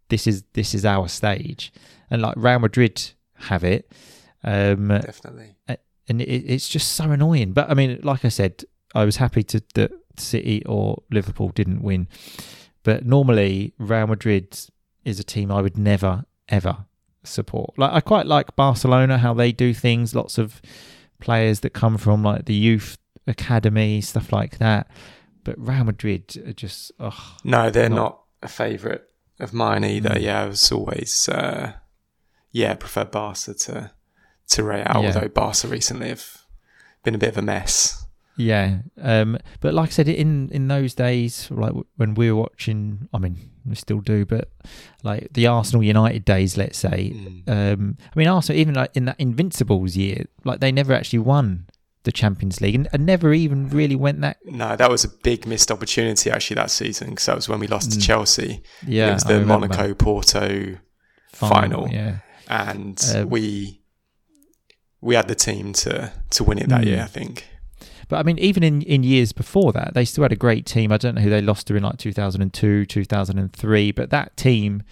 this 0.09 0.27
is 0.27 0.43
this 0.55 0.75
is 0.75 0.85
our 0.85 1.09
stage, 1.09 1.73
and 2.11 2.23
like 2.23 2.35
Real 2.37 2.59
Madrid 2.59 3.13
have 3.39 3.65
it. 3.65 3.91
Um, 4.45 4.89
definitely. 4.89 5.57
and 6.09 6.21
it, 6.21 6.25
it's 6.25 6.69
just 6.69 6.93
so 6.93 7.11
annoying. 7.11 7.53
But 7.53 7.71
I 7.71 7.75
mean, 7.75 8.01
like 8.03 8.25
I 8.25 8.29
said, 8.29 8.65
I 8.95 9.05
was 9.05 9.17
happy 9.17 9.43
to 9.45 9.63
that 9.75 9.93
City 10.19 10.65
or 10.67 11.03
Liverpool 11.11 11.51
didn't 11.51 11.83
win. 11.83 12.09
But 12.83 13.05
normally, 13.05 13.75
Real 13.79 14.07
Madrid 14.07 14.59
is 15.05 15.19
a 15.21 15.25
team 15.25 15.51
I 15.51 15.61
would 15.61 15.77
never 15.77 16.25
ever 16.49 16.87
support. 17.25 17.77
Like 17.79 17.93
I 17.93 18.01
quite 18.01 18.27
like 18.27 18.55
Barcelona 18.57 19.19
how 19.19 19.35
they 19.35 19.53
do 19.53 19.75
things. 19.75 20.15
Lots 20.15 20.39
of 20.39 20.63
players 21.21 21.61
that 21.61 21.71
come 21.71 21.99
from 21.99 22.23
like 22.23 22.45
the 22.45 22.55
youth 22.55 22.97
academy 23.27 24.01
stuff 24.01 24.33
like 24.33 24.59
that. 24.59 24.89
But 25.45 25.57
Real 25.59 25.85
Madrid 25.85 26.41
are 26.47 26.53
just 26.53 26.93
oh 27.01 27.37
No, 27.45 27.71
they're 27.71 27.89
Not- 27.89 27.97
not, 27.97 28.21
a 28.43 28.49
favourite 28.49 29.01
of 29.41 29.53
mine 29.53 29.83
either. 29.85 30.11
Mm. 30.11 30.21
Yeah, 30.23 30.43
I 30.43 30.47
was 30.47 30.71
always 30.71 31.29
uh, 31.29 31.73
yeah 32.53 32.73
I 32.73 32.75
prefer 32.75 33.05
Barca 33.05 33.55
to 33.55 33.91
to 34.49 34.63
Real, 34.65 34.79
Yeah. 34.79 34.93
although 34.95 35.29
Barca 35.29 35.67
recently 35.69 36.09
have 36.09 36.25
been 37.03 37.15
a 37.15 37.19
bit 37.19 37.31
of 37.31 37.39
a 37.39 37.43
mess. 37.43 38.03
Yeah, 38.39 38.81
um, 39.01 39.39
but 39.61 39.73
like 39.73 39.89
I 39.89 39.93
said, 39.93 40.09
in 40.09 40.51
in 40.51 40.69
those 40.69 40.93
days, 40.95 41.51
like 41.51 41.73
when 41.97 42.15
we 42.15 42.31
were 42.31 42.39
watching, 42.43 43.09
I 43.15 43.19
mean, 43.19 43.39
we 43.65 43.75
still 43.77 44.01
do, 44.01 44.27
but 44.27 44.51
like 45.03 45.29
the 45.33 45.47
Arsenal 45.47 45.83
United 45.83 46.25
days, 46.27 46.57
let's 46.59 46.77
say. 46.79 47.13
Mm. 47.15 47.49
Um, 47.49 47.97
I 48.15 48.19
mean, 48.19 48.29
Arsenal 48.29 48.61
even 48.61 48.75
like 48.75 48.91
in 48.95 49.07
that 49.07 49.19
Invincibles 49.19 49.97
year, 49.97 50.27
like 50.45 50.61
they 50.61 50.71
never 50.71 50.93
actually 50.93 51.21
won 51.21 51.67
the 52.03 52.13
Champions 52.13 52.61
League 52.61 52.75
and, 52.75 52.89
and 52.93 53.07
never 53.07 53.33
even 53.33 53.71
really 53.71 53.97
went 53.97 54.21
that. 54.21 54.37
No, 54.45 54.77
that 54.77 54.91
was 54.91 55.03
a 55.03 55.09
big 55.09 55.47
missed 55.47 55.71
opportunity 55.73 56.31
actually 56.31 56.57
that 56.57 56.71
season 56.71 57.11
because 57.11 57.25
that 57.27 57.37
was 57.37 57.49
when 57.49 57.59
we 57.59 57.67
lost 57.67 57.91
to 57.93 57.99
Mm. 57.99 58.07
Chelsea. 58.07 58.63
Yeah, 58.87 59.11
it 59.11 59.15
was 59.15 59.25
the. 59.25 59.41
Monaco 59.47 59.95
Porto 59.95 60.77
final. 61.33 61.89
Yeah, 61.89 62.19
and 62.49 63.01
Um, 63.15 63.29
we 63.31 63.81
we 65.01 65.15
had 65.15 65.29
the 65.29 65.35
team 65.35 65.73
to 65.75 66.13
to 66.31 66.45
win 66.45 66.59
it 66.59 66.69
that 66.69 66.83
Mm. 66.83 66.87
year. 66.87 67.03
I 67.03 67.07
think. 67.07 67.47
but 68.09 68.17
I 68.19 68.23
mean, 68.23 68.39
even 68.39 68.63
in 68.63 68.83
in 68.83 69.03
years 69.03 69.33
before 69.33 69.73
that, 69.73 69.95
they 69.95 70.05
still 70.05 70.23
had 70.23 70.33
a 70.33 70.37
great 70.37 70.65
team. 70.67 70.91
I 70.93 70.97
don't 70.97 71.15
know 71.17 71.23
who 71.23 71.31
they 71.31 71.41
lost 71.43 71.67
to 71.69 71.77
in 71.77 71.83
like 71.83 71.99
two 71.99 72.13
thousand 72.13 72.43
and 72.43 72.53
two, 72.53 72.85
two 72.87 73.05
thousand 73.05 73.39
and 73.39 73.53
three, 73.53 73.91
but 73.93 74.11
that 74.11 74.37
team 74.37 74.83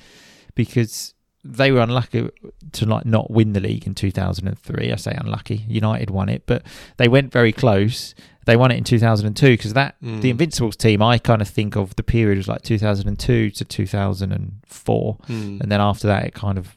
because 0.54 1.14
they 1.46 1.70
were 1.70 1.80
unlucky 1.80 2.28
to 2.72 2.86
like 2.86 3.04
not 3.04 3.30
win 3.30 3.52
the 3.52 3.60
league 3.60 3.86
in 3.86 3.94
2003. 3.94 4.90
I 4.90 4.96
say 4.96 5.14
unlucky. 5.14 5.64
United 5.68 6.08
won 6.10 6.30
it, 6.30 6.42
but 6.46 6.62
they 6.96 7.06
went 7.06 7.30
very 7.32 7.52
close. 7.52 8.14
They 8.46 8.56
won 8.56 8.70
it 8.70 8.76
in 8.78 8.84
2002 8.84 9.50
because 9.58 9.74
that 9.74 9.94
Mm. 10.02 10.22
the 10.22 10.30
Invincibles 10.30 10.76
team. 10.76 11.02
I 11.02 11.18
kind 11.18 11.42
of 11.42 11.48
think 11.48 11.76
of 11.76 11.96
the 11.96 12.02
period 12.02 12.38
was 12.38 12.48
like 12.48 12.62
2002 12.62 13.50
to 13.50 13.64
2004, 13.64 15.18
Mm. 15.28 15.60
and 15.60 15.70
then 15.72 15.80
after 15.80 16.06
that 16.06 16.24
it 16.24 16.34
kind 16.34 16.58
of. 16.58 16.76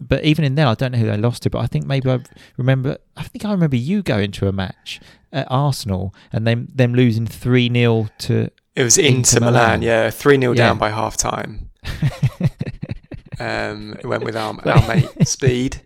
But 0.00 0.24
even 0.24 0.44
in 0.44 0.54
there, 0.54 0.66
I 0.66 0.74
don't 0.74 0.92
know 0.92 0.98
who 0.98 1.06
they 1.06 1.16
lost 1.16 1.42
to. 1.44 1.50
But 1.50 1.60
I 1.60 1.66
think 1.66 1.86
maybe 1.86 2.10
I 2.10 2.20
remember. 2.56 2.98
I 3.16 3.22
think 3.24 3.44
I 3.44 3.50
remember 3.52 3.76
you 3.76 4.02
going 4.02 4.30
to 4.32 4.48
a 4.48 4.52
match 4.52 5.00
at 5.32 5.46
Arsenal 5.50 6.14
and 6.32 6.46
them 6.46 6.68
them 6.74 6.94
losing 6.94 7.26
three 7.26 7.68
0 7.72 8.08
to. 8.18 8.50
It 8.76 8.82
was 8.84 8.96
Inter 8.96 9.16
Inter 9.16 9.40
Milan, 9.40 9.52
Milan. 9.52 9.82
yeah, 9.82 10.10
three 10.10 10.38
0 10.38 10.52
Yeah. 10.52 10.68
down 10.68 10.78
by 10.78 10.90
half 10.90 11.16
time. 11.16 11.70
Um, 13.40 13.96
it 14.00 14.04
went 14.06 14.24
with 14.24 14.36
our, 14.36 14.52
our 14.68 14.88
mate 14.88 15.08
Speed, 15.28 15.80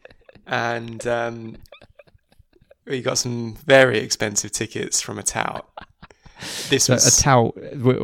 and 0.47 1.07
um, 1.07 1.57
we 2.87 3.03
got 3.03 3.19
some 3.19 3.57
very 3.67 3.99
expensive 3.99 4.53
tickets 4.53 5.03
from 5.03 5.19
a 5.19 5.23
tout. 5.23 5.69
This 6.69 6.85
So 6.85 6.95
was 6.95 7.19
a 7.19 7.23
tout. 7.23 7.55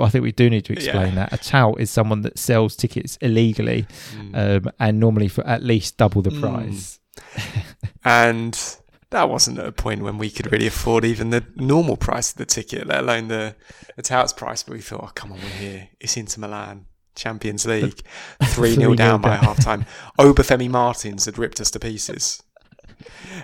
I 0.01 0.09
think 0.09 0.23
we 0.23 0.33
do 0.33 0.49
need 0.51 0.65
to 0.67 0.73
explain 0.73 1.15
Yeah. 1.15 1.27
that. 1.27 1.33
A 1.33 1.39
tout 1.39 1.81
is 1.81 1.91
someone 1.91 2.23
that 2.23 2.39
sells 2.39 2.77
tickets 2.77 3.17
illegally, 3.21 3.87
Mm. 4.17 4.67
um, 4.67 4.73
and 4.79 5.01
normally 5.01 5.29
for 5.29 5.47
at 5.47 5.63
least 5.63 5.97
double 5.97 6.23
the 6.23 6.31
Mm. 6.31 6.41
price. 6.41 6.99
and 8.05 8.77
that 9.11 9.29
wasn't 9.29 9.59
at 9.59 9.67
a 9.67 9.73
point 9.73 10.03
when 10.03 10.19
we 10.19 10.31
could 10.31 10.51
really 10.53 10.67
afford 10.67 11.05
even 11.05 11.31
the 11.31 11.45
normal 11.57 11.97
price 11.97 12.31
of 12.31 12.37
the 12.39 12.47
ticket, 12.47 12.87
let 12.87 13.01
alone 13.01 13.29
the 13.29 13.55
the 13.97 14.03
tout's 14.03 14.33
price. 14.33 14.63
But 14.63 14.75
we 14.75 14.81
thought, 14.81 15.03
oh 15.05 15.11
come 15.15 15.33
on, 15.33 15.39
we're 15.39 15.49
here. 15.49 15.89
It's 16.01 16.17
Inter 16.17 16.41
Milan, 16.41 16.87
Champions 17.17 17.67
League, 17.67 18.01
three 18.45 18.75
0 18.75 18.95
down 18.95 19.21
by 19.21 19.37
half 19.37 19.59
time. 19.63 19.87
Obafemi 20.19 20.69
Martins 20.69 21.25
had 21.25 21.39
ripped 21.39 21.61
us 21.61 21.71
to 21.73 21.81
pieces. 21.81 22.43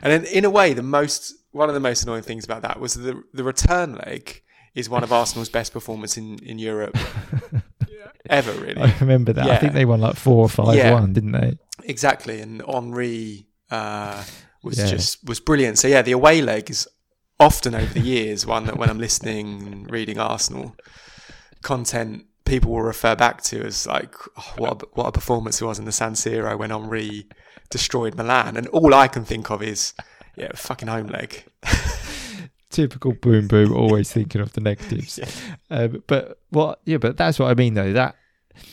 And 0.03 0.13
in, 0.13 0.25
in 0.27 0.45
a 0.45 0.51
way, 0.51 0.73
the 0.75 0.83
most 0.83 1.35
one 1.53 1.69
of 1.69 1.75
the 1.75 1.81
most 1.81 2.03
annoying 2.03 2.23
things 2.23 2.45
about 2.45 2.63
that 2.63 2.79
was 2.81 2.95
the 2.95 3.23
the 3.33 3.45
return 3.45 3.95
leg 4.07 4.43
is 4.75 4.89
one 4.89 5.03
of 5.05 5.13
Arsenal's 5.13 5.49
best 5.49 5.73
performances 5.73 6.19
in, 6.19 6.39
in 6.41 6.59
Europe 6.59 6.97
ever, 8.31 8.53
really. 8.53 8.81
I 8.81 8.95
remember 9.01 9.33
that. 9.33 9.47
I 9.49 9.59
think 9.59 9.73
they 9.73 9.85
won 9.85 10.01
like 10.01 10.17
four 10.17 10.45
or 10.45 10.49
five 10.49 10.77
Yeah. 10.77 10.93
one, 10.93 11.13
didn't 11.13 11.33
they? 11.33 11.59
Exactly, 11.85 12.41
and 12.41 12.63
Henry 12.67 13.47
uh, 13.71 14.25
was 14.63 14.79
Yeah. 14.79 14.87
just 14.87 15.27
was 15.27 15.41
brilliant. 15.41 15.79
So 15.79 15.89
yeah, 15.89 16.03
the 16.03 16.13
away 16.13 16.41
leg 16.43 16.71
is 16.71 16.89
often 17.41 17.75
over 17.75 17.93
the 17.93 18.01
years 18.01 18.47
one 18.47 18.65
that 18.67 18.77
when 18.79 18.89
I'm 18.91 18.99
listening 18.99 19.67
and 19.67 19.91
reading 19.91 20.19
Arsenal 20.19 20.77
content, 21.63 22.27
people 22.45 22.71
will 22.73 22.83
refer 22.83 23.15
back 23.17 23.43
to 23.43 23.65
as 23.65 23.87
like 23.87 24.15
oh, 24.37 24.53
what 24.57 24.83
a, 24.83 24.87
what 24.95 25.07
a 25.09 25.13
performance 25.13 25.61
it 25.61 25.65
was 25.65 25.79
in 25.79 25.85
the 25.85 25.93
San 25.93 26.13
Siro 26.15 26.59
when 26.59 26.71
Henry 26.71 27.27
destroyed 27.71 28.15
Milan, 28.17 28.57
and 28.57 28.67
all 28.69 28.95
I 28.95 29.09
can 29.09 29.25
think 29.25 29.51
of 29.51 29.63
is 29.63 29.95
yeah, 30.37 30.51
fucking 30.55 30.89
home 30.89 31.07
leg. 31.09 31.45
Typical 32.75 33.13
boom 33.13 33.47
boom, 33.47 33.73
always 33.73 34.13
thinking 34.13 34.41
of 34.41 34.53
the 34.53 34.61
negatives. 34.61 35.19
Yeah. 35.71 35.77
Um, 35.79 36.03
but 36.07 36.39
what? 36.51 36.81
Yeah, 36.85 36.99
but 36.99 37.17
that's 37.17 37.39
what 37.39 37.51
I 37.51 37.55
mean 37.55 37.75
though. 37.75 37.93
That 37.93 38.17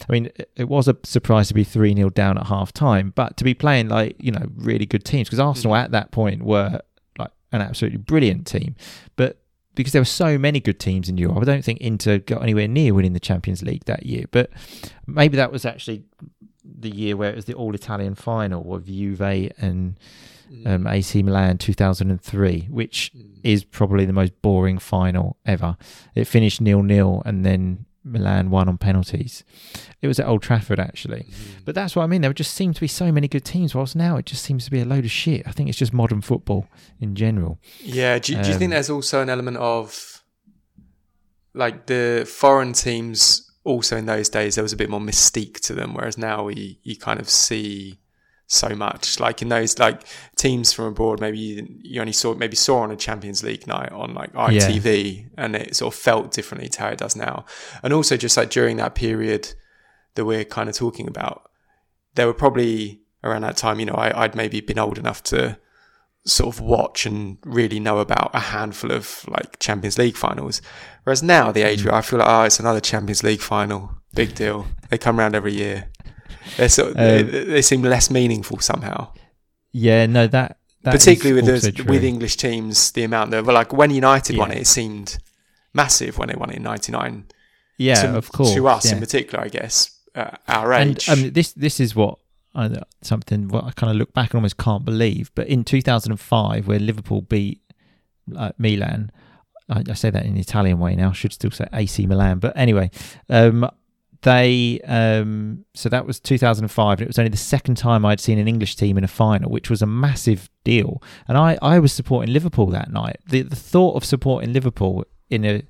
I 0.07 0.11
mean, 0.11 0.29
it- 0.55 0.67
was 0.69 0.87
a 0.87 0.95
surprise 1.03 1.47
to 1.49 1.53
be 1.53 1.63
three 1.63 1.93
0 1.95 2.09
down 2.09 2.37
at 2.37 2.47
half 2.47 2.71
time, 2.73 3.11
but 3.15 3.37
to 3.37 3.43
be 3.43 3.53
playing 3.53 3.89
like 3.89 4.15
you 4.19 4.31
know 4.31 4.45
really 4.55 4.85
good 4.85 5.05
teams 5.05 5.27
because 5.27 5.39
Arsenal 5.39 5.75
at 5.75 5.91
that 5.91 6.11
point 6.11 6.43
were 6.43 6.81
like 7.17 7.31
an 7.51 7.61
absolutely 7.61 7.97
brilliant 7.97 8.45
team, 8.47 8.75
but. 9.15 9.37
Because 9.73 9.93
there 9.93 10.01
were 10.01 10.05
so 10.05 10.37
many 10.37 10.59
good 10.59 10.81
teams 10.81 11.07
in 11.07 11.17
Europe, 11.17 11.37
I 11.37 11.45
don't 11.45 11.63
think 11.63 11.79
Inter 11.79 12.17
got 12.17 12.43
anywhere 12.43 12.67
near 12.67 12.93
winning 12.93 13.13
the 13.13 13.21
Champions 13.21 13.63
League 13.63 13.85
that 13.85 14.05
year. 14.05 14.25
But 14.29 14.49
maybe 15.07 15.37
that 15.37 15.49
was 15.49 15.63
actually 15.63 16.03
the 16.65 16.89
year 16.93 17.15
where 17.15 17.29
it 17.29 17.37
was 17.37 17.45
the 17.45 17.53
all 17.53 17.73
Italian 17.73 18.15
final 18.15 18.61
with 18.65 18.87
Juve 18.87 19.21
and 19.21 19.97
um, 20.65 20.87
AC 20.87 21.23
Milan 21.23 21.57
2003, 21.57 22.67
which 22.69 23.11
is 23.43 23.63
probably 23.63 24.05
the 24.05 24.13
most 24.13 24.39
boring 24.41 24.77
final 24.79 25.37
ever. 25.45 25.77
It 26.15 26.25
finished 26.25 26.61
nil 26.61 26.83
nil 26.83 27.21
and 27.25 27.45
then 27.45 27.85
Milan 28.03 28.49
won 28.49 28.67
on 28.67 28.77
penalties. 28.77 29.43
It 30.01 30.07
was 30.07 30.19
at 30.19 30.27
Old 30.27 30.41
Trafford 30.41 30.79
actually. 30.79 31.27
But 31.65 31.75
that's 31.75 31.95
what 31.95 32.03
I 32.03 32.07
mean. 32.07 32.21
There 32.21 32.33
just 32.33 32.53
seem 32.55 32.73
to 32.73 32.81
be 32.81 32.87
so 32.87 33.11
many 33.11 33.27
good 33.27 33.45
teams, 33.45 33.75
whilst 33.75 33.95
now 33.95 34.17
it 34.17 34.25
just 34.25 34.43
seems 34.43 34.65
to 34.65 34.71
be 34.71 34.81
a 34.81 34.85
load 34.85 35.05
of 35.05 35.11
shit. 35.11 35.43
I 35.47 35.51
think 35.51 35.69
it's 35.69 35.77
just 35.77 35.93
modern 35.93 36.21
football 36.21 36.67
in 36.99 37.15
general. 37.15 37.59
Yeah. 37.79 38.17
Do, 38.19 38.33
you- 38.33 38.41
do 38.41 38.49
you 38.49 38.55
think 38.55 38.69
Um, 38.69 38.71
there's 38.71 38.89
also 38.89 39.21
an 39.21 39.29
element 39.29 39.57
of 39.57 40.23
like 41.53 41.85
the 41.87 42.25
foreign 42.29 42.73
teams? 42.73 43.47
Also, 43.63 43.95
in 43.95 44.07
those 44.07 44.27
days, 44.27 44.55
there 44.55 44.63
was 44.63 44.73
a 44.73 44.77
bit 44.77 44.89
more 44.89 44.99
mystique 44.99 45.59
to 45.59 45.73
them, 45.75 45.93
whereas 45.93 46.17
now 46.17 46.45
we 46.45 46.79
you 46.81 46.95
kind 46.95 47.19
of 47.19 47.29
see 47.29 47.99
so 48.51 48.69
much. 48.75 49.19
Like 49.19 49.41
in 49.41 49.49
those 49.49 49.79
like 49.79 50.01
teams 50.35 50.73
from 50.73 50.85
abroad, 50.85 51.21
maybe 51.21 51.39
you, 51.39 51.67
you 51.81 52.01
only 52.01 52.13
saw 52.13 52.33
maybe 52.35 52.55
saw 52.55 52.79
on 52.79 52.91
a 52.91 52.95
Champions 52.95 53.43
League 53.43 53.65
night 53.65 53.91
on 53.91 54.13
like 54.13 54.33
ITV, 54.33 55.29
and 55.37 55.55
it 55.55 55.75
sort 55.75 55.93
of 55.93 55.99
felt 55.99 56.31
differently 56.31 56.69
to 56.69 56.79
how 56.81 56.89
it 56.89 56.99
does 56.99 57.15
now. 57.15 57.45
And 57.81 57.93
also, 57.93 58.17
just 58.17 58.37
like 58.37 58.49
during 58.49 58.77
that 58.77 58.95
period 58.95 59.53
that 60.15 60.25
we're 60.25 60.43
kind 60.43 60.69
of 60.69 60.75
talking 60.75 61.07
about, 61.07 61.49
there 62.15 62.27
were 62.27 62.33
probably 62.33 63.01
around 63.23 63.43
that 63.43 63.57
time. 63.57 63.79
You 63.79 63.85
know, 63.85 63.93
I, 63.93 64.23
I'd 64.23 64.35
maybe 64.35 64.59
been 64.59 64.79
old 64.79 64.97
enough 64.97 65.23
to 65.23 65.57
sort 66.25 66.53
of 66.53 66.61
watch 66.61 67.05
and 67.05 67.37
really 67.43 67.79
know 67.79 67.99
about 67.99 68.29
a 68.33 68.39
handful 68.39 68.91
of 68.91 69.25
like 69.27 69.59
Champions 69.59 69.97
League 69.97 70.17
finals. 70.17 70.61
Whereas 71.03 71.23
now, 71.23 71.51
the 71.51 71.63
age 71.63 71.81
mm. 71.81 71.85
where 71.85 71.95
I 71.95 72.01
feel 72.01 72.19
like, 72.19 72.27
oh, 72.27 72.43
it's 72.43 72.59
another 72.59 72.81
Champions 72.81 73.23
League 73.23 73.41
final, 73.41 73.91
big 74.13 74.35
deal. 74.35 74.67
They 74.89 74.97
come 74.97 75.19
around 75.19 75.35
every 75.35 75.53
year. 75.53 75.89
They're 76.57 76.69
sort 76.69 76.91
of, 76.91 76.97
Um, 76.97 77.31
they 77.31 77.61
seem 77.61 77.81
less 77.81 78.09
meaningful 78.09 78.59
somehow. 78.59 79.09
Yeah, 79.71 80.05
no, 80.05 80.27
that, 80.27 80.57
that 80.83 80.91
Particularly 80.91 81.41
with 81.41 81.45
the, 81.75 81.83
with 81.83 82.03
English 82.03 82.37
teams, 82.37 82.91
the 82.91 83.03
amount 83.03 83.31
that, 83.31 83.45
like 83.45 83.71
when 83.73 83.91
United 83.91 84.37
won 84.37 84.51
it, 84.51 84.61
it 84.61 84.67
seemed 84.67 85.17
massive 85.73 86.17
when 86.17 86.27
they 86.29 86.35
won 86.35 86.49
it 86.49 86.57
in 86.57 86.63
'99. 86.63 87.25
yeah, 87.77 87.95
to, 88.01 88.17
of 88.17 88.31
course, 88.31 88.53
to 88.53 88.67
us 88.67 88.85
yeah. 88.85 88.93
in 88.93 88.99
particular, 88.99 89.43
I 89.43 89.47
guess, 89.47 89.91
uh, 90.15 90.31
our 90.47 90.73
And 90.73 90.91
age. 90.97 91.07
um, 91.09 91.31
this 91.31 91.53
this 91.53 91.79
is 91.79 91.95
what 91.95 92.17
I, 92.53 92.69
something 93.01 93.47
what 93.47 93.63
I 93.63 93.71
kind 93.71 93.91
of 93.91 93.95
look 93.97 94.13
back 94.13 94.31
and 94.31 94.35
almost 94.39 94.57
can't 94.57 94.83
believe. 94.83 95.31
But 95.35 95.47
in 95.47 95.63
2005, 95.63 96.67
where 96.67 96.79
Liverpool 96.79 97.21
beat 97.21 97.61
uh, 98.35 98.51
Milan, 98.57 99.11
I, 99.69 99.83
I 99.87 99.93
say 99.93 100.09
that 100.09 100.25
in 100.25 100.33
the 100.33 100.41
Italian 100.41 100.79
way 100.79 100.95
now. 100.95 101.11
I 101.11 101.13
should 101.13 101.31
still 101.31 101.51
say 101.51 101.67
AC 101.71 102.05
Milan, 102.07 102.39
but 102.39 102.57
anyway, 102.57 102.91
um, 103.29 103.69
they 104.23 104.79
um, 104.85 105.65
so 105.73 105.89
that 105.89 106.05
was 106.05 106.19
2005, 106.19 106.99
and 106.99 107.01
it 107.01 107.07
was 107.07 107.17
only 107.17 107.29
the 107.29 107.37
second 107.37 107.75
time 107.75 108.05
I'd 108.05 108.19
seen 108.19 108.37
an 108.37 108.47
English 108.47 108.75
team 108.75 108.97
in 108.97 109.03
a 109.03 109.07
final, 109.07 109.49
which 109.49 109.69
was 109.69 109.81
a 109.81 109.87
massive 109.87 110.49
deal. 110.63 111.01
And 111.27 111.37
I 111.37 111.57
I 111.61 111.79
was 111.79 111.91
supporting 111.91 112.33
Liverpool 112.33 112.67
that 112.67 112.91
night. 112.91 113.17
The 113.27 113.41
the 113.41 113.55
thought 113.55 113.95
of 113.95 114.05
supporting 114.05 114.53
Liverpool 114.53 115.05
in 115.29 115.45
a 115.45 115.63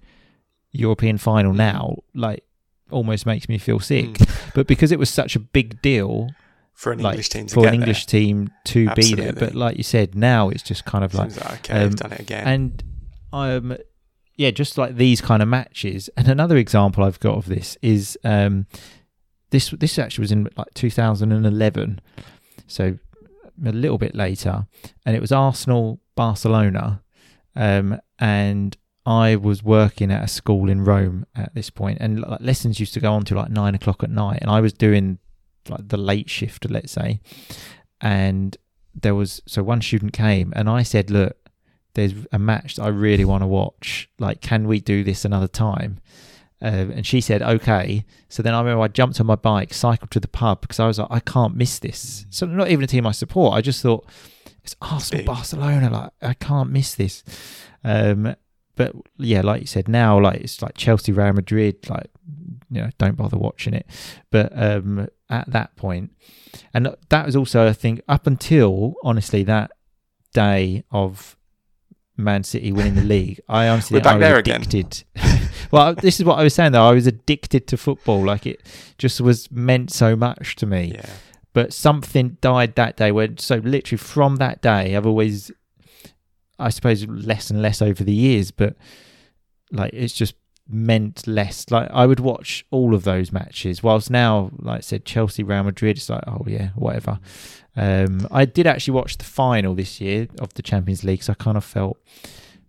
European 0.71 1.17
final 1.17 1.53
now, 1.53 1.97
like, 2.13 2.43
almost 2.89 3.25
makes 3.25 3.47
me 3.47 3.57
feel 3.57 3.79
sick. 3.79 4.05
Mm. 4.05 4.37
But 4.53 4.67
because 4.67 4.91
it 4.91 4.99
was 4.99 5.09
such 5.09 5.37
a 5.37 5.39
big 5.39 5.81
deal, 5.81 6.29
for 6.73 6.91
an 6.91 6.99
like 6.99 7.13
English 7.13 7.29
team 7.29 7.45
to 7.45 7.53
for 7.53 7.67
an 7.67 7.73
English 7.73 8.05
team 8.05 8.51
to 8.65 8.89
be 8.95 9.15
there, 9.15 9.31
but 9.31 9.55
like 9.55 9.77
you 9.77 9.83
said, 9.83 10.13
now 10.13 10.49
it's 10.49 10.63
just 10.63 10.83
kind 10.83 11.05
of 11.05 11.13
there. 11.13 11.27
like 11.27 11.37
like, 11.37 11.53
okay, 11.69 11.73
um, 11.73 11.89
they've 11.89 11.95
done 11.95 12.11
it 12.11 12.19
again. 12.19 12.47
and 12.47 12.83
um 13.31 13.77
yeah, 14.35 14.51
just 14.51 14.77
like 14.77 14.95
these 14.95 15.21
kind 15.21 15.41
of 15.41 15.49
matches. 15.49 16.09
And 16.17 16.27
another 16.27 16.57
example 16.57 17.03
I've 17.03 17.19
got 17.19 17.37
of 17.37 17.45
this 17.45 17.77
is 17.81 18.17
um 18.23 18.65
this 19.49 19.69
this 19.71 19.99
actually 19.99 20.23
was 20.23 20.31
in 20.31 20.49
like 20.55 20.73
2011, 20.73 22.01
so 22.67 22.97
a 23.63 23.71
little 23.71 23.97
bit 23.97 24.15
later, 24.15 24.65
and 25.05 25.15
it 25.15 25.21
was 25.21 25.31
Arsenal 25.31 25.99
Barcelona, 26.15 27.01
um 27.55 27.99
and 28.19 28.77
I 29.05 29.35
was 29.35 29.63
working 29.63 30.11
at 30.11 30.23
a 30.23 30.27
school 30.27 30.69
in 30.69 30.85
Rome 30.85 31.25
at 31.35 31.53
this 31.55 31.69
point, 31.69 31.97
and 32.01 32.21
like 32.21 32.41
lessons 32.41 32.79
used 32.79 32.93
to 32.93 32.99
go 32.99 33.13
on 33.13 33.25
to 33.25 33.35
like 33.35 33.49
nine 33.49 33.75
o'clock 33.75 34.03
at 34.03 34.09
night, 34.09 34.39
and 34.41 34.49
I 34.49 34.61
was 34.61 34.73
doing 34.73 35.19
like 35.69 35.87
the 35.87 35.97
late 35.97 36.29
shift, 36.29 36.69
let's 36.69 36.91
say, 36.91 37.19
and 37.99 38.57
there 38.93 39.15
was 39.15 39.41
so 39.47 39.63
one 39.63 39.81
student 39.81 40.13
came, 40.13 40.53
and 40.55 40.69
I 40.69 40.83
said, 40.83 41.09
"Look, 41.09 41.40
there's 41.93 42.13
a 42.31 42.39
match 42.39 42.75
that 42.75 42.83
I 42.83 42.87
really 42.87 43.25
want 43.25 43.43
to 43.43 43.47
watch. 43.47 44.09
Like, 44.19 44.41
can 44.41 44.67
we 44.67 44.79
do 44.79 45.03
this 45.03 45.25
another 45.25 45.47
time?" 45.47 45.99
Um, 46.61 46.91
and 46.91 47.05
she 47.05 47.21
said, 47.21 47.41
"Okay." 47.41 48.05
So 48.29 48.43
then 48.43 48.53
I 48.53 48.59
remember 48.59 48.83
I 48.83 48.87
jumped 48.87 49.19
on 49.19 49.25
my 49.25 49.35
bike, 49.35 49.73
cycled 49.73 50.11
to 50.11 50.19
the 50.19 50.27
pub 50.27 50.61
because 50.61 50.79
I 50.79 50.87
was 50.87 50.99
like, 50.99 51.07
"I 51.09 51.19
can't 51.19 51.55
miss 51.55 51.79
this." 51.79 52.25
So 52.29 52.45
not 52.45 52.69
even 52.69 52.83
a 52.83 52.87
team 52.87 53.07
I 53.07 53.11
support. 53.11 53.55
I 53.55 53.61
just 53.61 53.81
thought 53.81 54.07
it's 54.63 54.75
Arsenal. 54.81 55.25
Barcelona. 55.25 55.89
Like, 55.89 56.11
I 56.21 56.33
can't 56.33 56.69
miss 56.69 56.95
this. 56.95 57.23
Um, 57.83 58.35
but 58.75 58.95
yeah, 59.17 59.41
like 59.41 59.61
you 59.61 59.67
said, 59.67 59.87
now 59.87 60.19
like 60.19 60.41
it's 60.41 60.61
like 60.61 60.77
Chelsea, 60.77 61.11
Real 61.11 61.33
Madrid. 61.33 61.89
Like, 61.89 62.09
you 62.69 62.81
know, 62.81 62.89
don't 62.97 63.17
bother 63.17 63.37
watching 63.37 63.73
it. 63.73 63.85
But 64.29 64.51
um, 64.55 65.07
at 65.29 65.51
that 65.51 65.75
point, 65.75 66.11
and 66.73 66.95
that 67.09 67.25
was 67.25 67.35
also, 67.35 67.67
I 67.67 67.73
think, 67.73 68.01
up 68.07 68.27
until 68.27 68.95
honestly 69.03 69.43
that 69.43 69.71
day 70.33 70.83
of 70.91 71.35
Man 72.23 72.43
City 72.43 72.71
winning 72.71 72.95
the 72.95 73.03
league, 73.03 73.41
I 73.49 73.67
honestly 73.67 73.97
We're 73.97 74.03
back 74.03 74.15
was 74.15 74.21
there 74.21 74.37
again. 74.37 74.61
addicted. 74.61 75.03
well, 75.71 75.95
this 75.95 76.19
is 76.19 76.25
what 76.25 76.39
I 76.39 76.43
was 76.43 76.53
saying 76.53 76.71
though. 76.73 76.87
I 76.87 76.93
was 76.93 77.07
addicted 77.07 77.67
to 77.67 77.77
football. 77.77 78.23
Like 78.25 78.45
it 78.45 78.61
just 78.97 79.21
was 79.21 79.49
meant 79.51 79.91
so 79.91 80.15
much 80.15 80.55
to 80.57 80.65
me. 80.65 80.93
yeah. 80.95 81.09
But 81.53 81.73
something 81.73 82.37
died 82.41 82.75
that 82.75 82.95
day. 82.95 83.11
Where 83.11 83.29
so 83.37 83.57
literally 83.57 83.97
from 83.97 84.37
that 84.37 84.61
day, 84.61 84.95
I've 84.95 85.05
always, 85.05 85.51
I 86.57 86.69
suppose, 86.69 87.05
less 87.07 87.49
and 87.49 87.61
less 87.61 87.81
over 87.81 88.03
the 88.03 88.13
years. 88.13 88.51
But 88.51 88.75
like 89.71 89.91
it's 89.93 90.13
just 90.13 90.35
meant 90.69 91.27
less. 91.27 91.69
Like 91.69 91.89
I 91.91 92.05
would 92.05 92.21
watch 92.21 92.65
all 92.71 92.95
of 92.95 93.03
those 93.03 93.31
matches. 93.33 93.83
Whilst 93.83 94.09
now, 94.09 94.51
like 94.59 94.77
I 94.77 94.81
said, 94.81 95.03
Chelsea, 95.03 95.43
Real 95.43 95.63
Madrid, 95.63 95.97
it's 95.97 96.09
like 96.09 96.23
oh 96.25 96.45
yeah, 96.47 96.69
whatever. 96.75 97.19
Um, 97.75 98.27
I 98.31 98.45
did 98.45 98.67
actually 98.67 98.93
watch 98.95 99.17
the 99.17 99.23
final 99.23 99.73
this 99.75 100.01
year 100.01 100.27
of 100.39 100.53
the 100.55 100.61
Champions 100.61 101.03
League, 101.03 101.23
so 101.23 101.31
I 101.31 101.35
kind 101.35 101.55
of 101.57 101.63
felt 101.63 101.97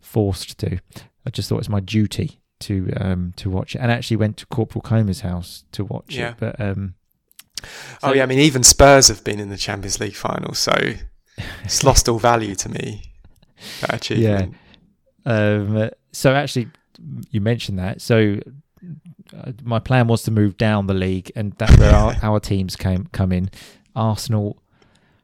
forced 0.01 0.59
to. 0.59 0.79
I 1.27 1.31
just 1.31 1.49
thought 1.49 1.57
it 1.57 1.59
was 1.59 1.69
my 1.69 1.81
duty 1.81 2.39
to 2.61 2.93
um 2.97 3.33
to 3.37 3.51
watch 3.51 3.75
it, 3.75 3.79
and 3.81 3.91
actually 3.91 4.17
went 4.19 4.37
to 4.39 4.47
Corporal 4.47 4.83
Comer's 4.83 5.21
house 5.21 5.65
to 5.73 5.85
watch 5.85 6.15
Yeah. 6.15 6.31
it. 6.31 6.35
But 6.39 6.61
um, 6.61 6.95
oh 8.03 8.13
yeah, 8.13 8.23
I 8.23 8.27
mean 8.27 8.39
even 8.39 8.63
Spurs 8.63 9.09
have 9.09 9.25
been 9.25 9.41
in 9.41 9.49
the 9.51 9.57
Champions 9.57 9.99
League 10.01 10.15
final, 10.15 10.55
so 10.55 10.73
it's 11.65 11.83
lost 11.85 12.09
all 12.09 12.19
value 12.19 12.55
to 12.57 12.69
me. 12.69 13.03
That 13.81 13.95
achievement. 13.95 14.55
Um, 15.25 15.91
so 16.13 16.35
actually, 16.35 16.69
you 17.31 17.41
mentioned 17.41 17.79
that. 17.79 18.01
So 18.01 18.39
uh, 19.37 19.53
my 19.65 19.79
plan 19.79 20.07
was 20.09 20.23
to 20.25 20.31
move 20.31 20.57
down 20.57 20.87
the 20.87 20.95
league, 20.95 21.31
and 21.37 21.53
that's 21.59 21.77
where 21.79 21.95
our, 21.95 22.15
our 22.23 22.41
teams 22.41 22.77
came 22.77 23.07
come 23.13 23.33
in. 23.33 23.51
Arsenal 23.95 24.62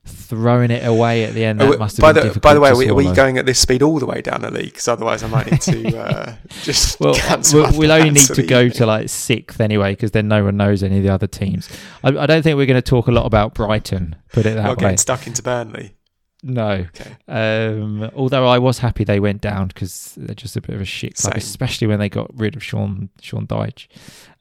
throwing 0.08 0.70
it 0.70 0.84
away 0.86 1.24
at 1.24 1.34
the 1.34 1.44
end. 1.44 1.60
That 1.60 1.78
must 1.78 1.96
have 1.96 2.02
by 2.02 2.12
been 2.12 2.22
the 2.22 2.28
difficult 2.28 2.42
by 2.42 2.54
the 2.54 2.60
way, 2.60 2.70
are 2.70 2.76
we, 2.76 2.88
are 2.88 2.94
we 2.94 3.12
going 3.12 3.38
at 3.38 3.46
this 3.46 3.58
speed 3.58 3.82
all 3.82 3.98
the 3.98 4.06
way 4.06 4.20
down 4.22 4.42
the 4.42 4.50
league? 4.50 4.66
Because 4.66 4.88
otherwise, 4.88 5.22
I 5.22 5.28
might 5.28 5.50
need 5.50 5.60
to 5.62 5.98
uh, 6.02 6.36
just 6.62 6.98
Well, 7.00 7.14
cancel. 7.16 7.62
we'll, 7.62 7.78
we'll 7.78 7.92
only 7.92 8.10
need 8.10 8.26
to 8.26 8.42
go 8.42 8.60
evening. 8.60 8.76
to 8.78 8.86
like 8.86 9.08
sixth 9.08 9.60
anyway, 9.60 9.92
because 9.92 10.10
then 10.10 10.28
no 10.28 10.42
one 10.44 10.56
knows 10.56 10.82
any 10.82 10.98
of 10.98 11.02
the 11.02 11.10
other 11.10 11.26
teams. 11.26 11.68
I, 12.02 12.08
I 12.08 12.26
don't 12.26 12.42
think 12.42 12.56
we're 12.56 12.66
going 12.66 12.82
to 12.82 12.82
talk 12.82 13.06
a 13.06 13.12
lot 13.12 13.26
about 13.26 13.54
Brighton. 13.54 14.16
Put 14.32 14.46
it 14.46 14.54
that 14.54 14.62
Not 14.64 14.78
way. 14.78 14.82
getting 14.82 14.96
stuck 14.98 15.26
into 15.26 15.42
Burnley. 15.42 15.94
No. 16.42 16.86
Okay. 16.94 17.16
Um, 17.26 18.10
although 18.14 18.46
I 18.46 18.58
was 18.58 18.78
happy 18.78 19.02
they 19.02 19.18
went 19.18 19.40
down 19.40 19.68
because 19.68 20.14
they're 20.16 20.36
just 20.36 20.56
a 20.56 20.60
bit 20.60 20.74
of 20.76 20.80
a 20.80 20.84
shit 20.84 21.16
club, 21.16 21.32
Same. 21.34 21.38
especially 21.38 21.86
when 21.88 21.98
they 21.98 22.08
got 22.08 22.30
rid 22.32 22.54
of 22.54 22.62
Sean 22.62 23.08
Sean 23.20 23.46
Dyche. 23.46 23.88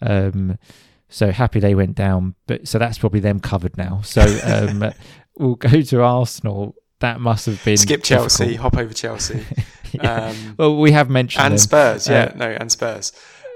Um, 0.01 0.59
so 1.09 1.31
happy 1.31 1.59
they 1.59 1.73
went 1.73 1.95
down, 1.95 2.35
but 2.45 2.67
so 2.67 2.77
that's 2.77 2.97
probably 2.99 3.19
them 3.21 3.39
covered 3.39 3.77
now. 3.77 4.01
So 4.03 4.21
um, 4.43 4.91
we'll 5.37 5.55
go 5.55 5.81
to 5.81 6.01
Arsenal. 6.03 6.75
That 6.99 7.19
must 7.21 7.45
have 7.45 7.63
been 7.63 7.77
Skip 7.77 8.03
Chelsea, 8.03 8.45
difficult. 8.45 8.73
hop 8.73 8.81
over 8.81 8.93
Chelsea, 8.93 9.45
Yeah. 9.91 10.27
um, 10.29 10.55
well, 10.57 10.77
we 10.77 10.91
have 10.93 11.09
mentioned 11.09 11.45
and 11.45 11.51
them. 11.53 11.57
Spurs. 11.59 12.07
Yeah, 12.07 12.31
Uh, 12.33 12.37
no, 12.37 12.49
and 12.49 12.71
Spurs. 12.71 13.11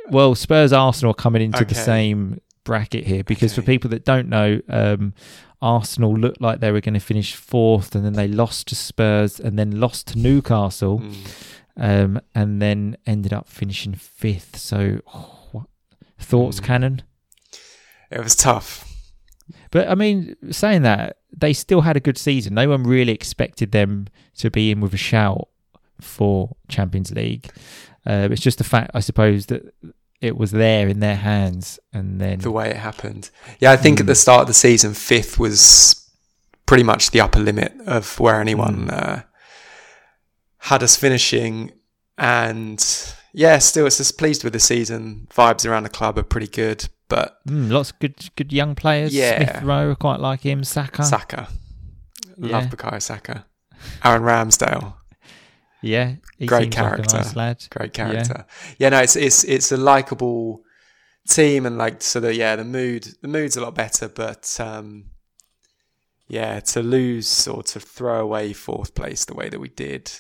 Well, 0.10 0.36
Spurs 0.36 0.72
Arsenal 0.72 1.12
are 1.12 1.16
coming 1.16 1.42
into 1.42 1.66
the 1.66 1.74
same 1.76 2.40
bracket 2.64 3.06
here 3.08 3.24
because 3.24 3.56
for 3.56 3.62
people 3.64 3.90
that 3.92 4.06
don't 4.06 4.30
know, 4.30 4.62
um, 4.70 5.14
Arsenal 5.62 6.16
looked 6.16 6.40
like 6.42 6.60
they 6.60 6.72
were 6.72 6.82
going 6.82 6.94
to 6.94 7.00
finish 7.00 7.34
fourth, 7.36 7.96
and 7.96 8.04
then 8.06 8.14
they 8.14 8.28
lost 8.28 8.68
to 8.68 8.76
Spurs, 8.76 9.40
and 9.40 9.58
then 9.58 9.80
lost 9.80 10.08
to 10.10 10.20
Newcastle, 10.20 11.00
Mm. 11.00 11.16
um, 11.78 12.22
and 12.36 12.62
then 12.62 12.98
ended 13.08 13.34
up 13.34 13.48
finishing 13.48 13.94
fifth. 13.96 14.58
So, 14.58 15.00
what, 15.52 15.66
thoughts, 16.20 16.60
Mm. 16.60 16.64
Cannon? 16.64 17.02
It 18.12 18.22
was 18.24 18.36
tough. 18.36 18.88
But 19.72 19.88
I 19.88 19.96
mean, 19.96 20.36
saying 20.52 20.82
that, 20.84 21.18
they 21.36 21.54
still 21.54 21.82
had 21.82 21.96
a 21.98 22.00
good 22.02 22.18
season. 22.18 22.54
No 22.56 22.70
one 22.70 22.84
really 22.84 23.12
expected 23.14 23.72
them 23.72 24.08
to 24.38 24.50
be 24.52 24.72
in 24.72 24.82
with 24.82 24.94
a 24.94 24.98
shout 24.98 25.48
for 26.00 26.56
Champions 26.68 27.12
League. 27.12 27.50
Uh, 28.06 28.28
it's 28.32 28.42
just 28.42 28.58
the 28.58 28.64
fact, 28.64 28.92
I 28.94 29.00
suppose, 29.00 29.46
that 29.48 29.74
it 30.20 30.38
was 30.38 30.52
there 30.52 30.88
in 30.88 31.00
their 31.00 31.16
hands, 31.16 31.80
and 31.94 32.20
then 32.22 32.40
the 32.40 32.52
way 32.52 32.70
it 32.70 32.76
happened. 32.78 33.30
Yeah, 33.60 33.72
I 33.72 33.78
think 33.78 34.00
at 34.00 34.06
the 34.08 34.14
Mm. 34.14 34.18
start 34.18 34.42
of 34.42 34.48
the 34.48 34.54
season, 34.54 34.94
fifth 34.94 35.40
was 35.40 35.96
pretty 36.66 36.84
much 36.84 37.12
the 37.12 37.22
upper 37.22 37.40
limit 37.40 37.74
of 37.86 38.20
where 38.20 38.40
anyone 38.40 38.88
Mm. 38.88 38.94
uh, 38.94 39.24
had 40.60 40.84
us 40.84 40.96
finishing. 40.96 41.72
And 42.18 42.84
yeah, 43.34 43.58
still, 43.60 43.88
it's 43.88 43.98
just 43.98 44.18
pleased 44.18 44.44
with 44.44 44.54
the 44.54 44.60
season. 44.60 45.28
Vibes 45.36 45.68
around 45.68 45.84
the 45.84 45.90
club 45.90 46.18
are 46.20 46.24
pretty 46.24 46.48
good, 46.48 46.88
but 47.12 47.38
mm, 47.48 47.70
lots 47.72 47.92
of 47.92 48.00
good, 48.00 48.16
good 48.36 48.52
young 48.54 48.74
players. 48.76 49.14
Yeah. 49.14 49.36
Smith 49.38 49.64
Rowe, 49.64 49.96
quite 49.96 50.20
like 50.20 50.42
him. 50.42 50.64
Saka, 50.64 51.04
Saka, 51.04 51.48
love 52.38 52.64
Yeah. 52.64 52.70
Bukayo 52.70 53.02
Saka, 53.02 53.46
Aaron 54.04 54.24
Ramsdale, 54.24 54.94
yeah, 55.82 56.16
he 56.38 56.46
Great 56.48 56.74
seems 56.74 56.76
like 56.78 56.86
a 56.86 56.96
character. 56.96 57.18
nice 57.18 57.36
lad. 57.36 57.58
great 57.70 57.94
character. 57.94 58.46
Yeah, 58.78 58.90
no, 58.90 59.00
it's 59.02 59.16
it's 59.16 59.44
it's 59.44 59.72
a 59.72 59.78
likable 59.78 60.62
team, 61.28 61.66
and 61.66 61.78
like 61.78 62.02
so 62.02 62.20
the 62.20 62.34
yeah 62.36 62.56
the 62.56 62.64
mood 62.66 63.08
the 63.22 63.28
mood's 63.28 63.58
a 63.58 63.62
lot 63.62 63.76
better, 63.76 64.08
but 64.08 64.58
um, 64.60 65.06
yeah, 66.28 66.60
to 66.62 66.82
lose 66.82 67.48
or 67.48 67.64
to 67.64 67.80
throw 67.80 68.22
away 68.22 68.54
fourth 68.54 68.96
place 68.96 69.26
the 69.26 69.34
way 69.36 69.50
that 69.50 69.60
we 69.60 69.70
did 69.70 70.12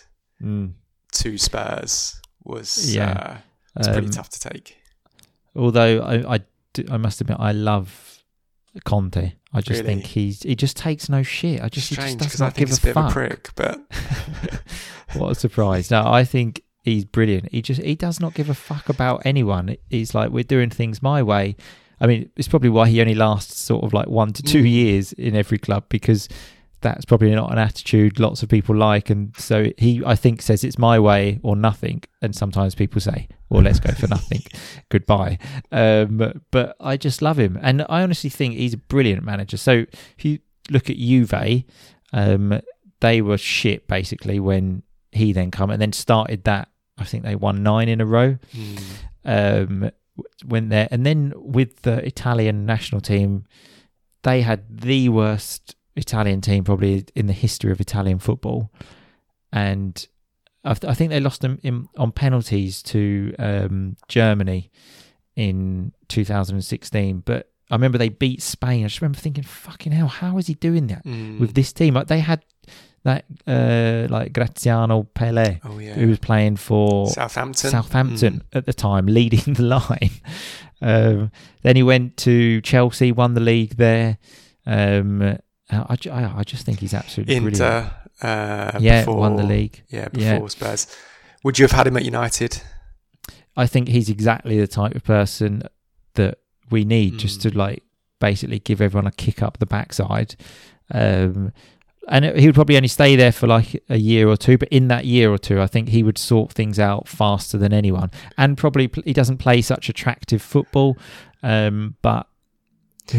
Mm. 0.43 0.73
to 1.13 1.37
Spurs 1.37 2.19
was 2.43 2.95
Yeah. 2.95 3.11
uh, 3.11 3.37
it's 3.77 3.87
pretty 3.87 4.07
Um, 4.07 4.11
tough 4.11 4.29
to 4.29 4.39
take. 4.49 4.77
Although 5.55 6.01
I, 6.01 6.35
I, 6.35 6.39
do- 6.73 6.85
I 6.89 6.97
must 6.97 7.21
admit, 7.21 7.37
I 7.39 7.51
love 7.51 8.23
Conte. 8.85 9.33
I 9.53 9.59
just 9.61 9.81
Really? 9.81 9.83
think 9.95 10.05
he's 10.05 10.43
he 10.43 10.55
just 10.55 10.77
takes 10.77 11.09
no 11.09 11.23
shit. 11.23 11.61
I 11.61 11.67
just 11.69 11.89
he 11.89 11.95
just 11.95 12.07
Strange 12.07 12.19
does 12.21 12.27
because 12.27 12.41
I 12.41 12.45
not 12.45 12.53
think 12.55 12.69
give 12.69 12.77
a 12.77 12.81
a 12.81 12.83
bit 12.83 12.91
of 12.91 12.97
a 12.97 13.07
fuck. 13.07 13.13
prick, 13.13 13.49
but 13.55 13.81
what 15.19 15.31
a 15.31 15.35
surprise! 15.35 15.91
No, 15.91 16.05
I 16.07 16.23
think 16.23 16.61
he's 16.83 17.03
brilliant. 17.05 17.51
He 17.51 17.61
just 17.61 17.81
he 17.81 17.95
does 17.95 18.19
not 18.19 18.33
give 18.33 18.49
a 18.49 18.53
fuck 18.53 18.87
about 18.89 19.23
anyone. 19.25 19.75
He's 19.89 20.15
like 20.15 20.31
we're 20.31 20.43
doing 20.43 20.69
things 20.69 21.01
my 21.01 21.21
way. 21.21 21.55
I 21.99 22.07
mean, 22.07 22.29
it's 22.35 22.47
probably 22.47 22.69
why 22.69 22.87
he 22.89 22.99
only 23.01 23.13
lasts 23.13 23.59
sort 23.59 23.83
of 23.83 23.93
like 23.93 24.07
one 24.07 24.33
to 24.33 24.41
two 24.41 24.63
Mm. 24.63 24.69
years 24.71 25.13
in 25.13 25.35
every 25.35 25.57
club 25.59 25.83
because 25.89 26.27
that's 26.81 27.05
probably 27.05 27.33
not 27.33 27.51
an 27.51 27.57
attitude 27.57 28.19
lots 28.19 28.43
of 28.43 28.49
people 28.49 28.75
like. 28.75 29.09
And 29.09 29.35
so 29.37 29.67
he, 29.77 30.03
I 30.05 30.15
think, 30.15 30.41
says 30.41 30.63
it's 30.63 30.77
my 30.77 30.99
way 30.99 31.39
or 31.43 31.55
nothing. 31.55 32.03
And 32.21 32.35
sometimes 32.35 32.75
people 32.75 32.99
say, 32.99 33.27
well, 33.49 33.61
let's 33.61 33.79
go 33.79 33.93
for 33.93 34.07
nothing. 34.07 34.41
Goodbye. 34.89 35.37
Um, 35.71 36.41
but 36.51 36.75
I 36.79 36.97
just 36.97 37.21
love 37.21 37.37
him. 37.37 37.57
And 37.61 37.85
I 37.87 38.01
honestly 38.01 38.29
think 38.29 38.55
he's 38.55 38.73
a 38.73 38.77
brilliant 38.77 39.23
manager. 39.23 39.57
So 39.57 39.85
if 40.17 40.25
you 40.25 40.39
look 40.69 40.89
at 40.89 40.97
Juve, 40.97 41.63
um, 42.13 42.61
they 42.99 43.21
were 43.21 43.37
shit 43.37 43.87
basically 43.87 44.39
when 44.39 44.83
he 45.11 45.33
then 45.33 45.51
come 45.51 45.69
and 45.69 45.81
then 45.81 45.93
started 45.93 46.43
that. 46.45 46.69
I 46.97 47.03
think 47.03 47.23
they 47.23 47.35
won 47.35 47.63
nine 47.63 47.89
in 47.89 47.99
a 47.99 48.05
row 48.05 48.37
mm, 48.53 48.79
um, 49.25 49.91
went 50.45 50.69
there, 50.69 50.87
and 50.91 51.05
then 51.05 51.33
with 51.35 51.81
the 51.81 52.05
Italian 52.05 52.65
national 52.65 53.01
team, 53.01 53.45
they 54.23 54.41
had 54.41 54.81
the 54.81 55.09
worst 55.09 55.75
Italian 55.95 56.41
team 56.41 56.63
probably 56.63 57.05
in 57.15 57.27
the 57.27 57.33
history 57.33 57.71
of 57.71 57.81
Italian 57.81 58.19
football, 58.19 58.71
and 59.51 60.07
I, 60.63 60.73
th- 60.73 60.89
I 60.89 60.93
think 60.93 61.09
they 61.09 61.19
lost 61.19 61.41
them 61.41 61.59
in, 61.63 61.87
on 61.97 62.11
penalties 62.11 62.83
to 62.83 63.33
um, 63.39 63.97
Germany 64.07 64.71
in 65.35 65.91
2016. 66.07 67.23
But 67.25 67.49
I 67.69 67.75
remember 67.75 67.97
they 67.97 68.09
beat 68.09 68.41
Spain. 68.41 68.83
I 68.83 68.87
just 68.87 69.01
remember 69.01 69.19
thinking, 69.19 69.43
"Fucking 69.43 69.91
hell, 69.91 70.07
how 70.07 70.37
is 70.37 70.47
he 70.47 70.53
doing 70.53 70.87
that 70.87 71.05
mm. 71.05 71.39
with 71.39 71.53
this 71.53 71.73
team?" 71.73 71.95
Like 71.95 72.07
they 72.07 72.19
had 72.19 72.43
that 73.03 73.25
uh, 73.47 74.07
like 74.09 74.33
Graziano 74.33 75.07
Pellè, 75.15 75.59
oh 75.63 75.79
yeah, 75.79 75.93
who 75.93 76.07
was 76.07 76.19
playing 76.19 76.57
for 76.57 77.07
Southampton. 77.07 77.71
Southampton 77.71 78.43
at 78.53 78.65
the 78.65 78.73
time, 78.73 79.05
leading 79.07 79.55
the 79.55 79.63
line. 79.63 80.11
Um, 80.81 81.31
then 81.61 81.75
he 81.75 81.83
went 81.83 82.17
to 82.17 82.61
Chelsea, 82.61 83.11
won 83.11 83.33
the 83.33 83.41
league 83.41 83.77
there. 83.77 84.17
Um, 84.65 85.37
I, 85.71 85.97
I, 86.09 86.39
I 86.39 86.43
just 86.43 86.65
think 86.65 86.79
he's 86.79 86.93
absolutely 86.93 87.35
Mm. 87.35 87.41
brilliant. 87.43 87.61
Uh, 88.21 88.77
Yeah, 88.79 89.01
before, 89.01 89.17
won 89.17 89.35
the 89.35 89.43
league. 89.43 89.83
Yeah, 89.89 90.07
Yeah. 90.13 90.33
before 90.33 90.49
Spurs. 90.49 90.87
Would 91.43 91.57
you 91.57 91.63
have 91.63 91.71
had 91.71 91.87
him 91.87 91.97
at 91.97 92.05
United? 92.05 92.61
I 93.57 93.65
think 93.67 93.87
he's 93.87 94.09
exactly 94.09 94.59
the 94.59 94.67
type 94.67 94.95
of 94.95 95.03
person 95.03 95.63
that 96.15 96.37
we 96.69 96.85
need 96.85 97.17
just 97.17 97.39
Mm. 97.39 97.51
to 97.51 97.57
like 97.57 97.83
basically 98.19 98.59
give 98.59 98.79
everyone 98.81 99.07
a 99.07 99.11
kick 99.11 99.41
up 99.41 99.57
the 99.57 99.65
backside. 99.65 100.35
Um, 100.93 101.51
and 102.07 102.25
it- 102.25 102.37
he 102.39 102.45
would 102.47 102.55
probably 102.55 102.75
only 102.75 102.87
stay 102.87 103.15
there 103.15 103.31
for 103.31 103.47
like 103.47 103.81
a 103.89 103.97
year 103.97 104.27
or 104.27 104.37
two, 104.37 104.57
but 104.57 104.67
in 104.69 104.87
that 104.89 105.05
year 105.05 105.31
or 105.31 105.37
two, 105.37 105.61
I 105.61 105.67
think 105.67 105.89
he 105.89 106.03
would 106.03 106.17
sort 106.17 106.51
things 106.51 106.79
out 106.79 107.07
faster 107.07 107.57
than 107.57 107.73
anyone. 107.73 108.11
And 108.37 108.57
probably 108.57 108.89
he 109.05 109.13
doesn't 109.13 109.37
play 109.37 109.61
such 109.61 109.89
attractive 109.89 110.41
football, 110.41 110.97
um, 111.43 111.95
but? 112.01 112.27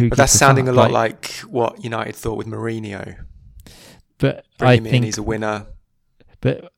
But 0.09 0.16
that's 0.18 0.32
sounding 0.32 0.68
a 0.68 0.72
lot 0.72 0.90
Like- 0.90 1.12
like, 1.22 1.26
what 1.51 1.82
United 1.84 2.14
thought 2.16 2.36
with 2.38 2.47
Mourinho. 2.47 3.16
But 4.18 4.45
Bring 4.59 4.70
I 4.70 4.74
him 4.76 4.86
in, 4.86 4.90
think, 4.93 5.05
he's 5.07 5.18
a 5.18 5.22
winner. 5.22 5.66
but 6.40 6.72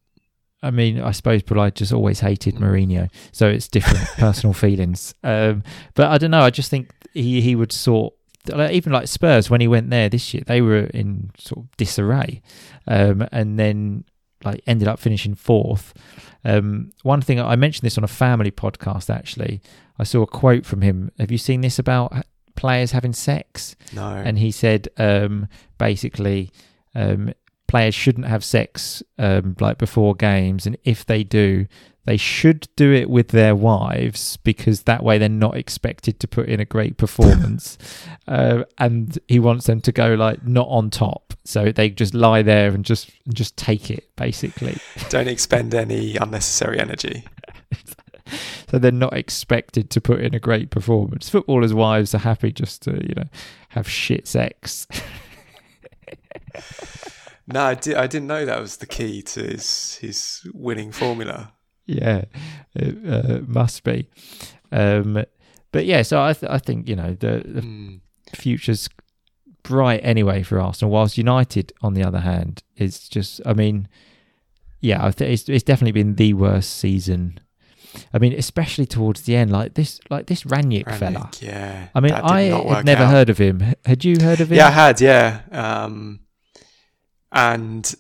I 0.62 0.70
mean, 0.70 0.98
I 1.00 1.10
suppose, 1.10 1.42
but 1.42 1.58
I 1.58 1.68
just 1.70 1.92
always 1.92 2.20
hated. 2.20 2.54
Mourinho, 2.54 3.10
so 3.32 3.48
it's 3.48 3.68
different 3.68 4.06
personal 4.16 4.54
feelings. 4.54 5.14
Um, 5.22 5.62
but 5.94 6.06
I 6.06 6.16
don't 6.16 6.30
know. 6.30 6.40
I 6.40 6.48
just 6.50 6.70
think 6.70 6.90
he 7.12 7.40
he 7.42 7.54
would 7.54 7.72
sort. 7.72 8.14
Even 8.70 8.92
like 8.92 9.08
Spurs 9.08 9.48
when 9.48 9.60
he 9.62 9.68
went 9.68 9.88
there 9.90 10.08
this 10.10 10.32
year, 10.34 10.42
they 10.46 10.60
were 10.62 10.84
in 10.84 11.30
sort 11.38 11.64
of 11.64 11.76
disarray, 11.78 12.40
um, 12.86 13.26
and 13.32 13.58
then 13.58 14.04
like 14.44 14.62
ended 14.66 14.86
up 14.88 14.98
finishing 14.98 15.34
fourth. 15.34 15.92
Um, 16.46 16.92
one 17.02 17.22
thing 17.22 17.40
I 17.40 17.56
mentioned 17.56 17.86
this 17.86 17.96
on 17.98 18.04
a 18.04 18.08
family 18.08 18.50
podcast. 18.50 19.08
Actually, 19.14 19.60
I 19.98 20.04
saw 20.04 20.22
a 20.22 20.26
quote 20.26 20.64
from 20.66 20.80
him. 20.82 21.10
Have 21.18 21.30
you 21.30 21.38
seen 21.38 21.60
this 21.62 21.78
about 21.78 22.12
players 22.54 22.92
having 22.92 23.12
sex? 23.12 23.76
No. 23.92 24.08
and 24.08 24.38
he 24.38 24.50
said 24.50 24.88
um, 24.96 25.48
basically 25.78 26.50
um, 26.94 27.32
players 27.66 27.94
shouldn't 27.94 28.26
have 28.26 28.44
sex 28.44 29.02
um, 29.18 29.56
like 29.60 29.78
before 29.78 30.14
games, 30.14 30.66
and 30.66 30.76
if 30.84 31.04
they 31.04 31.24
do, 31.24 31.66
they 32.04 32.16
should 32.16 32.68
do 32.76 32.92
it 32.92 33.08
with 33.08 33.28
their 33.28 33.56
wives 33.56 34.36
because 34.38 34.82
that 34.82 35.02
way 35.02 35.18
they're 35.18 35.28
not 35.28 35.56
expected 35.56 36.20
to 36.20 36.28
put 36.28 36.48
in 36.48 36.60
a 36.60 36.64
great 36.64 36.98
performance. 36.98 37.78
uh, 38.28 38.64
and 38.78 39.18
he 39.26 39.38
wants 39.38 39.66
them 39.66 39.80
to 39.80 39.92
go 39.92 40.14
like 40.14 40.46
not 40.46 40.68
on 40.68 40.90
top, 40.90 41.34
so 41.44 41.72
they 41.72 41.90
just 41.90 42.14
lie 42.14 42.42
there 42.42 42.68
and 42.68 42.84
just 42.84 43.10
just 43.32 43.56
take 43.56 43.90
it 43.90 44.14
basically. 44.16 44.76
Don't 45.08 45.28
expend 45.28 45.74
any 45.74 46.16
unnecessary 46.16 46.78
energy. 46.78 47.24
so 48.70 48.78
they're 48.78 48.90
not 48.92 49.12
expected 49.16 49.90
to 49.90 50.00
put 50.00 50.20
in 50.20 50.34
a 50.34 50.38
great 50.40 50.70
performance. 50.70 51.28
Footballers' 51.28 51.74
wives 51.74 52.14
are 52.14 52.18
happy 52.18 52.52
just 52.52 52.82
to 52.82 52.92
you 53.06 53.14
know 53.14 53.28
have 53.70 53.88
shit 53.88 54.26
sex. 54.28 54.86
No, 57.46 57.62
I, 57.62 57.74
di- 57.74 57.94
I 57.94 58.06
didn't 58.06 58.28
know 58.28 58.46
that 58.46 58.58
was 58.60 58.78
the 58.78 58.86
key 58.86 59.20
to 59.20 59.42
his 59.42 59.96
his 59.96 60.46
winning 60.54 60.92
formula. 60.92 61.52
Yeah, 61.84 62.24
it 62.74 62.96
uh, 63.06 63.40
must 63.46 63.84
be. 63.84 64.08
Um, 64.72 65.22
but 65.70 65.84
yeah, 65.84 66.00
so 66.02 66.22
I, 66.22 66.32
th- 66.32 66.50
I 66.50 66.56
think 66.58 66.88
you 66.88 66.96
know 66.96 67.10
the, 67.14 67.42
the 67.44 67.60
Mm. 67.60 68.00
future's 68.34 68.88
bright 69.62 70.00
anyway 70.02 70.42
for 70.42 70.58
Arsenal. 70.58 70.90
Whilst 70.90 71.18
United, 71.18 71.72
on 71.82 71.92
the 71.92 72.02
other 72.02 72.20
hand, 72.20 72.62
is 72.78 73.08
just. 73.10 73.42
I 73.44 73.52
mean, 73.52 73.88
yeah, 74.80 75.04
I 75.04 75.10
think 75.10 75.30
it's, 75.30 75.46
it's 75.50 75.64
definitely 75.64 75.92
been 75.92 76.14
the 76.14 76.32
worst 76.32 76.70
season. 76.70 77.40
I 78.12 78.18
mean, 78.18 78.32
especially 78.32 78.86
towards 78.86 79.22
the 79.22 79.36
end, 79.36 79.50
like 79.50 79.74
this, 79.74 80.00
like 80.10 80.26
this 80.26 80.44
Rangnick 80.44 80.92
fella. 80.98 81.30
Yeah. 81.40 81.88
I 81.94 82.00
mean, 82.00 82.12
I 82.12 82.42
had 82.42 82.84
never 82.84 83.04
out. 83.04 83.10
heard 83.10 83.30
of 83.30 83.38
him. 83.38 83.74
Had 83.84 84.04
you 84.04 84.16
heard 84.20 84.40
of 84.40 84.50
him? 84.50 84.56
Yeah, 84.58 84.68
I 84.68 84.70
had, 84.70 85.00
yeah. 85.00 85.40
Um, 85.50 86.20
and 87.32 87.94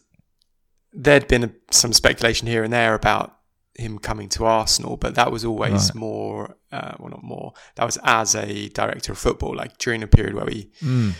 there'd 0.92 1.28
been 1.28 1.54
some 1.70 1.92
speculation 1.92 2.46
here 2.46 2.62
and 2.64 2.72
there 2.72 2.94
about 2.94 3.36
him 3.76 3.98
coming 3.98 4.28
to 4.30 4.44
Arsenal, 4.44 4.96
but 4.96 5.16
that 5.16 5.32
was 5.32 5.44
always 5.44 5.72
Right. 5.90 5.94
more, 5.96 6.56
uh, 6.70 6.92
well, 6.98 7.10
not 7.10 7.24
more. 7.24 7.52
That 7.74 7.84
was 7.84 7.98
as 8.04 8.34
a 8.36 8.68
director 8.68 9.12
of 9.12 9.18
football, 9.18 9.56
like 9.56 9.78
during 9.78 10.02
a 10.02 10.06
period 10.06 10.34
where 10.34 10.44
we 10.44 10.70
Mm. 10.80 11.14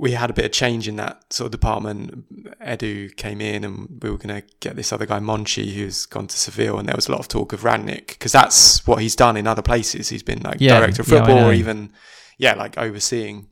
We 0.00 0.12
had 0.12 0.30
a 0.30 0.32
bit 0.32 0.44
of 0.46 0.52
change 0.52 0.88
in 0.88 0.96
that 0.96 1.32
sort 1.32 1.46
of 1.46 1.52
department. 1.52 2.24
Edu 2.60 3.14
came 3.16 3.40
in, 3.40 3.64
and 3.64 4.00
we 4.02 4.10
were 4.10 4.16
going 4.16 4.40
to 4.40 4.48
get 4.60 4.74
this 4.76 4.92
other 4.92 5.04
guy 5.06 5.18
Monchi, 5.20 5.74
who's 5.74 6.06
gone 6.06 6.26
to 6.26 6.36
Seville, 6.38 6.78
and 6.78 6.88
there 6.88 6.96
was 6.96 7.08
a 7.08 7.12
lot 7.12 7.20
of 7.20 7.28
talk 7.28 7.52
of 7.52 7.60
Rangnick 7.62 8.06
because 8.08 8.32
that's 8.32 8.86
what 8.86 9.02
he's 9.02 9.14
done 9.14 9.36
in 9.36 9.46
other 9.46 9.62
places. 9.62 10.08
He's 10.08 10.22
been 10.22 10.40
like 10.40 10.56
Yeah, 10.60 10.78
director 10.80 11.02
of 11.02 11.08
football, 11.08 11.36
know. 11.36 11.48
or 11.48 11.52
even 11.52 11.92
yeah, 12.38 12.54
like 12.54 12.78
overseeing 12.78 13.48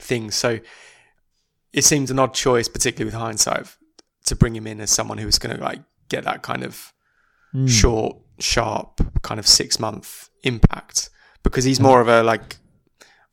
things. 0.00 0.34
So 0.36 0.60
it 1.72 1.82
seemed 1.84 2.10
an 2.10 2.18
odd 2.18 2.32
choice, 2.34 2.68
particularly 2.68 3.06
with 3.12 3.20
hindsight, 3.20 3.66
to 4.26 4.36
bring 4.36 4.54
him 4.54 4.66
in 4.66 4.80
as 4.80 4.90
someone 4.90 5.18
who 5.18 5.26
was 5.26 5.38
going 5.38 5.56
to 5.56 5.62
like 5.62 5.80
get 6.08 6.24
that 6.24 6.42
kind 6.42 6.62
of 6.62 6.92
Mm. 7.54 7.68
short, 7.68 8.16
sharp, 8.40 9.00
kind 9.22 9.38
of 9.40 9.46
six 9.46 9.78
month 9.80 10.28
impact 10.42 11.10
because 11.42 11.64
he's 11.64 11.80
more 11.80 12.00
of 12.00 12.08
a 12.08 12.22
like 12.22 12.56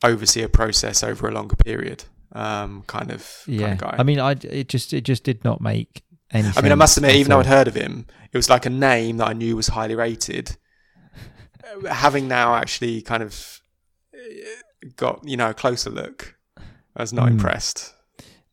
oversee 0.04 0.42
a 0.44 0.48
process 0.50 1.04
over 1.04 1.28
a 1.28 1.32
longer 1.32 1.56
period, 1.56 2.06
um, 2.34 2.84
kind 2.88 3.12
of 3.12 3.44
Yeah, 3.48 3.62
kind 3.68 3.74
of 3.74 3.80
guy. 3.80 3.96
I 4.00 4.04
mean, 4.04 4.20
I 4.20 4.32
it 4.32 4.68
just 4.70 4.92
it 4.94 5.02
just 5.02 5.24
did 5.24 5.44
not 5.44 5.62
make 5.62 6.04
any. 6.32 6.50
I 6.56 6.62
mean, 6.62 6.72
I 6.72 6.76
must 6.76 6.98
admit, 6.98 7.16
even 7.16 7.30
though. 7.30 7.40
I'd 7.40 7.46
heard 7.46 7.68
of 7.68 7.76
him, 7.76 8.06
it 8.32 8.38
was 8.38 8.50
like 8.50 8.66
a 8.66 8.70
name 8.70 9.18
that 9.18 9.28
I 9.30 9.34
knew 9.34 9.56
was 9.56 9.68
highly 9.68 9.96
rated. 9.96 10.58
Having 11.90 12.28
now 12.28 12.56
actually 12.56 13.02
kind 13.02 13.24
of 13.24 13.62
uh, 14.14 14.18
got 14.96 15.22
you 15.24 15.38
know 15.38 15.50
a 15.50 15.54
closer 15.54 15.90
look, 15.90 16.36
I 16.96 17.02
was 17.04 17.14
not 17.14 17.28
Hmm. 17.28 17.34
impressed. 17.36 17.94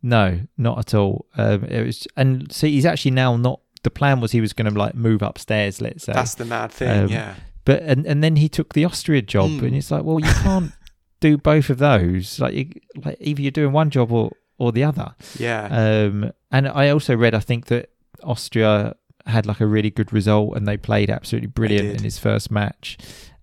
No, 0.02 0.40
not 0.56 0.78
at 0.78 0.94
all. 0.94 1.26
Um, 1.36 1.64
it 1.64 1.84
was, 1.84 2.06
and 2.16 2.50
see, 2.50 2.72
he's 2.72 2.86
actually 2.86 3.10
now 3.10 3.36
not. 3.36 3.60
The 3.82 3.90
plan 3.90 4.20
was 4.20 4.32
he 4.32 4.40
was 4.40 4.52
going 4.54 4.72
to 4.72 4.78
like 4.78 4.94
move 4.94 5.20
upstairs, 5.22 5.80
let's 5.80 6.04
say. 6.04 6.12
That's 6.14 6.34
the 6.34 6.44
mad 6.46 6.70
thing, 6.72 7.04
Um, 7.04 7.08
yeah. 7.08 7.34
but 7.66 7.82
and 7.82 8.06
and 8.06 8.22
then 8.24 8.36
he 8.36 8.48
took 8.48 8.72
the 8.74 8.84
Austria 8.86 9.20
job, 9.22 9.50
Mm. 9.50 9.62
and 9.62 9.76
it's 9.76 9.90
like, 9.90 10.02
well, 10.04 10.18
you 10.20 10.32
can't 10.32 10.72
do 11.20 11.36
both 11.36 11.70
of 11.70 11.78
those. 11.78 12.40
Like, 12.40 12.54
you, 12.54 12.70
like 13.04 13.16
either 13.20 13.42
you're 13.42 13.50
doing 13.50 13.72
one 13.72 13.90
job 13.90 14.10
or 14.12 14.32
or 14.58 14.72
the 14.72 14.84
other. 14.84 15.14
Yeah, 15.38 15.68
Um, 15.70 16.32
and 16.50 16.68
I 16.68 16.90
also 16.90 17.16
read, 17.16 17.34
I 17.34 17.40
think 17.40 17.66
that 17.66 17.88
Austria 18.22 18.94
had 19.26 19.46
like 19.46 19.60
a 19.60 19.66
really 19.66 19.90
good 19.90 20.12
result, 20.12 20.56
and 20.56 20.68
they 20.68 20.76
played 20.76 21.08
absolutely 21.08 21.46
brilliant 21.48 21.96
in 21.96 22.02
his 22.02 22.18
first 22.18 22.50
match. 22.50 22.98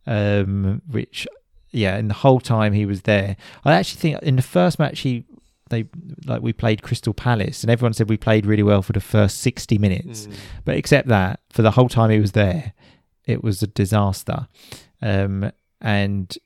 Um, 0.05 0.81
which, 0.89 1.27
yeah, 1.71 1.95
and 1.97 2.09
the 2.09 2.13
whole 2.13 2.39
time 2.39 2.73
he 2.73 2.85
was 2.85 3.01
there, 3.01 3.35
I 3.65 3.73
actually 3.73 3.99
think 3.99 4.23
in 4.23 4.35
the 4.35 4.41
first 4.41 4.79
match 4.79 4.99
he. 4.99 5.25
They 5.69 5.83
like 6.25 6.41
we 6.41 6.53
played 6.53 6.81
Crystal 6.81 7.13
Palace, 7.13 7.61
and 7.61 7.69
everyone 7.69 7.91
said 7.93 8.07
we 8.07 8.15
played 8.15 8.45
really 8.45 8.63
well 8.63 8.81
for 8.81 8.93
the 8.93 9.01
first 9.01 9.39
sixty 9.39 9.77
minutes. 9.77 10.27
Mm. 10.27 10.33
But 10.63 10.77
except 10.77 11.09
that, 11.09 11.41
for 11.49 11.61
the 11.61 11.71
whole 11.71 11.89
time 11.89 12.09
he 12.09 12.21
was 12.21 12.31
there, 12.31 12.71
it 13.25 13.43
was 13.43 13.61
a 13.61 13.67
disaster. 13.67 14.47
Um, 15.01 15.51
and 15.81 16.37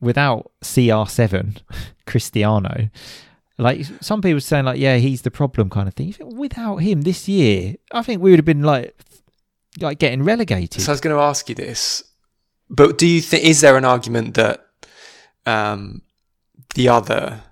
without 0.00 0.50
CR7, 0.62 1.60
Cristiano, 2.06 2.90
like 3.58 3.84
some 4.00 4.22
people 4.22 4.40
saying, 4.40 4.64
like, 4.66 4.78
yeah, 4.78 4.96
he's 4.98 5.22
the 5.22 5.30
problem 5.30 5.68
kind 5.68 5.88
of 5.88 5.94
thing. 5.94 6.14
Without 6.20 6.76
him 6.76 7.02
this 7.02 7.28
year, 7.28 7.74
I 7.92 8.02
think 8.02 8.22
we 8.22 8.30
would 8.30 8.38
have 8.38 8.44
been 8.46 8.62
like, 8.62 8.96
like 9.80 9.98
getting 9.98 10.22
relegated. 10.22 10.80
So 10.80 10.92
I 10.92 10.94
was 10.94 11.00
going 11.00 11.16
to 11.16 11.22
ask 11.22 11.48
you 11.48 11.54
this, 11.54 12.04
but 12.70 12.98
do 12.98 13.06
you 13.06 13.20
think 13.20 13.44
is 13.44 13.60
there 13.60 13.76
an 13.76 13.84
argument 13.84 14.34
that 14.34 14.64
um, 15.46 16.02
the 16.74 16.88
other 16.88 17.42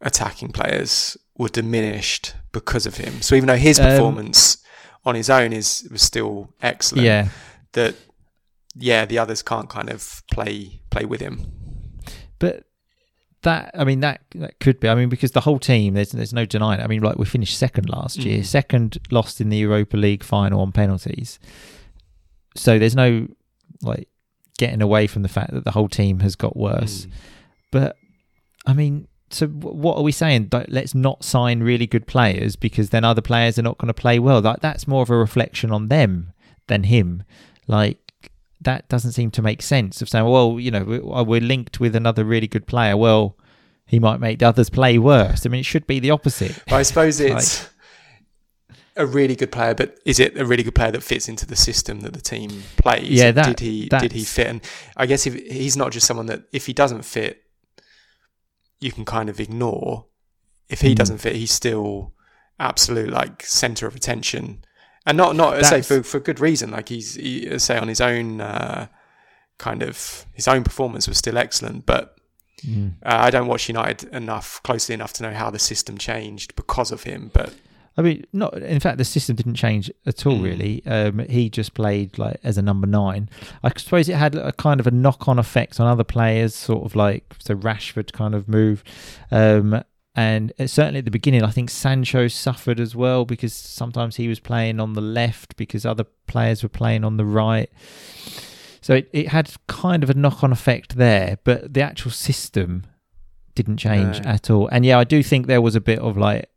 attacking 0.00 0.52
players 0.52 1.16
were 1.36 1.48
diminished 1.48 2.34
because 2.52 2.86
of 2.86 2.96
him? 2.96 3.20
So 3.20 3.34
even 3.34 3.46
though 3.48 3.56
his 3.56 3.78
Um, 3.78 3.86
performance 3.86 4.58
on 5.04 5.14
his 5.14 5.28
own 5.28 5.52
is 5.52 5.86
was 5.90 6.02
still 6.02 6.54
excellent, 6.62 7.04
yeah, 7.04 7.28
that 7.72 7.96
yeah, 8.74 9.04
the 9.04 9.18
others 9.18 9.42
can't 9.42 9.68
kind 9.68 9.90
of 9.90 10.22
play 10.30 10.80
play 10.90 11.04
with 11.04 11.20
him. 11.20 11.46
But 12.40 12.64
that 13.42 13.70
I 13.74 13.84
mean 13.84 14.00
that 14.00 14.20
that 14.34 14.58
could 14.60 14.80
be. 14.80 14.88
I 14.88 14.94
mean 14.96 15.08
because 15.08 15.30
the 15.30 15.40
whole 15.40 15.58
team, 15.60 15.94
there's 15.94 16.10
there's 16.10 16.34
no 16.34 16.44
denying. 16.44 16.80
It. 16.80 16.82
I 16.82 16.88
mean 16.88 17.00
like 17.02 17.16
we 17.16 17.24
finished 17.24 17.56
second 17.56 17.88
last 17.88 18.18
year, 18.18 18.40
Mm. 18.40 18.44
second 18.46 18.98
lost 19.10 19.40
in 19.40 19.48
the 19.48 19.56
Europa 19.58 19.96
League 19.96 20.24
final 20.24 20.60
on 20.60 20.72
penalties. 20.72 21.38
So 22.56 22.78
there's 22.78 22.96
no 22.96 23.28
like 23.82 24.08
getting 24.58 24.82
away 24.82 25.06
from 25.06 25.22
the 25.22 25.28
fact 25.28 25.52
that 25.54 25.64
the 25.64 25.70
whole 25.70 25.88
team 25.88 26.20
has 26.20 26.34
got 26.36 26.56
worse. 26.56 27.06
Mm. 27.06 27.10
But 27.70 27.96
I 28.66 28.74
mean, 28.74 29.08
so 29.30 29.46
what 29.46 29.96
are 29.96 30.02
we 30.02 30.12
saying? 30.12 30.50
Let's 30.68 30.94
not 30.94 31.24
sign 31.24 31.62
really 31.62 31.86
good 31.86 32.06
players 32.06 32.56
because 32.56 32.90
then 32.90 33.04
other 33.04 33.22
players 33.22 33.58
are 33.58 33.62
not 33.62 33.78
going 33.78 33.88
to 33.88 33.94
play 33.94 34.18
well. 34.18 34.40
Like 34.40 34.60
that's 34.60 34.86
more 34.88 35.02
of 35.02 35.08
a 35.10 35.16
reflection 35.16 35.70
on 35.70 35.88
them 35.88 36.32
than 36.66 36.82
him. 36.84 37.22
Like 37.66 38.09
that 38.62 38.88
doesn't 38.88 39.12
seem 39.12 39.30
to 39.32 39.42
make 39.42 39.62
sense. 39.62 40.02
Of 40.02 40.08
saying, 40.08 40.26
well, 40.26 40.58
you 40.60 40.70
know, 40.70 40.84
we- 40.84 41.00
uh, 41.00 41.22
we're 41.22 41.40
linked 41.40 41.80
with 41.80 41.94
another 41.96 42.24
really 42.24 42.46
good 42.46 42.66
player. 42.66 42.96
Well, 42.96 43.36
he 43.86 43.98
might 43.98 44.20
make 44.20 44.38
the 44.38 44.46
others 44.48 44.70
play 44.70 44.98
worse. 44.98 45.44
I 45.44 45.48
mean, 45.48 45.60
it 45.60 45.64
should 45.66 45.86
be 45.86 45.98
the 45.98 46.10
opposite. 46.10 46.62
But 46.66 46.76
I 46.76 46.82
suppose 46.82 47.18
it's 47.20 47.68
a 48.96 49.06
really 49.06 49.34
good 49.34 49.50
player, 49.50 49.74
but 49.74 49.98
is 50.04 50.20
it 50.20 50.36
a 50.38 50.44
really 50.44 50.62
good 50.62 50.74
player 50.74 50.90
that 50.92 51.02
fits 51.02 51.28
into 51.28 51.46
the 51.46 51.56
system 51.56 52.00
that 52.00 52.12
the 52.12 52.20
team 52.20 52.62
plays? 52.76 53.08
Yeah, 53.08 53.30
that- 53.32 53.56
did 53.56 53.60
he 53.60 53.88
did 53.88 54.12
he 54.12 54.24
fit? 54.24 54.46
And 54.46 54.60
I 54.96 55.06
guess 55.06 55.26
if 55.26 55.34
he's 55.34 55.76
not 55.76 55.90
just 55.92 56.06
someone 56.06 56.26
that 56.26 56.42
if 56.52 56.66
he 56.66 56.72
doesn't 56.72 57.04
fit, 57.04 57.42
you 58.80 58.92
can 58.92 59.04
kind 59.04 59.28
of 59.28 59.40
ignore. 59.40 60.06
If 60.68 60.82
he 60.82 60.92
Mm. 60.92 60.96
doesn't 60.96 61.18
fit, 61.18 61.34
he's 61.36 61.50
still 61.50 62.12
absolute 62.58 63.10
like 63.10 63.42
center 63.44 63.86
of 63.86 63.96
attention, 63.96 64.64
and 65.10 65.16
not 65.16 65.36
not 65.36 65.54
I 65.54 65.62
say 65.62 65.82
for 65.82 66.02
for 66.02 66.20
good 66.20 66.40
reason. 66.40 66.70
Like 66.70 66.88
he's 66.88 67.14
he, 67.14 67.58
say 67.58 67.76
on 67.76 67.88
his 67.88 68.00
own 68.00 68.40
uh, 68.40 68.86
kind 69.58 69.82
of 69.82 70.24
his 70.32 70.48
own 70.48 70.64
performance 70.64 71.06
was 71.08 71.18
still 71.18 71.38
excellent, 71.38 71.86
but. 71.86 72.16
Mm. 72.66 72.96
Uh, 73.02 73.16
I 73.16 73.30
don't 73.30 73.46
watch 73.46 73.70
United 73.70 74.12
enough 74.12 74.62
closely 74.62 74.94
enough 74.94 75.14
to 75.14 75.22
know 75.22 75.32
how 75.32 75.48
the 75.48 75.58
system 75.58 75.96
changed 75.96 76.54
because 76.56 76.92
of 76.92 77.04
him, 77.04 77.30
but 77.32 77.54
I 77.96 78.02
mean, 78.02 78.26
not. 78.32 78.54
In 78.56 78.80
fact, 78.80 78.98
the 78.98 79.04
system 79.04 79.36
didn't 79.36 79.54
change 79.54 79.90
at 80.06 80.26
all. 80.26 80.38
Mm. 80.38 80.42
Really, 80.42 80.82
um, 80.86 81.18
he 81.20 81.50
just 81.50 81.74
played 81.74 82.18
like 82.18 82.38
as 82.44 82.58
a 82.58 82.62
number 82.62 82.86
nine. 82.86 83.28
I 83.64 83.72
suppose 83.76 84.08
it 84.08 84.16
had 84.16 84.34
a 84.34 84.52
kind 84.52 84.78
of 84.78 84.86
a 84.86 84.90
knock-on 84.90 85.38
effect 85.38 85.80
on 85.80 85.86
other 85.86 86.04
players, 86.04 86.54
sort 86.54 86.84
of 86.84 86.94
like 86.94 87.34
so 87.38 87.54
Rashford 87.54 88.12
kind 88.12 88.34
of 88.34 88.48
move. 88.48 88.84
um, 89.30 89.82
and 90.14 90.52
uh, 90.58 90.66
certainly 90.66 90.98
at 90.98 91.04
the 91.04 91.10
beginning, 91.10 91.42
I 91.42 91.50
think 91.50 91.70
Sancho 91.70 92.28
suffered 92.28 92.80
as 92.80 92.96
well 92.96 93.24
because 93.24 93.54
sometimes 93.54 94.16
he 94.16 94.28
was 94.28 94.40
playing 94.40 94.80
on 94.80 94.94
the 94.94 95.00
left 95.00 95.56
because 95.56 95.86
other 95.86 96.04
players 96.26 96.62
were 96.62 96.68
playing 96.68 97.04
on 97.04 97.16
the 97.16 97.24
right. 97.24 97.70
So 98.80 98.94
it, 98.94 99.10
it 99.12 99.28
had 99.28 99.52
kind 99.68 100.02
of 100.02 100.10
a 100.10 100.14
knock-on 100.14 100.52
effect 100.52 100.96
there, 100.96 101.38
but 101.44 101.72
the 101.74 101.82
actual 101.82 102.10
system 102.10 102.84
didn't 103.54 103.76
change 103.76 104.22
No. 104.22 104.30
at 104.30 104.50
all. 104.50 104.68
And 104.68 104.84
yeah, 104.84 104.98
I 104.98 105.04
do 105.04 105.22
think 105.22 105.46
there 105.46 105.60
was 105.60 105.74
a 105.74 105.80
bit 105.80 105.98
of 105.98 106.16
like 106.16 106.48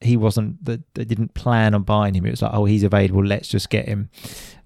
he 0.00 0.16
wasn't 0.16 0.62
that 0.64 0.82
they 0.94 1.04
didn't 1.04 1.34
plan 1.34 1.74
on 1.74 1.82
buying 1.82 2.14
him. 2.14 2.26
It 2.26 2.30
was 2.30 2.42
like, 2.42 2.52
oh, 2.54 2.66
he's 2.66 2.82
available, 2.82 3.24
let's 3.24 3.48
just 3.48 3.70
get 3.70 3.86
him. 3.86 4.10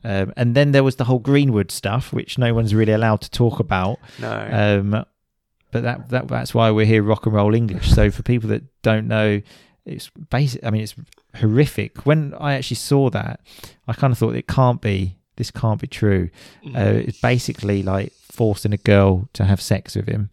Um, 0.03 0.33
and 0.37 0.55
then 0.55 0.73
there 0.73 0.83
was 0.85 0.97
the 0.97 1.05
whole 1.05 1.21
Greenwood 1.21 1.71
stuff, 1.71 2.13
which 2.13 2.37
no 2.37 2.53
one's 2.53 2.75
really 2.75 2.93
allowed 2.93 3.21
to 3.23 3.31
talk 3.31 3.61
about. 3.61 3.99
no. 4.21 4.81
Um, 4.83 5.05
but 5.71 5.83
that, 5.83 6.09
that 6.11 6.29
that's 6.29 6.55
why 6.55 6.71
we're 6.71 6.87
here, 6.87 7.03
rock 7.03 7.27
and 7.27 7.35
roll 7.35 7.55
English. 7.55 7.91
So 7.91 8.11
for 8.11 8.23
people 8.23 8.49
that 8.51 8.63
don't 8.83 9.07
know, 9.07 9.41
it's 9.85 10.11
basic. 10.31 10.65
I 10.65 10.71
mean, 10.71 10.83
it's 10.83 10.95
horrific. 11.37 12.07
When 12.07 12.35
I 12.35 12.55
actually 12.55 12.77
saw 12.77 13.11
that, 13.11 13.41
I 13.89 13.93
kind 13.93 14.13
of 14.13 14.19
thought 14.19 14.35
it 14.35 14.47
can't 14.47 14.81
be. 14.81 15.17
This 15.37 15.51
can't 15.51 15.81
be 15.81 15.87
true. 15.87 16.29
Uh, 16.77 17.01
it's 17.07 17.21
basically 17.21 17.83
like 17.83 18.13
forcing 18.13 18.75
a 18.75 18.77
girl 18.77 19.29
to 19.33 19.45
have 19.45 19.61
sex 19.61 19.97
with 19.97 20.07
him. 20.07 20.31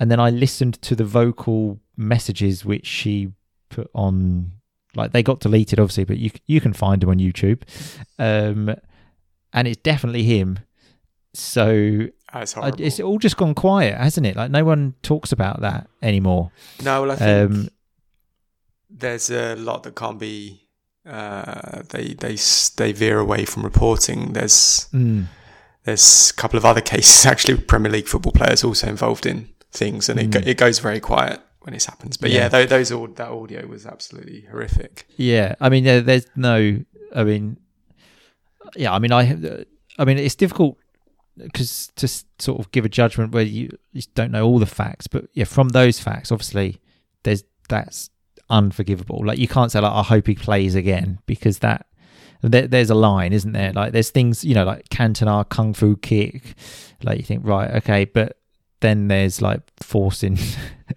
And 0.00 0.10
then 0.10 0.18
I 0.20 0.30
listened 0.30 0.80
to 0.82 0.96
the 0.96 1.04
vocal 1.04 1.78
messages 1.96 2.64
which 2.64 2.86
she 2.86 3.32
put 3.68 3.90
on. 3.94 4.52
Like 4.94 5.12
they 5.12 5.22
got 5.22 5.40
deleted, 5.40 5.78
obviously, 5.78 6.04
but 6.04 6.18
you 6.18 6.30
you 6.46 6.60
can 6.60 6.72
find 6.72 7.00
them 7.00 7.10
on 7.10 7.18
YouTube. 7.18 7.62
Um, 8.18 8.74
and 9.52 9.68
it's 9.68 9.80
definitely 9.80 10.24
him. 10.24 10.58
So 11.34 12.08
That's 12.32 12.52
horrible. 12.52 12.80
it's 12.82 13.00
all 13.00 13.18
just 13.18 13.36
gone 13.36 13.54
quiet, 13.54 13.96
hasn't 13.96 14.26
it? 14.26 14.36
Like 14.36 14.50
no 14.50 14.64
one 14.64 14.94
talks 15.02 15.32
about 15.32 15.60
that 15.60 15.88
anymore. 16.02 16.50
no, 16.82 17.02
well, 17.02 17.12
I 17.12 17.16
think 17.16 17.50
Um, 17.52 17.68
there's 18.90 19.30
a 19.30 19.54
lot 19.56 19.82
that 19.84 19.94
can't 19.94 20.18
be. 20.18 20.62
Uh, 21.06 21.82
they 21.88 22.14
they 22.14 22.36
they 22.76 22.92
veer 22.92 23.18
away 23.18 23.44
from 23.44 23.62
reporting. 23.64 24.32
There's 24.34 24.88
mm, 24.92 25.24
there's 25.84 26.30
a 26.30 26.34
couple 26.40 26.58
of 26.58 26.64
other 26.64 26.80
cases 26.94 27.24
actually 27.26 27.54
with 27.54 27.66
Premier 27.66 27.90
League 27.90 28.08
football 28.08 28.32
players 28.32 28.62
also 28.64 28.88
involved 28.88 29.24
in 29.26 29.48
things, 29.72 30.08
and 30.08 30.20
it 30.20 30.30
go, 30.30 30.40
Mm. 30.40 30.46
it 30.46 30.56
goes 30.58 30.78
very 30.80 31.00
quiet 31.00 31.40
when 31.60 31.72
this 31.72 31.86
happens. 31.86 32.16
But 32.18 32.30
Yeah. 32.30 32.40
yeah, 32.40 32.48
tho- 32.48 32.66
those 32.66 32.92
au- 32.92 33.06
that 33.06 33.28
audio 33.28 33.66
was 33.66 33.86
absolutely 33.86 34.42
horrific. 34.50 35.06
yeah, 35.16 35.54
I 35.60 35.68
mean, 35.70 35.84
there, 35.84 36.02
there's 36.02 36.26
no. 36.36 36.80
I 37.14 37.24
mean, 37.24 37.56
yeah, 38.76 38.92
I 38.92 38.98
mean, 38.98 39.12
I, 39.12 39.64
I 39.98 40.04
mean, 40.04 40.18
it's 40.18 40.34
difficult 40.34 40.76
because 41.38 41.92
to 41.96 42.08
sort 42.38 42.60
of 42.60 42.70
give 42.72 42.84
a 42.84 42.88
judgment 42.88 43.32
where 43.32 43.42
you, 43.42 43.70
you 43.92 44.02
don't 44.14 44.30
know 44.30 44.46
all 44.46 44.58
the 44.58 44.66
facts, 44.66 45.06
but 45.06 45.28
yeah, 45.32 45.44
from 45.44 45.70
those 45.70 45.98
facts, 45.98 46.32
obviously, 46.32 46.80
there's 47.22 47.44
that's 47.68 48.10
unforgivable. 48.50 49.22
Like 49.24 49.38
you 49.38 49.48
can't 49.48 49.70
say 49.70 49.80
like, 49.80 49.92
I 49.92 50.02
hope 50.02 50.26
he 50.26 50.34
plays 50.34 50.74
again 50.74 51.18
because 51.26 51.60
that. 51.60 51.86
There, 52.40 52.68
there's 52.68 52.88
a 52.88 52.94
line, 52.94 53.32
isn't 53.32 53.50
there? 53.50 53.72
Like 53.72 53.92
there's 53.92 54.10
things, 54.10 54.44
you 54.44 54.54
know, 54.54 54.64
like 54.64 54.88
Cantona 54.90 55.48
kung 55.48 55.74
fu 55.74 55.96
kick. 55.96 56.54
Like 57.02 57.18
you 57.18 57.24
think, 57.24 57.44
right, 57.44 57.68
okay, 57.78 58.04
but 58.04 58.38
then 58.78 59.08
there's 59.08 59.42
like 59.42 59.60
forcing 59.80 60.38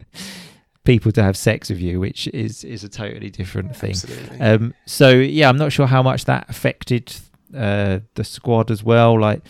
people 0.83 1.11
to 1.11 1.23
have 1.23 1.37
sex 1.37 1.69
with 1.69 1.79
you, 1.79 1.99
which 1.99 2.27
is 2.27 2.63
is 2.63 2.83
a 2.83 2.89
totally 2.89 3.29
different 3.29 3.75
thing. 3.75 3.91
Absolutely. 3.91 4.39
Um, 4.39 4.73
so 4.85 5.09
yeah, 5.09 5.49
I'm 5.49 5.57
not 5.57 5.71
sure 5.71 5.87
how 5.87 6.03
much 6.03 6.25
that 6.25 6.49
affected 6.49 7.13
uh, 7.55 7.99
the 8.15 8.23
squad 8.23 8.71
as 8.71 8.83
well. 8.83 9.19
Like, 9.19 9.41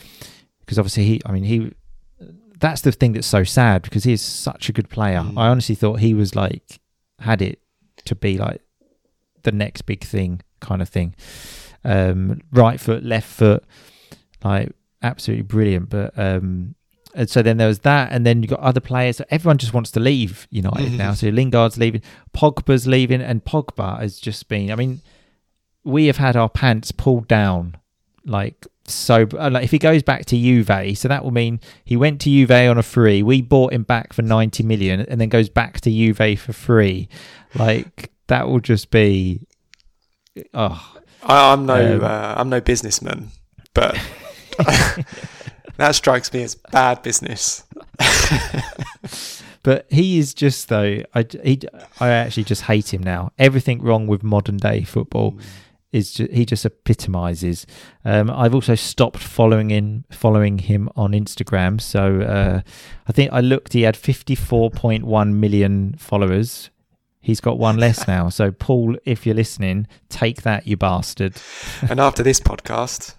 because 0.72 0.80
obviously 0.80 1.04
he, 1.04 1.22
I 1.26 1.34
mean, 1.34 1.44
he. 1.44 1.74
That's 2.62 2.80
the 2.80 2.94
thing 2.94 3.12
that's 3.12 3.28
so 3.28 3.44
sad 3.44 3.82
because 3.82 4.06
he 4.06 4.14
is 4.14 4.22
such 4.22 4.70
a 4.70 4.72
good 4.72 4.88
player. 4.88 5.20
Mm. 5.20 5.38
I 5.38 5.50
honestly 5.50 5.76
thought 5.76 6.00
he 6.00 6.14
was 6.14 6.34
like 6.34 6.80
had 7.20 7.42
it 7.42 7.60
to 8.06 8.16
be 8.16 8.38
like 8.38 8.62
the 9.44 9.52
next 9.52 9.82
big 9.82 10.02
thing 10.06 10.42
kind 10.62 10.82
of 10.82 10.88
thing. 10.88 11.14
Um, 11.84 12.40
right 12.54 12.80
foot, 12.80 13.04
left 13.04 13.28
foot, 13.28 13.66
like 14.46 14.72
absolutely 15.02 15.44
brilliant. 15.44 15.90
But 15.90 16.18
um, 16.18 16.76
and 17.14 17.30
so 17.30 17.42
then 17.42 17.58
there 17.58 17.68
was 17.68 17.80
that, 17.80 18.14
and 18.14 18.26
then 18.26 18.42
you 18.44 18.48
got 18.48 18.62
other 18.62 18.80
players. 18.80 19.20
Everyone 19.30 19.58
just 19.58 19.74
wants 19.74 19.92
to 19.92 20.00
leave 20.00 20.48
United 20.52 20.94
Mhm. 20.94 20.98
now. 20.98 21.14
So 21.14 21.28
Lingard's 21.28 21.78
leaving, 21.78 22.02
Pogba's 22.34 22.88
leaving, 22.88 23.22
and 23.22 23.44
Pogba 23.44 24.00
has 24.00 24.20
just 24.20 24.48
been. 24.48 24.72
I 24.72 24.76
mean, 24.76 25.02
we 25.84 26.06
have 26.06 26.18
had 26.18 26.38
our 26.38 26.48
pants 26.48 26.94
pulled 26.94 27.28
down, 27.28 27.76
like 28.24 28.66
so. 28.94 29.28
uh, 29.38 29.50
Like 29.52 29.64
if 29.64 29.72
he 29.72 29.80
goes 29.80 30.04
back 30.04 30.26
to 30.28 30.38
Juve, 30.38 30.98
so 30.98 31.08
that 31.08 31.24
will 31.24 31.32
mean 31.32 31.60
he 31.84 31.96
went 31.98 32.22
to 32.22 32.30
Juve 32.30 32.52
on 32.52 32.78
a 32.78 32.84
free. 32.84 33.24
We 33.24 33.42
bought 33.42 33.74
him 33.74 33.84
back 33.84 34.14
for 34.14 34.22
ninety 34.22 34.64
million, 34.64 35.02
and 35.02 35.20
then 35.20 35.30
goes 35.30 35.50
back 35.50 35.82
to 35.82 35.92
Juve 35.92 36.40
for 36.40 36.54
free. 36.54 37.10
Like 37.56 38.12
that 38.28 38.48
will 38.48 38.60
just 38.60 38.92
be. 38.92 39.42
Oh, 40.54 40.96
I, 41.24 41.52
I'm 41.54 41.66
no 41.66 41.98
Um, 41.98 42.04
uh, 42.04 42.34
I'm 42.38 42.50
no 42.50 42.62
businessman, 42.62 43.30
but 43.74 44.00
that 45.78 45.96
strikes 45.96 46.32
me 46.34 46.44
as 46.44 46.56
bad 46.56 47.02
business. 47.02 47.64
But 49.64 49.86
he 49.92 50.18
is 50.18 50.34
just 50.34 50.70
though. 50.70 51.04
I 51.14 51.26
he 51.44 51.60
I 52.00 52.10
actually 52.10 52.46
just 52.46 52.64
hate 52.64 52.94
him 52.94 53.04
now. 53.04 53.32
Everything 53.38 53.82
wrong 53.82 54.08
with 54.08 54.24
modern 54.24 54.58
day 54.58 54.84
football 54.84 55.38
is 55.92 56.14
just, 56.14 56.32
he 56.32 56.46
just 56.46 56.66
epitomizes. 56.66 57.66
Um, 58.06 58.30
I've 58.30 58.56
also 58.56 58.76
stopped 58.76 59.18
following 59.20 59.72
in 59.72 60.06
following 60.12 60.58
him 60.60 60.90
on 60.96 61.12
Instagram. 61.12 61.82
So 61.82 62.22
uh, 62.22 62.62
I 63.08 63.12
think 63.12 63.32
I 63.34 63.42
looked. 63.42 63.74
He 63.74 63.82
had 63.82 63.98
fifty 63.98 64.36
four 64.36 64.72
point 64.72 65.04
one 65.06 65.40
million 65.40 65.96
followers. 65.98 66.70
He's 67.20 67.42
got 67.42 67.60
one 67.60 67.78
less 67.78 68.08
now. 68.16 68.30
So 68.30 68.52
Paul, 68.52 68.98
if 69.06 69.26
you're 69.26 69.36
listening, 69.36 69.88
take 70.10 70.44
that, 70.44 70.66
you 70.66 70.78
bastard. 70.78 71.36
And 71.90 72.00
after 72.00 72.24
this 72.24 72.40
podcast, 72.40 73.16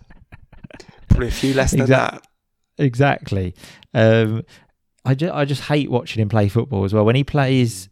probably 1.08 1.28
a 1.28 1.30
few 1.30 1.54
less 1.54 1.72
than 1.72 1.82
Exact- 1.82 2.22
that. 2.24 2.28
Exactly. 2.84 3.54
Um, 3.94 4.42
I 5.04 5.14
just 5.14 5.34
I 5.34 5.44
just 5.44 5.62
hate 5.62 5.90
watching 5.90 6.22
him 6.22 6.28
play 6.28 6.48
football 6.48 6.84
as 6.84 6.94
well. 6.94 7.04
When 7.04 7.16
he 7.16 7.24
plays 7.24 7.88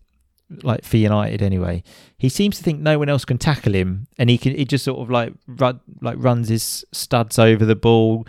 like 0.63 0.85
for 0.85 0.97
United 0.97 1.43
anyway, 1.43 1.83
he 2.19 2.29
seems 2.29 2.59
to 2.59 2.63
think 2.65 2.81
no 2.81 2.99
one 2.99 3.09
else 3.09 3.25
can 3.25 3.39
tackle 3.39 3.75
him, 3.75 4.07
and 4.19 4.29
he 4.31 4.39
can 4.39 4.55
he 4.55 4.65
just 4.65 4.85
sort 4.85 5.01
of 5.01 5.11
like 5.11 5.33
run 5.47 5.81
like 6.01 6.17
runs 6.19 6.49
his 6.49 6.85
studs 6.93 7.39
over 7.39 7.65
the 7.65 7.77
ball. 7.77 8.27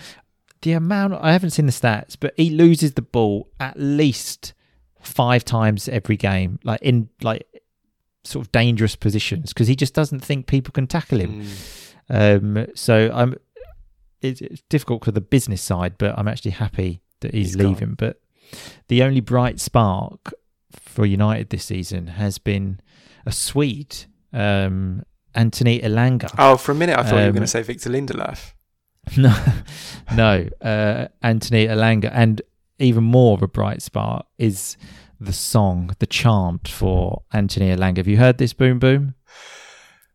The 0.62 0.74
amount 0.74 1.16
I 1.16 1.32
haven't 1.34 1.50
seen 1.52 1.66
the 1.66 1.72
stats, 1.72 2.16
but 2.20 2.34
he 2.38 2.50
loses 2.52 2.94
the 2.94 3.02
ball 3.02 3.50
at 3.60 3.80
least 3.80 4.54
five 5.02 5.44
times 5.44 5.90
every 5.90 6.18
game, 6.18 6.60
like 6.64 6.82
in 6.82 7.10
like 7.24 7.48
sort 8.24 8.46
of 8.46 8.52
dangerous 8.52 8.96
positions 8.96 9.52
because 9.52 9.68
he 9.68 9.76
just 9.76 9.96
doesn't 9.96 10.20
think 10.20 10.46
people 10.46 10.72
can 10.72 10.86
tackle 10.86 11.20
him. 11.20 11.44
Mm. 12.10 12.58
Um, 12.60 12.68
so 12.76 13.10
I'm. 13.14 13.36
It's, 14.22 14.40
it's 14.40 14.62
difficult 14.70 15.04
for 15.04 15.12
the 15.12 15.22
business 15.22 15.64
side, 15.64 15.96
but 15.98 16.16
I'm 16.16 16.28
actually 16.28 16.52
happy 16.52 17.02
that 17.22 17.34
he's, 17.34 17.48
He's 17.48 17.56
gone. 17.56 17.70
leaving. 17.70 17.94
But 17.96 18.22
the 18.88 19.02
only 19.02 19.20
bright 19.20 19.60
spark 19.60 20.32
for 20.72 21.06
United 21.06 21.50
this 21.50 21.66
season 21.66 22.08
has 22.08 22.38
been 22.38 22.80
a 23.26 23.32
Swede, 23.32 24.06
um, 24.34 25.04
Anthony 25.36 25.80
Elanga. 25.80 26.34
Oh, 26.38 26.58
for 26.58 26.72
a 26.72 26.76
minute 26.76 26.98
I 26.98 27.04
thought 27.04 27.12
you 27.12 27.16
were 27.18 27.28
Um, 27.28 27.32
going 27.34 27.42
to 27.44 27.48
say 27.48 27.62
Victor 27.62 27.90
Lindelöf. 27.90 28.54
no, 29.18 29.36
no, 30.16 30.48
uh, 30.62 31.08
Anthony 31.22 31.68
Elanga, 31.68 32.10
and 32.14 32.42
even 32.80 33.04
more 33.04 33.34
of 33.34 33.42
a 33.42 33.48
bright 33.48 33.82
spot 33.82 34.28
is 34.38 34.78
the 35.20 35.34
song, 35.34 35.96
the 36.00 36.06
chant 36.08 36.68
for 36.68 37.24
Anthony 37.32 37.76
Elanga. 37.76 37.98
Have 37.98 38.08
you 38.08 38.18
heard 38.18 38.38
this? 38.38 38.54
Boom, 38.54 38.80
boom. 38.80 39.16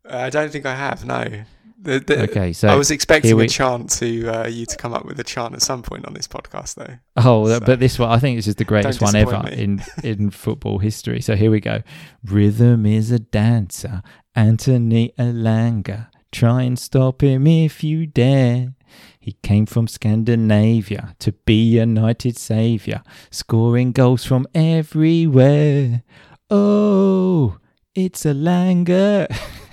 Uh, 0.09 0.19
I 0.19 0.31
don't 0.31 0.51
think 0.51 0.67
I 0.67 0.75
have. 0.77 1.05
No. 1.05 1.43
The, 1.79 2.01
the, 2.01 2.23
Okay, 2.23 2.53
so 2.55 2.69
I 2.69 2.75
was 2.75 2.91
expecting 2.91 3.37
we- 3.37 3.45
a 3.45 3.49
chant 3.49 3.91
to 3.99 4.29
uh, 4.29 4.47
you 4.49 4.65
to 4.67 4.77
come 4.77 4.95
up 4.95 5.05
with 5.05 5.21
a 5.21 5.25
chant 5.25 5.55
at 5.55 5.61
some 5.63 5.83
point 5.83 6.07
on 6.07 6.15
this 6.15 6.27
podcast, 6.27 6.75
though. 6.77 6.95
Oh, 7.17 7.47
So- 7.47 7.61
but 7.61 7.81
this 7.81 7.99
one, 7.99 8.09
I 8.11 8.19
think 8.19 8.39
this 8.39 8.47
is 8.47 8.55
the 8.55 8.65
greatest 8.65 9.01
one 9.03 9.15
ever 9.15 9.43
me. 9.43 9.53
in, 9.53 9.83
in 10.03 10.31
football 10.31 10.79
history. 10.79 11.21
So 11.21 11.37
here 11.37 11.51
we 11.51 11.61
go. 11.61 11.83
Rhythm 12.25 12.87
is 12.87 13.11
a 13.11 13.19
dancer, 13.19 14.03
Anthony 14.35 15.13
Elanga. 15.19 16.09
Try 16.33 16.63
and 16.63 16.79
stop 16.79 17.23
him 17.23 17.47
if 17.47 17.85
you 17.85 18.07
dare. 18.07 18.73
He 19.21 19.33
came 19.43 19.67
from 19.67 19.87
Scandinavia 19.89 21.15
to 21.19 21.33
be 21.33 21.63
United 21.79 22.39
saviour, 22.39 23.03
scoring 23.31 23.93
goals 23.93 24.25
from 24.25 24.47
everywhere. 24.55 26.03
Oh, 26.51 27.59
it's 27.95 28.25
Elanga. 28.25 29.27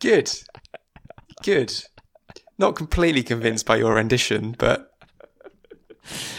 Good. 0.00 0.32
Good. 1.42 1.84
Not 2.58 2.74
completely 2.76 3.22
convinced 3.22 3.64
by 3.66 3.76
your 3.76 3.94
rendition, 3.94 4.54
but 4.58 4.90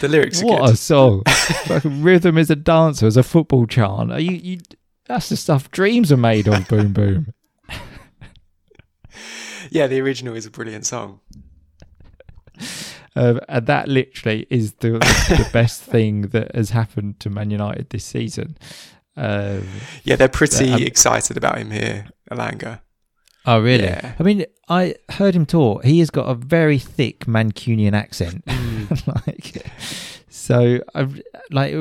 the 0.00 0.08
lyrics 0.08 0.42
are 0.42 0.46
What 0.46 0.64
good. 0.66 0.74
a 0.74 0.76
song! 0.76 1.22
like 1.68 1.82
rhythm 1.84 2.38
is 2.38 2.50
a 2.50 2.56
dancer, 2.56 3.06
as 3.06 3.16
a 3.16 3.22
football 3.22 3.66
chant. 3.66 4.12
Are 4.12 4.20
you, 4.20 4.32
you? 4.32 4.58
That's 5.06 5.28
the 5.28 5.36
stuff 5.36 5.70
dreams 5.70 6.12
are 6.12 6.16
made 6.16 6.46
of. 6.48 6.68
Boom, 6.68 6.92
boom. 6.92 7.32
Yeah, 9.70 9.86
the 9.86 10.00
original 10.00 10.34
is 10.36 10.44
a 10.44 10.50
brilliant 10.50 10.84
song. 10.84 11.20
Um, 13.16 13.40
and 13.48 13.66
that 13.66 13.88
literally 13.88 14.46
is 14.50 14.74
the 14.74 14.90
the 14.92 15.48
best 15.52 15.82
thing 15.82 16.22
that 16.28 16.54
has 16.54 16.70
happened 16.70 17.20
to 17.20 17.30
Man 17.30 17.50
United 17.50 17.88
this 17.90 18.04
season. 18.04 18.56
Um, 19.16 19.66
Yeah, 20.04 20.16
they're 20.16 20.28
pretty 20.28 20.70
Um, 20.72 20.82
excited 20.82 21.36
about 21.38 21.58
him 21.58 21.70
here, 21.70 22.06
Elanga. 22.30 22.80
Oh, 23.46 23.60
really? 23.60 23.84
Yeah. 23.84 24.14
I 24.18 24.22
mean, 24.22 24.44
I 24.68 24.94
heard 25.10 25.34
him 25.34 25.46
talk. 25.46 25.84
He 25.84 25.98
has 26.00 26.10
got 26.10 26.24
a 26.24 26.34
very 26.34 26.78
thick 26.78 27.26
Mancunian 27.26 27.92
accent. 27.92 28.44
like, 29.26 29.66
so, 30.28 30.80
I've, 30.94 31.20
like, 31.50 31.74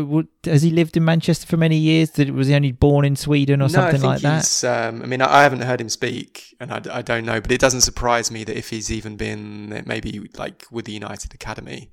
has 0.43 0.61
he 0.61 0.71
lived 0.71 0.97
in 0.97 1.05
Manchester 1.05 1.47
for 1.47 1.57
many 1.57 1.77
years? 1.77 2.09
Did, 2.11 2.31
was 2.31 2.47
he 2.47 2.53
only 2.53 2.71
born 2.71 3.05
in 3.05 3.15
Sweden 3.15 3.61
or 3.61 3.65
no, 3.65 3.67
something 3.69 4.03
I 4.03 4.17
think 4.17 4.23
like 4.23 4.43
that? 4.61 4.63
Um, 4.63 5.01
I 5.01 5.05
mean, 5.05 5.21
I, 5.21 5.39
I 5.39 5.43
haven't 5.43 5.61
heard 5.61 5.81
him 5.81 5.89
speak, 5.89 6.55
and 6.59 6.71
I 6.71 7.01
don't 7.01 7.25
know, 7.25 7.39
but 7.41 7.51
it 7.51 7.59
doesn't 7.59 7.81
surprise 7.81 8.29
me 8.31 8.43
that 8.43 8.57
if 8.57 8.69
he's 8.69 8.91
even 8.91 9.15
been 9.15 9.83
maybe 9.85 10.19
like 10.37 10.65
with 10.71 10.85
the 10.85 10.91
United 10.93 11.33
Academy 11.33 11.91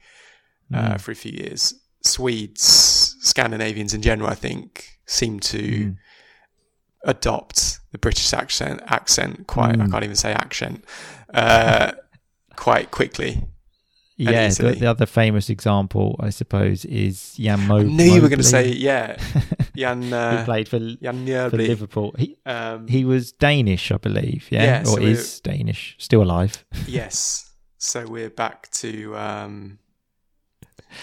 uh, 0.75 0.95
Mm. 0.95 1.01
for 1.01 1.13
a 1.13 1.15
few 1.15 1.33
years, 1.33 1.73
Swedes, 2.03 3.17
Scandinavians 3.21 3.95
in 3.95 4.03
general, 4.03 4.29
I 4.29 4.35
think, 4.35 4.99
seem 5.07 5.41
to 5.41 5.59
Mm. 5.59 5.97
Adopt 7.05 7.81
the 7.93 7.99
British 7.99 8.33
accent. 8.33 8.81
Accent 8.87 9.47
quite. 9.47 9.75
I 9.81 9.85
Mm. 9.85 9.91
can't 9.91 10.05
even 10.05 10.17
say 10.17 10.33
accent. 10.33 10.85
Uh, 11.33 11.93
quite 12.57 12.91
quickly. 12.91 13.43
Yeah, 14.21 14.49
the, 14.49 14.73
the 14.73 14.87
other 14.87 15.07
famous 15.07 15.49
example, 15.49 16.17
I 16.19 16.31
suppose, 16.31 16.85
is 16.85 17.37
Jan 17.37 17.69
Mo- 17.69 17.79
I 17.79 17.83
knew 17.85 18.15
you 18.15 18.21
were 18.21 18.29
going 18.29 18.39
to 18.41 18.45
say 18.45 18.69
yeah, 18.73 19.17
Jan. 19.77 20.13
Uh, 20.13 20.43
played 20.45 20.69
for, 20.69 20.81
Jan 20.81 21.25
for 21.51 21.57
Liverpool. 21.57 22.13
He, 22.19 22.37
Um, 22.45 22.89
He 22.89 23.05
was 23.05 23.31
Danish, 23.31 23.93
I 23.93 23.97
believe. 23.99 24.49
Yeah, 24.51 24.65
Yeah, 24.65 24.81
or 24.81 24.97
so 24.97 25.03
is 25.03 25.41
Danish, 25.41 25.95
still 25.99 26.23
alive. 26.25 26.65
yes. 26.89 27.49
So 27.79 28.07
we're 28.09 28.29
back 28.31 28.69
to 28.83 29.17
um, 29.17 29.79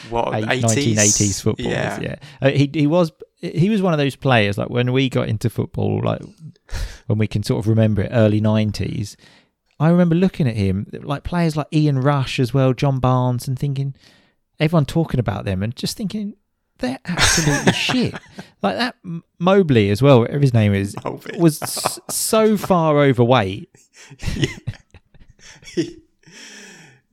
what 0.10 0.34
Eight- 0.36 0.64
80s? 0.64 0.96
1980s 0.96 1.42
football. 1.42 1.66
Yeah. 1.72 2.00
Yeah, 2.02 2.16
Uh, 2.42 2.50
he 2.50 2.70
he 2.74 2.86
was 2.88 3.14
he 3.54 3.70
was 3.70 3.82
one 3.82 3.94
of 3.94 4.00
those 4.00 4.16
players 4.16 4.58
like 4.58 4.70
when 4.70 4.92
we 4.92 5.10
got 5.10 5.28
into 5.30 5.50
football, 5.50 6.02
like 6.04 6.22
when 7.08 7.18
we 7.18 7.28
can 7.28 7.44
sort 7.44 7.64
of 7.64 7.68
remember 7.68 8.02
it, 8.04 8.10
early 8.12 8.42
90s. 8.42 9.16
I 9.80 9.90
remember 9.90 10.16
looking 10.16 10.48
at 10.48 10.56
him 10.56 10.88
like 10.92 11.24
players 11.24 11.58
like 11.58 11.68
Ian 11.74 12.00
Rush 12.00 12.40
as 12.40 12.54
well, 12.54 12.74
John 12.74 13.00
Barnes, 13.00 13.48
and 13.48 13.60
thinking 13.60 13.94
everyone 14.60 14.86
talking 14.86 15.20
about 15.20 15.44
them 15.46 15.62
and 15.62 15.76
just 15.76 15.98
thinking 15.98 16.36
they're 16.80 17.00
absolutely 17.06 17.74
shit. 17.74 18.14
Like 18.62 18.78
that 18.78 18.96
Mølby 19.42 19.90
as 19.92 20.02
well, 20.02 20.20
whatever 20.22 20.40
his 20.40 20.54
name 20.54 20.74
is, 20.74 20.96
Mølby. 20.96 21.38
was 21.40 21.62
s- 21.62 22.00
so 22.10 22.56
far 22.58 23.00
overweight. 23.00 23.70
he, 24.20 24.48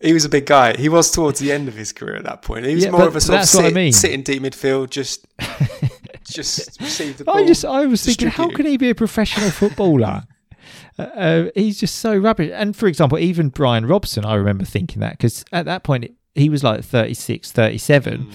he 0.00 0.12
was 0.12 0.24
a 0.24 0.28
big 0.28 0.46
guy. 0.46 0.76
He 0.76 0.88
was 0.88 1.10
towards 1.10 1.38
the 1.40 1.52
end 1.52 1.68
of 1.68 1.74
his 1.74 1.92
career 1.92 2.16
at 2.16 2.24
that 2.24 2.42
point. 2.42 2.64
He 2.66 2.74
was 2.74 2.84
Yeah, 2.84 2.90
more 2.90 3.06
of 3.06 3.16
a 3.16 3.20
sort 3.20 3.40
of 3.42 3.54
what 3.54 3.64
I 3.66 3.70
mean. 3.70 3.92
sitting 3.92 4.22
deep 4.22 4.42
midfield, 4.42 4.90
just 4.90 5.26
just 6.30 6.80
receive 6.80 7.18
the 7.18 7.24
ball. 7.24 7.36
I 7.38 7.46
just 7.46 7.64
I 7.64 7.86
was 7.86 8.04
thinking, 8.04 8.28
how 8.28 8.48
can 8.48 8.66
he 8.66 8.76
be 8.76 8.90
a 8.90 8.94
professional 8.94 9.50
footballer? 9.50 10.24
uh, 10.98 11.02
uh, 11.02 11.50
he's 11.54 11.78
just 11.80 11.96
so 11.96 12.16
rubbish. 12.16 12.50
And 12.54 12.76
for 12.76 12.86
example, 12.86 13.18
even 13.18 13.48
Brian 13.48 13.86
Robson, 13.86 14.24
I 14.24 14.34
remember 14.34 14.64
thinking 14.64 15.00
that 15.00 15.12
because 15.12 15.44
at 15.52 15.64
that 15.66 15.82
point 15.84 16.14
he 16.34 16.48
was 16.48 16.64
like 16.64 16.84
36, 16.84 17.52
37, 17.52 18.30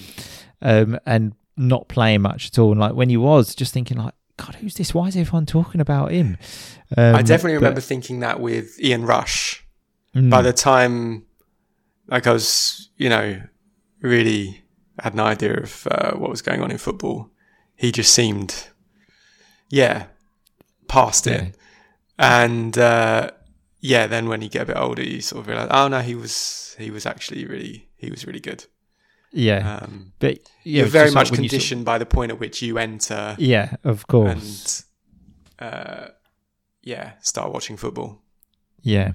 um, 0.62 0.98
and 1.06 1.32
not 1.56 1.88
playing 1.88 2.22
much 2.22 2.46
at 2.48 2.58
all. 2.58 2.70
And 2.72 2.80
like 2.80 2.94
when 2.94 3.08
he 3.08 3.16
was, 3.16 3.54
just 3.54 3.72
thinking 3.74 3.98
like, 3.98 4.14
God, 4.36 4.54
who's 4.56 4.74
this? 4.74 4.94
Why 4.94 5.08
is 5.08 5.16
everyone 5.16 5.46
talking 5.46 5.80
about 5.80 6.12
him? 6.12 6.38
Um, 6.96 7.16
I 7.16 7.22
definitely 7.22 7.54
but- 7.54 7.62
remember 7.62 7.80
thinking 7.80 8.20
that 8.20 8.40
with 8.40 8.78
Ian 8.80 9.04
Rush. 9.04 9.64
Mm, 10.14 10.30
By 10.30 10.42
the 10.42 10.52
time, 10.52 11.26
like 12.06 12.26
I 12.26 12.32
was, 12.32 12.88
you 12.96 13.08
know, 13.08 13.42
really 14.00 14.62
had 15.00 15.12
an 15.14 15.20
idea 15.20 15.54
of 15.54 15.86
uh, 15.90 16.12
what 16.12 16.30
was 16.30 16.40
going 16.40 16.62
on 16.62 16.70
in 16.70 16.78
football, 16.78 17.30
he 17.78 17.90
just 17.92 18.12
seemed 18.12 18.68
Yeah, 19.70 20.06
past 20.88 21.26
Yeah. 21.26 21.32
it, 21.42 21.56
and 22.18 22.76
uh, 22.78 23.30
yeah, 23.80 24.06
then 24.08 24.28
when 24.28 24.42
you 24.42 24.48
get 24.48 24.62
a 24.62 24.66
bit 24.66 24.76
older, 24.76 25.02
you 25.02 25.20
sort 25.20 25.40
of 25.42 25.46
realize, 25.48 25.68
oh 25.70 25.88
no, 25.88 26.00
he 26.00 26.14
was 26.14 26.74
he 26.78 26.90
was 26.90 27.06
actually 27.06 27.44
really 27.46 27.88
he 27.96 28.10
was 28.10 28.26
really 28.26 28.40
good. 28.40 28.64
Yeah, 29.30 29.80
Um, 29.82 30.12
but 30.20 30.38
yeah, 30.64 30.80
you're 30.82 30.86
very 30.86 31.08
like 31.10 31.14
much 31.14 31.28
sort- 31.28 31.38
conditioned 31.40 31.84
by 31.84 31.98
the 31.98 32.06
point 32.06 32.32
at 32.32 32.40
which 32.40 32.62
you 32.62 32.78
enter 32.78 33.36
yeah, 33.38 33.76
of 33.84 34.06
course. 34.06 34.84
and 35.60 35.72
uh, 35.72 36.06
yeah, 36.82 37.12
start 37.20 37.52
watching 37.52 37.76
football. 37.76 38.22
Yeah. 38.82 39.12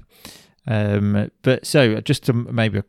Um, 0.67 1.31
but 1.41 1.65
so 1.65 1.99
just 2.01 2.23
to 2.25 2.33
maybe 2.33 2.77
a 2.79 2.83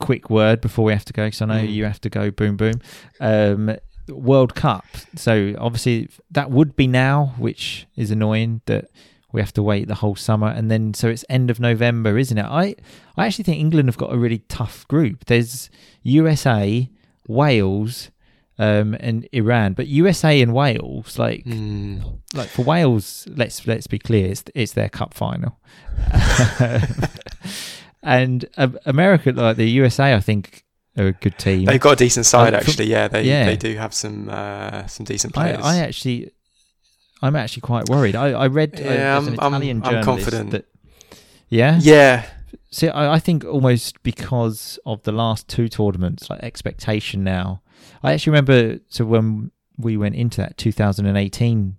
quick 0.00 0.30
word 0.30 0.60
before 0.62 0.86
we 0.86 0.92
have 0.94 1.04
to 1.04 1.12
go, 1.12 1.26
because 1.26 1.42
I 1.42 1.46
know 1.46 1.62
Mm. 1.62 1.72
you 1.72 1.84
have 1.84 2.00
to 2.00 2.08
go. 2.10 2.30
Boom, 2.30 2.56
boom. 2.56 2.80
Um, 3.20 3.76
World 4.10 4.54
Cup. 4.54 4.84
So 5.16 5.54
obviously 5.58 6.08
that 6.30 6.50
would 6.50 6.76
be 6.76 6.86
now, 6.86 7.34
which 7.38 7.86
is 7.96 8.10
annoying 8.10 8.60
that 8.66 8.86
we 9.32 9.40
have 9.40 9.52
to 9.54 9.62
wait 9.62 9.86
the 9.88 9.94
whole 9.96 10.16
summer, 10.16 10.48
and 10.48 10.70
then 10.70 10.92
so 10.94 11.08
it's 11.08 11.24
end 11.28 11.50
of 11.50 11.60
November, 11.60 12.18
isn't 12.18 12.36
it? 12.38 12.44
I 12.44 12.74
I 13.16 13.26
actually 13.26 13.44
think 13.44 13.58
England 13.60 13.88
have 13.88 13.96
got 13.96 14.12
a 14.12 14.18
really 14.18 14.38
tough 14.48 14.86
group. 14.88 15.26
There's 15.26 15.70
USA, 16.02 16.88
Wales. 17.28 18.10
Um, 18.58 18.94
and 19.00 19.26
Iran, 19.32 19.72
but 19.72 19.86
USA 19.86 20.42
and 20.42 20.52
Wales, 20.52 21.18
like 21.18 21.46
Mm. 21.46 22.18
like 22.34 22.50
for 22.50 22.62
Wales, 22.62 23.26
let's 23.34 23.66
let's 23.66 23.86
be 23.86 23.98
clear, 23.98 24.26
it's, 24.32 24.44
it's 24.54 24.74
their 24.74 24.90
cup 24.90 25.14
final, 25.14 25.58
and 28.02 28.44
um, 28.56 28.78
America, 28.84 29.32
like 29.32 29.56
the 29.56 29.64
USA, 29.70 30.14
I 30.14 30.20
think 30.20 30.64
are 30.98 31.06
a 31.08 31.12
good 31.12 31.38
team. 31.38 31.64
They've 31.66 31.80
got 31.80 31.92
a 31.92 31.96
decent 31.96 32.26
side, 32.26 32.54
Uh, 32.54 32.58
from- 32.60 32.68
actually. 32.70 32.86
Yeah, 32.86 33.08
they 33.08 33.22
yeah. 33.24 33.44
they 33.46 33.56
do 33.56 33.76
have 33.76 33.92
some 33.94 34.28
uh, 34.28 34.86
some 34.86 35.04
decent 35.04 35.32
players. 35.34 35.60
I 35.62 35.78
actually, 35.78 36.30
I'm 37.22 37.36
actually 37.36 37.62
quite 37.62 37.88
worried. 37.88 38.16
I, 38.16 38.30
I 38.32 38.46
read 38.48 38.74
uh, 38.80 38.84
Yeah, 38.84 39.20
there's 39.20 39.26
an 39.28 39.38
I'm- 39.40 39.54
I'm- 39.54 39.54
Italian 39.62 39.76
I'm 39.78 39.90
journalist 39.90 40.04
confident. 40.06 40.50
that, 40.52 40.64
yeah, 41.48 41.78
yeah, 41.82 42.26
See, 42.72 42.88
I, 42.88 43.14
I 43.14 43.18
think 43.18 43.44
almost 43.44 44.00
because 44.04 44.78
of 44.86 45.02
the 45.02 45.10
last 45.12 45.48
two 45.48 45.68
tournaments, 45.68 46.30
like 46.30 46.40
expectation 46.42 47.24
now. 47.24 47.62
I 48.02 48.12
actually 48.12 48.30
remember 48.32 48.78
so 48.88 49.04
when 49.04 49.50
we 49.76 49.96
went 49.96 50.14
into 50.14 50.36
that 50.40 50.56
2018 50.56 51.76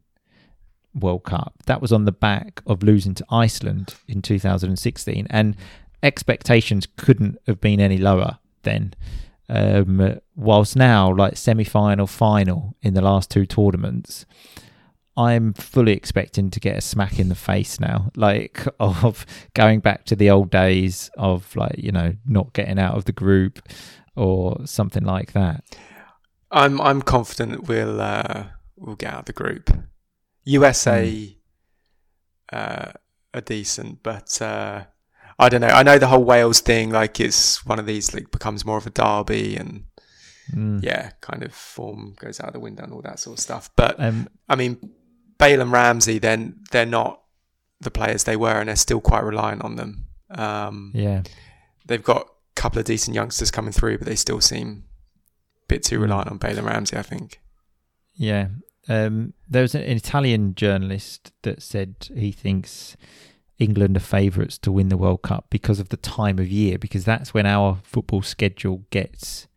World 0.94 1.24
Cup, 1.24 1.54
that 1.68 1.82
was 1.82 1.94
on 1.94 2.04
the 2.06 2.12
back 2.12 2.62
of 2.66 2.84
losing 2.84 3.14
to 3.16 3.26
Iceland 3.30 3.96
in 4.08 4.22
2016, 4.22 5.28
and 5.30 5.56
expectations 6.04 6.88
couldn't 6.98 7.38
have 7.48 7.62
been 7.62 7.80
any 7.80 7.98
lower 7.98 8.40
then. 8.64 8.94
Um, 9.50 10.20
whilst 10.36 10.76
now, 10.76 11.14
like 11.14 11.36
semi-final, 11.36 12.08
final 12.08 12.76
in 12.82 12.94
the 12.94 13.02
last 13.02 13.30
two 13.30 13.46
tournaments, 13.46 14.26
I'm 15.18 15.54
fully 15.54 15.92
expecting 15.92 16.50
to 16.52 16.60
get 16.60 16.78
a 16.78 16.82
smack 16.82 17.20
in 17.20 17.30
the 17.30 17.36
face 17.36 17.80
now, 17.80 18.12
like 18.16 18.66
of 18.80 19.26
going 19.54 19.82
back 19.82 20.06
to 20.06 20.16
the 20.16 20.30
old 20.30 20.50
days 20.50 21.12
of 21.18 21.54
like 21.56 21.78
you 21.78 21.92
know 21.92 22.16
not 22.26 22.54
getting 22.54 22.80
out 22.80 22.96
of 22.96 23.06
the 23.06 23.12
group 23.12 23.60
or 24.16 24.66
something 24.66 25.04
like 25.04 25.34
that. 25.34 25.64
I'm 26.50 26.80
I'm 26.80 27.02
confident 27.02 27.68
we'll 27.68 28.00
uh, 28.02 28.46
we'll 28.78 28.96
get 28.96 29.14
out 29.14 29.20
of 29.20 29.26
the 29.26 29.34
group. 29.34 29.70
USA 30.44 31.38
uh, 32.52 32.92
are 33.34 33.42
decent, 33.42 34.02
but 34.04 34.42
uh, 34.42 34.86
I 35.42 35.50
don't 35.50 35.62
know. 35.62 35.68
I 35.68 35.84
know 35.84 35.98
the 35.98 36.08
whole 36.08 36.24
Wales 36.24 36.62
thing, 36.62 36.92
like 36.92 37.20
it's 37.20 37.66
one 37.66 37.80
of 37.80 37.86
these 37.86 38.14
like 38.14 38.32
becomes 38.32 38.64
more 38.66 38.78
of 38.78 38.88
a 38.88 38.92
derby, 38.92 39.58
and 39.58 39.86
Mm. 40.54 40.84
yeah, 40.84 41.12
kind 41.22 41.44
of 41.44 41.54
form 41.54 42.14
goes 42.20 42.40
out 42.42 42.48
of 42.48 42.54
the 42.54 42.60
window 42.60 42.84
and 42.84 42.92
all 42.94 43.02
that 43.04 43.20
sort 43.20 43.38
of 43.38 43.44
stuff. 43.44 43.70
But 43.78 43.96
Um, 44.00 44.28
I 44.50 44.56
mean, 44.56 44.78
Bale 45.38 45.62
and 45.62 45.72
Ramsey, 45.72 46.20
then 46.20 46.60
they're 46.72 46.86
not 46.86 47.22
the 47.80 47.92
players 47.92 48.24
they 48.26 48.36
were, 48.36 48.60
and 48.60 48.68
they're 48.68 48.76
still 48.76 49.00
quite 49.02 49.24
reliant 49.24 49.64
on 49.64 49.76
them. 49.78 50.08
Um, 50.30 50.92
yeah, 50.94 51.24
They've 51.86 52.04
got 52.04 52.24
a 52.24 52.62
couple 52.62 52.80
of 52.80 52.86
decent 52.86 53.16
youngsters 53.16 53.50
coming 53.52 53.72
through, 53.72 53.98
but 54.00 54.08
they 54.08 54.16
still 54.16 54.42
seem 54.42 54.84
a 55.64 55.66
bit 55.68 55.84
too 55.84 56.00
Mm. 56.00 56.02
reliant 56.04 56.32
on 56.32 56.38
Bale 56.38 56.58
and 56.58 56.68
Ramsey. 56.68 56.98
I 56.98 57.02
think. 57.04 57.40
yeah. 58.16 58.48
Um, 58.90 59.34
there 59.48 59.62
was 59.62 59.76
an 59.76 59.84
Italian 59.84 60.56
journalist 60.56 61.32
that 61.44 61.62
said 61.62 61.96
he 62.16 62.32
thinks 62.32 62.98
England 63.62 63.96
are 63.96 64.02
favourites 64.02 64.58
to 64.60 64.72
win 64.72 64.90
the 64.90 64.98
World 64.98 65.22
Cup 65.22 65.46
because 65.50 65.80
of 65.80 65.90
the 65.90 65.98
time 65.98 66.40
of 66.40 66.48
year, 66.50 66.78
because 66.78 67.06
that's 67.06 67.34
when 67.34 67.46
our 67.46 67.80
football 67.84 68.22
schedule 68.22 68.84
gets 68.90 69.48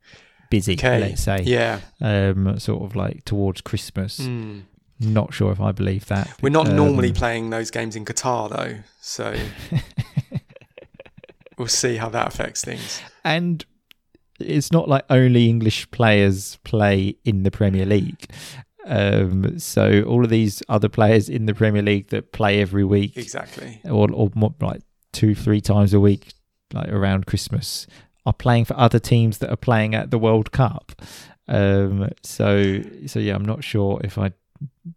busy. 0.51 0.75
Okay. 0.75 1.01
Let's 1.01 1.23
say, 1.23 1.43
Yeah. 1.45 1.81
um, 2.01 2.59
sort 2.59 2.83
of 2.85 2.95
like 2.95 3.25
towards 3.25 3.61
Christmas. 3.61 4.21
Mm. 4.21 4.63
Not 5.01 5.35
sure 5.35 5.51
if 5.53 5.61
I 5.61 5.73
believe 5.73 6.07
that. 6.07 6.31
We're 6.43 6.51
not 6.51 6.69
Um, 6.69 6.77
normally 6.77 7.13
playing 7.13 7.51
those 7.51 7.71
games 7.71 7.97
in 7.97 8.05
Qatar 8.05 8.49
though, 8.51 8.79
so 9.01 9.35
we'll 11.59 11.69
see 11.69 11.97
how 11.97 12.09
that 12.11 12.29
affects 12.29 12.63
things. 12.65 13.01
and 13.25 13.65
it's 14.41 14.73
not 14.73 14.89
like 14.89 15.05
only 15.11 15.49
English 15.49 15.89
players 15.93 16.59
play 16.65 17.17
in 17.25 17.45
the 17.45 17.51
Premier 17.53 17.87
League. 17.87 18.29
Um, 18.87 19.59
so 19.59 20.03
all 20.03 20.25
of 20.25 20.31
these 20.31 20.63
other 20.69 20.89
players 20.89 21.29
in 21.29 21.47
the 21.47 21.55
Premier 21.55 21.83
League 21.83 22.09
that 22.09 22.33
play 22.33 22.61
every 22.61 22.85
week, 22.85 23.17
Exactly. 23.17 23.81
or, 23.85 24.11
or 24.13 24.31
more, 24.35 24.55
like 24.61 24.83
two, 25.13 25.35
three 25.35 25.61
times 25.61 25.95
a 25.95 26.01
week, 26.01 26.35
like 26.73 26.89
around 26.89 27.27
Christmas, 27.27 27.87
are 28.27 28.33
playing 28.33 28.65
for 28.67 28.77
other 28.79 28.99
teams 28.99 29.39
that 29.39 29.51
are 29.51 29.57
playing 29.57 29.95
at 29.95 30.11
the 30.11 30.19
World 30.19 30.53
Cup. 30.53 30.93
Um, 31.49 32.11
so, 32.23 32.83
so 33.07 33.19
yeah, 33.21 33.35
I'm 33.35 33.45
not 33.45 33.65
sure 33.65 34.01
if 34.05 34.19
I 34.19 34.33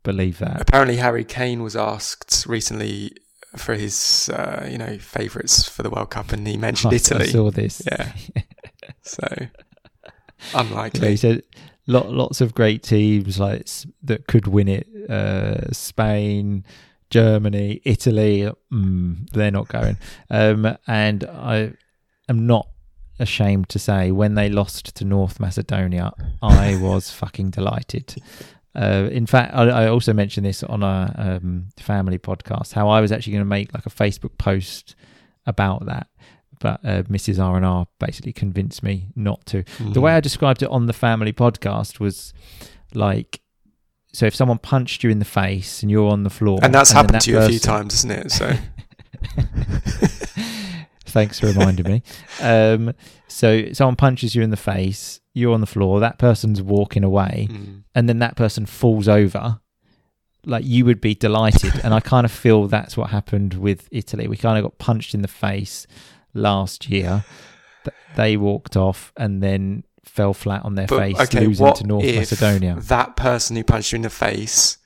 believe 0.04 0.40
that. 0.40 0.62
Apparently, 0.62 0.98
Harry 0.98 1.24
Kane 1.26 1.62
was 1.64 1.76
asked 1.76 2.46
recently 2.48 3.12
for 3.56 3.74
his, 3.76 4.30
uh, 4.34 4.68
you 4.70 4.78
know, 4.78 4.98
favourites 4.98 5.68
for 5.68 5.84
the 5.84 5.90
World 5.90 6.10
Cup, 6.10 6.32
and 6.34 6.46
he 6.48 6.58
mentioned 6.58 6.92
I, 6.94 6.96
I 6.96 6.98
Italy. 6.98 7.28
saw 7.30 7.52
this. 7.52 7.82
Yeah. 7.90 8.12
So 9.02 9.26
Yeah, 9.40 9.48
unlikely. 10.54 11.10
he 11.10 11.18
said 11.18 11.44
lot, 11.88 12.12
lots 12.12 12.42
of 12.42 12.54
great 12.54 12.84
teams 12.84 13.40
like 13.40 13.68
that 14.04 14.28
could 14.28 14.48
win 14.48 14.68
it. 14.68 14.88
Uh, 15.10 15.72
Spain, 15.72 16.66
Germany, 17.10 17.82
Italy. 17.84 18.52
Mm, 18.72 19.30
they're 19.32 19.52
not 19.52 19.68
going. 19.68 19.98
Um, 20.30 20.78
and 20.88 21.24
I 21.24 21.74
am 22.30 22.46
not 22.46 22.68
ashamed 23.20 23.70
to 23.70 23.80
say 23.80 24.12
when 24.12 24.36
they 24.36 24.50
lost 24.50 24.96
to 24.96 25.06
North 25.06 25.40
Macedonia, 25.40 26.14
I 26.42 26.78
was 26.82 27.12
fucking 27.12 27.52
delighted. 27.52 28.16
Uh, 28.76 29.10
in 29.12 29.26
fact, 29.26 29.56
I, 29.56 29.70
I 29.70 29.88
also 29.88 30.14
mentioned 30.14 30.46
this 30.46 30.62
on 30.64 30.84
a 30.84 31.14
um, 31.18 31.70
family 31.78 32.20
podcast. 32.20 32.74
How 32.74 32.90
I 32.90 33.02
was 33.02 33.12
actually 33.12 33.34
going 33.34 33.42
to 33.42 33.50
make 33.50 33.74
like 33.74 33.88
a 33.88 33.90
Facebook 33.90 34.38
post 34.38 34.96
about 35.48 35.86
that, 35.88 36.08
but 36.60 36.80
uh, 36.84 37.04
Mrs. 37.04 37.44
R 37.44 37.56
and 37.58 37.66
R 37.66 37.88
basically 38.00 38.34
convinced 38.34 38.84
me 38.84 39.08
not 39.16 39.46
to. 39.48 39.64
The 39.64 39.84
Mm. 39.84 39.98
way 40.02 40.14
I 40.14 40.20
described 40.20 40.64
it 40.64 40.70
on 40.70 40.86
the 40.88 40.94
family 40.94 41.34
podcast 41.34 42.00
was 42.00 42.34
like, 42.94 43.42
so 44.14 44.26
if 44.26 44.34
someone 44.36 44.58
punched 44.58 45.04
you 45.04 45.10
in 45.10 45.20
the 45.20 45.26
face 45.26 45.82
and 45.82 45.92
you're 45.92 46.10
on 46.12 46.24
the 46.24 46.30
floor, 46.30 46.60
and 46.64 46.74
that's 46.74 46.90
then 46.90 46.96
happened 46.98 47.16
that 47.16 47.22
to 47.24 47.32
you 47.32 47.38
a 47.40 47.48
few 47.48 47.60
times, 47.60 47.94
isn't 47.96 48.12
it? 48.12 48.32
So 48.32 48.54
Thanks 51.06 51.40
for 51.40 51.48
reminding 51.48 51.86
me. 51.88 52.04
Um, 52.42 52.94
so 53.28 53.72
someone 53.74 53.96
punches 53.96 54.36
you 54.36 54.44
in 54.44 54.50
the 54.50 54.58
face, 54.58 55.20
you're 55.34 55.54
on 55.54 55.62
the 55.62 55.68
floor, 55.68 56.00
that 56.00 56.20
person's 56.20 56.62
walking 56.62 57.04
away, 57.04 57.48
mm. 57.50 57.84
and 57.96 58.10
then 58.10 58.20
that 58.20 58.36
person 58.36 58.66
falls 58.66 59.08
over. 59.08 59.60
Like 60.46 60.64
you 60.66 60.86
would 60.86 61.02
be 61.02 61.16
delighted, 61.16 61.74
and 61.84 61.94
I 61.94 62.00
kind 62.02 62.26
of 62.26 62.32
feel 62.32 62.68
that's 62.68 62.96
what 62.96 63.10
happened 63.10 63.56
with 63.56 63.88
Italy. 63.92 64.28
We 64.28 64.38
kind 64.38 64.58
of 64.58 64.64
got 64.64 64.78
punched 64.78 65.14
in 65.14 65.22
the 65.22 65.28
face 65.28 65.88
last 66.38 66.90
year. 66.90 67.26
They 68.16 68.38
walked 68.38 68.76
off 68.76 69.12
and 69.18 69.44
then 69.44 69.84
fell 70.04 70.34
flat 70.34 70.64
on 70.64 70.76
their 70.76 70.88
But, 70.88 71.00
face, 71.00 71.20
okay, 71.20 71.46
losing 71.46 71.74
to 71.74 71.84
North 71.86 72.06
Macedonia. 72.06 72.76
that 72.80 73.16
person 73.16 73.56
who 73.56 73.64
punched 73.64 73.92
you 73.92 73.98
in 73.98 74.02
the 74.04 74.10
face, 74.10 74.78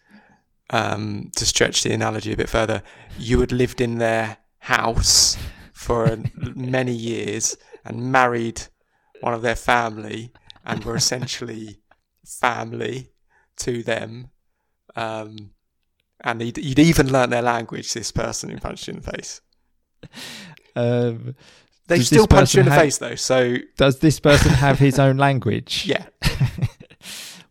um, 0.69 1.31
to 1.35 1.45
stretch 1.45 1.83
the 1.83 1.93
analogy 1.93 2.33
a 2.33 2.37
bit 2.37 2.49
further, 2.49 2.81
you 3.17 3.39
had 3.39 3.51
lived 3.51 3.81
in 3.81 3.97
their 3.99 4.37
house 4.59 5.37
for 5.73 6.17
many 6.55 6.93
years 6.93 7.57
and 7.85 8.11
married 8.11 8.63
one 9.21 9.33
of 9.33 9.41
their 9.41 9.55
family 9.55 10.31
and 10.65 10.83
were 10.83 10.95
essentially 10.95 11.77
family 12.25 13.09
to 13.57 13.83
them. 13.83 14.29
Um, 14.95 15.51
and 16.23 16.41
you'd, 16.41 16.57
you'd 16.57 16.79
even 16.79 17.11
learnt 17.11 17.31
their 17.31 17.41
language, 17.41 17.93
this 17.93 18.11
person 18.11 18.49
who 18.49 18.57
punched 18.57 18.87
you 18.87 18.93
in 18.95 19.01
the 19.01 19.11
face. 19.11 19.41
Um, 20.75 21.35
They 21.87 21.99
still 22.01 22.27
punched 22.27 22.53
you 22.55 22.61
in 22.61 22.65
the 22.67 22.71
have- 22.71 22.81
face, 22.81 22.97
though. 22.99 23.15
So, 23.15 23.57
does 23.77 23.99
this 23.99 24.19
person 24.19 24.51
have 24.51 24.79
his 24.79 24.97
own 24.99 25.17
language? 25.17 25.83
yeah. 25.87 26.05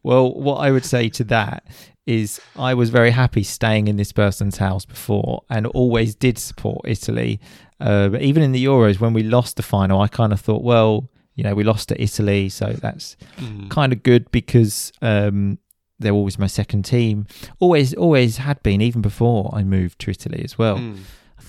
Well, 0.02 0.32
what 0.32 0.56
I 0.56 0.70
would 0.70 0.84
say 0.86 1.10
to 1.10 1.24
that 1.24 1.66
is 2.06 2.40
I 2.56 2.72
was 2.72 2.88
very 2.88 3.10
happy 3.10 3.42
staying 3.42 3.86
in 3.86 3.96
this 3.98 4.12
person's 4.12 4.56
house 4.56 4.86
before 4.86 5.42
and 5.50 5.66
always 5.66 6.14
did 6.14 6.38
support 6.38 6.80
Italy. 6.86 7.38
Uh, 7.78 8.08
but 8.08 8.22
even 8.22 8.42
in 8.42 8.52
the 8.52 8.64
Euros, 8.64 8.98
when 8.98 9.12
we 9.12 9.22
lost 9.22 9.56
the 9.56 9.62
final, 9.62 10.00
I 10.00 10.08
kind 10.08 10.32
of 10.32 10.40
thought, 10.40 10.62
well, 10.62 11.10
you 11.34 11.44
know, 11.44 11.54
we 11.54 11.64
lost 11.64 11.88
to 11.90 12.02
Italy, 12.02 12.48
so 12.48 12.72
that's 12.72 13.16
Mm. 13.38 13.68
kind 13.68 13.92
of 13.92 14.02
good 14.02 14.30
because 14.30 14.90
um, 15.02 15.58
they're 15.98 16.12
always 16.14 16.38
my 16.38 16.46
second 16.46 16.84
team. 16.86 17.26
Always, 17.58 17.92
always 17.92 18.38
had 18.38 18.62
been, 18.62 18.80
even 18.80 19.02
before 19.02 19.50
I 19.52 19.64
moved 19.64 19.98
to 20.00 20.10
Italy 20.10 20.40
as 20.42 20.56
well. 20.56 20.78
Mm. 20.78 21.00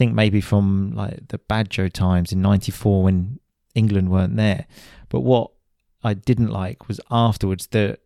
Think 0.02 0.16
maybe 0.16 0.42
from 0.42 0.94
like 0.96 1.28
the 1.28 1.38
Baggio 1.38 1.88
times 1.94 2.32
in 2.32 2.42
'94 2.42 3.04
when 3.04 3.40
England 3.76 4.10
weren't 4.10 4.36
there. 4.36 4.66
But 5.10 5.20
what 5.20 5.52
I 6.04 6.16
didn't 6.16 6.48
like 6.48 6.88
was 6.88 7.00
afterwards 7.12 7.68
the 7.68 8.00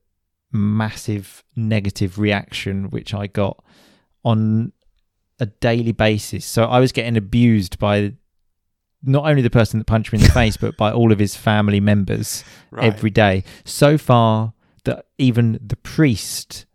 massive 0.52 1.42
negative 1.56 2.20
reaction 2.20 2.90
which 2.90 3.14
I 3.14 3.28
got 3.28 3.64
on 4.26 4.74
a 5.40 5.46
daily 5.46 5.94
basis. 5.94 6.44
So 6.44 6.66
I 6.66 6.82
was 6.82 6.92
getting 6.92 7.16
abused 7.16 7.80
by 7.80 8.16
not 9.02 9.26
only 9.30 9.42
the 9.42 9.50
person 9.50 9.80
that 9.80 9.86
punched 9.86 10.12
me 10.12 10.20
in 10.20 10.26
the 10.26 10.32
face, 10.32 10.58
but 10.58 10.76
by 10.76 10.92
all 10.92 11.14
of 11.14 11.20
his 11.20 11.38
family 11.38 11.80
members 11.80 12.44
Right. 12.72 12.84
every 12.94 13.10
day. 13.10 13.46
So 13.64 13.98
far 13.98 14.54
that 14.84 15.06
even 15.18 15.60
the 15.66 15.78
priest, 15.78 16.66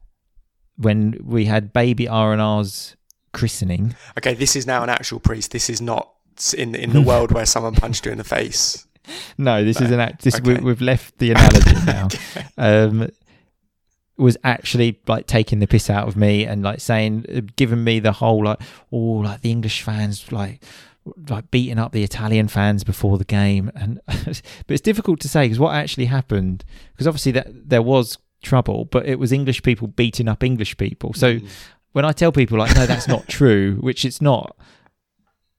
when 0.76 1.18
we 1.22 1.44
had 1.44 1.74
baby 1.74 2.08
R 2.08 2.32
and 2.32 2.40
R's 2.40 2.96
christening, 3.32 3.94
Okay, 4.18 4.34
this 4.34 4.56
is 4.56 4.66
now 4.66 4.82
an 4.82 4.88
actual 4.88 5.20
priest. 5.20 5.50
This 5.52 5.70
is 5.70 5.80
not 5.80 6.10
in 6.56 6.74
in 6.74 6.92
the 6.92 7.00
world 7.02 7.32
where 7.32 7.46
someone 7.46 7.74
punched 7.74 8.06
you 8.06 8.12
in 8.12 8.18
the 8.18 8.24
face. 8.24 8.86
no, 9.38 9.64
this 9.64 9.80
is 9.80 9.90
an 9.90 10.00
act. 10.00 10.22
This 10.22 10.40
we, 10.40 10.54
Okay. 10.54 10.62
we've 10.62 10.80
left 10.80 11.18
the 11.18 11.30
analogy 11.32 11.74
now. 11.86 12.08
um, 12.58 13.08
was 14.16 14.36
actually 14.44 15.00
like 15.06 15.26
taking 15.26 15.60
the 15.60 15.66
piss 15.66 15.88
out 15.88 16.06
of 16.06 16.14
me 16.16 16.44
and 16.44 16.62
like 16.62 16.80
saying, 16.80 17.24
uh, 17.34 17.40
giving 17.56 17.82
me 17.82 18.00
the 18.00 18.12
whole 18.12 18.44
like, 18.44 18.60
oh, 18.92 18.96
like 18.96 19.40
the 19.40 19.50
English 19.50 19.82
fans 19.82 20.30
like 20.30 20.62
like 21.30 21.50
beating 21.50 21.78
up 21.78 21.92
the 21.92 22.04
Italian 22.04 22.46
fans 22.46 22.84
before 22.84 23.16
the 23.16 23.24
game, 23.24 23.70
and 23.74 24.00
but 24.06 24.42
it's 24.68 24.80
difficult 24.82 25.18
to 25.20 25.28
say 25.28 25.44
because 25.44 25.58
what 25.58 25.74
actually 25.74 26.04
happened 26.04 26.62
because 26.92 27.06
obviously 27.06 27.32
that 27.32 27.48
there 27.70 27.82
was 27.82 28.18
trouble, 28.42 28.84
but 28.84 29.06
it 29.06 29.18
was 29.18 29.32
English 29.32 29.62
people 29.62 29.86
beating 29.88 30.28
up 30.28 30.42
English 30.42 30.76
people. 30.76 31.12
So 31.14 31.34
Mm. 31.36 31.48
When 31.93 32.05
I 32.05 32.12
tell 32.12 32.32
people 32.32 32.59
like, 32.59 32.74
no, 32.76 32.86
that's 32.86 33.09
not 33.09 33.28
true, 33.38 33.76
which 33.80 34.05
it's 34.05 34.20
not. 34.20 34.57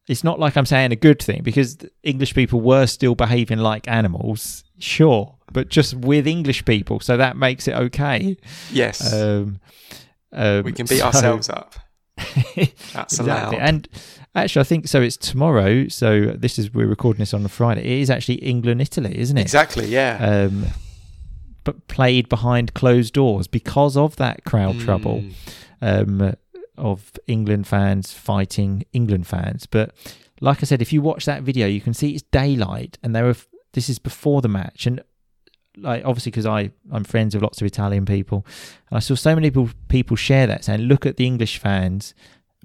It's 0.08 0.24
not 0.24 0.40
like 0.40 0.58
I'm 0.58 0.66
saying 0.66 0.92
a 0.92 0.96
good 0.96 1.22
thing 1.22 1.42
because 1.44 1.78
English 2.04 2.34
people 2.34 2.60
were 2.60 2.86
still 2.88 3.16
behaving 3.16 3.60
like 3.60 3.88
animals, 3.88 4.64
sure, 4.80 5.38
but 5.54 5.70
just 5.70 5.94
with 5.94 6.28
English 6.28 6.66
people, 6.66 7.00
so 7.00 7.18
that 7.18 7.38
makes 7.38 7.68
it 7.68 7.76
okay. 7.76 8.36
yes, 8.72 9.14
Um, 9.14 9.60
um, 10.34 10.64
we 10.64 10.72
can 10.74 10.86
beat 10.88 11.00
so- 11.00 11.06
ourselves 11.06 11.50
up. 11.50 11.76
That's 12.94 13.20
exactly. 13.20 13.26
allowed. 13.26 13.54
And 13.56 13.88
actually, 14.36 14.60
I 14.60 14.64
think 14.64 14.88
so. 14.88 15.02
It's 15.02 15.18
tomorrow. 15.18 15.88
So 15.88 16.26
this 16.38 16.60
is 16.60 16.72
we're 16.74 16.86
recording 16.88 17.20
this 17.20 17.34
on 17.34 17.44
a 17.46 17.50
Friday. 17.50 17.82
It 17.82 18.02
is 18.02 18.10
actually 18.12 18.36
England 18.36 18.80
Italy, 18.82 19.18
isn't 19.18 19.38
it? 19.38 19.42
exactly. 19.42 19.88
Yeah. 19.88 20.18
Um, 20.50 20.66
but 21.64 21.88
played 21.88 22.28
behind 22.30 22.74
closed 22.74 23.14
doors 23.14 23.48
because 23.48 23.96
of 23.98 24.16
that 24.18 24.44
crowd 24.44 24.80
trouble 24.80 25.22
Mm. 25.22 25.34
um, 25.82 26.36
of 26.78 27.12
England 27.28 27.68
fans 27.68 28.12
fighting 28.14 28.84
England 28.94 29.28
fans. 29.28 29.66
But 29.66 29.94
like 30.40 30.60
I 30.62 30.66
said, 30.66 30.82
if 30.82 30.92
you 30.92 31.02
watch 31.02 31.26
that 31.26 31.44
video, 31.44 31.68
you 31.68 31.82
can 31.82 31.94
see 31.94 32.12
it's 32.12 32.24
daylight, 32.32 32.98
and 33.04 33.16
there 33.16 33.26
were. 33.26 33.36
This 33.74 33.88
is 33.90 34.00
before 34.00 34.42
the 34.42 34.50
match, 34.50 34.86
and 34.88 35.02
like 35.78 36.04
obviously 36.04 36.32
because 36.32 36.46
I 36.46 36.72
I'm 36.92 37.04
friends 37.04 37.34
with 37.36 37.44
lots 37.44 37.62
of 37.62 37.68
Italian 37.68 38.06
people, 38.06 38.46
and 38.90 38.98
I 38.98 39.00
saw 39.00 39.16
so 39.16 39.34
many 39.36 39.50
people 39.50 39.70
people 39.88 40.18
share 40.18 40.48
that 40.48 40.66
saying, 40.66 40.82
look 40.82 41.06
at 41.06 41.18
the 41.18 41.26
English 41.26 41.58
fans, 41.60 42.14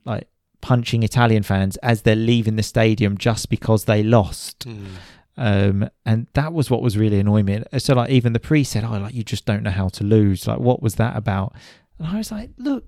like 0.05 0.27
punching 0.63 1.03
Italian 1.05 1.43
fans 1.45 1.77
as 1.77 2.03
they're 2.03 2.17
leaving 2.17 2.57
the 2.57 2.63
stadium 2.63 3.17
just 3.19 3.51
because 3.51 3.85
they 3.85 4.03
lost. 4.03 4.67
Mm. 4.67 4.87
Um, 5.39 5.89
and 6.07 6.27
that 6.33 6.53
was 6.53 6.71
what 6.71 6.81
was 6.83 6.97
really 6.97 7.19
annoying 7.21 7.45
me. 7.45 7.63
So 7.79 7.95
like 7.95 8.11
even 8.11 8.33
the 8.33 8.41
priest 8.41 8.73
said, 8.73 8.85
"Oh, 8.85 8.97
like 8.99 9.15
you 9.15 9.23
just 9.23 9.45
don't 9.45 9.63
know 9.63 9.71
how 9.71 9.89
to 9.91 10.05
lose." 10.05 10.47
Like 10.47 10.59
what 10.61 10.83
was 10.83 10.95
that 10.97 11.17
about? 11.17 11.55
And 11.99 12.09
I 12.09 12.17
was 12.17 12.33
like, 12.33 12.51
"Look, 12.57 12.85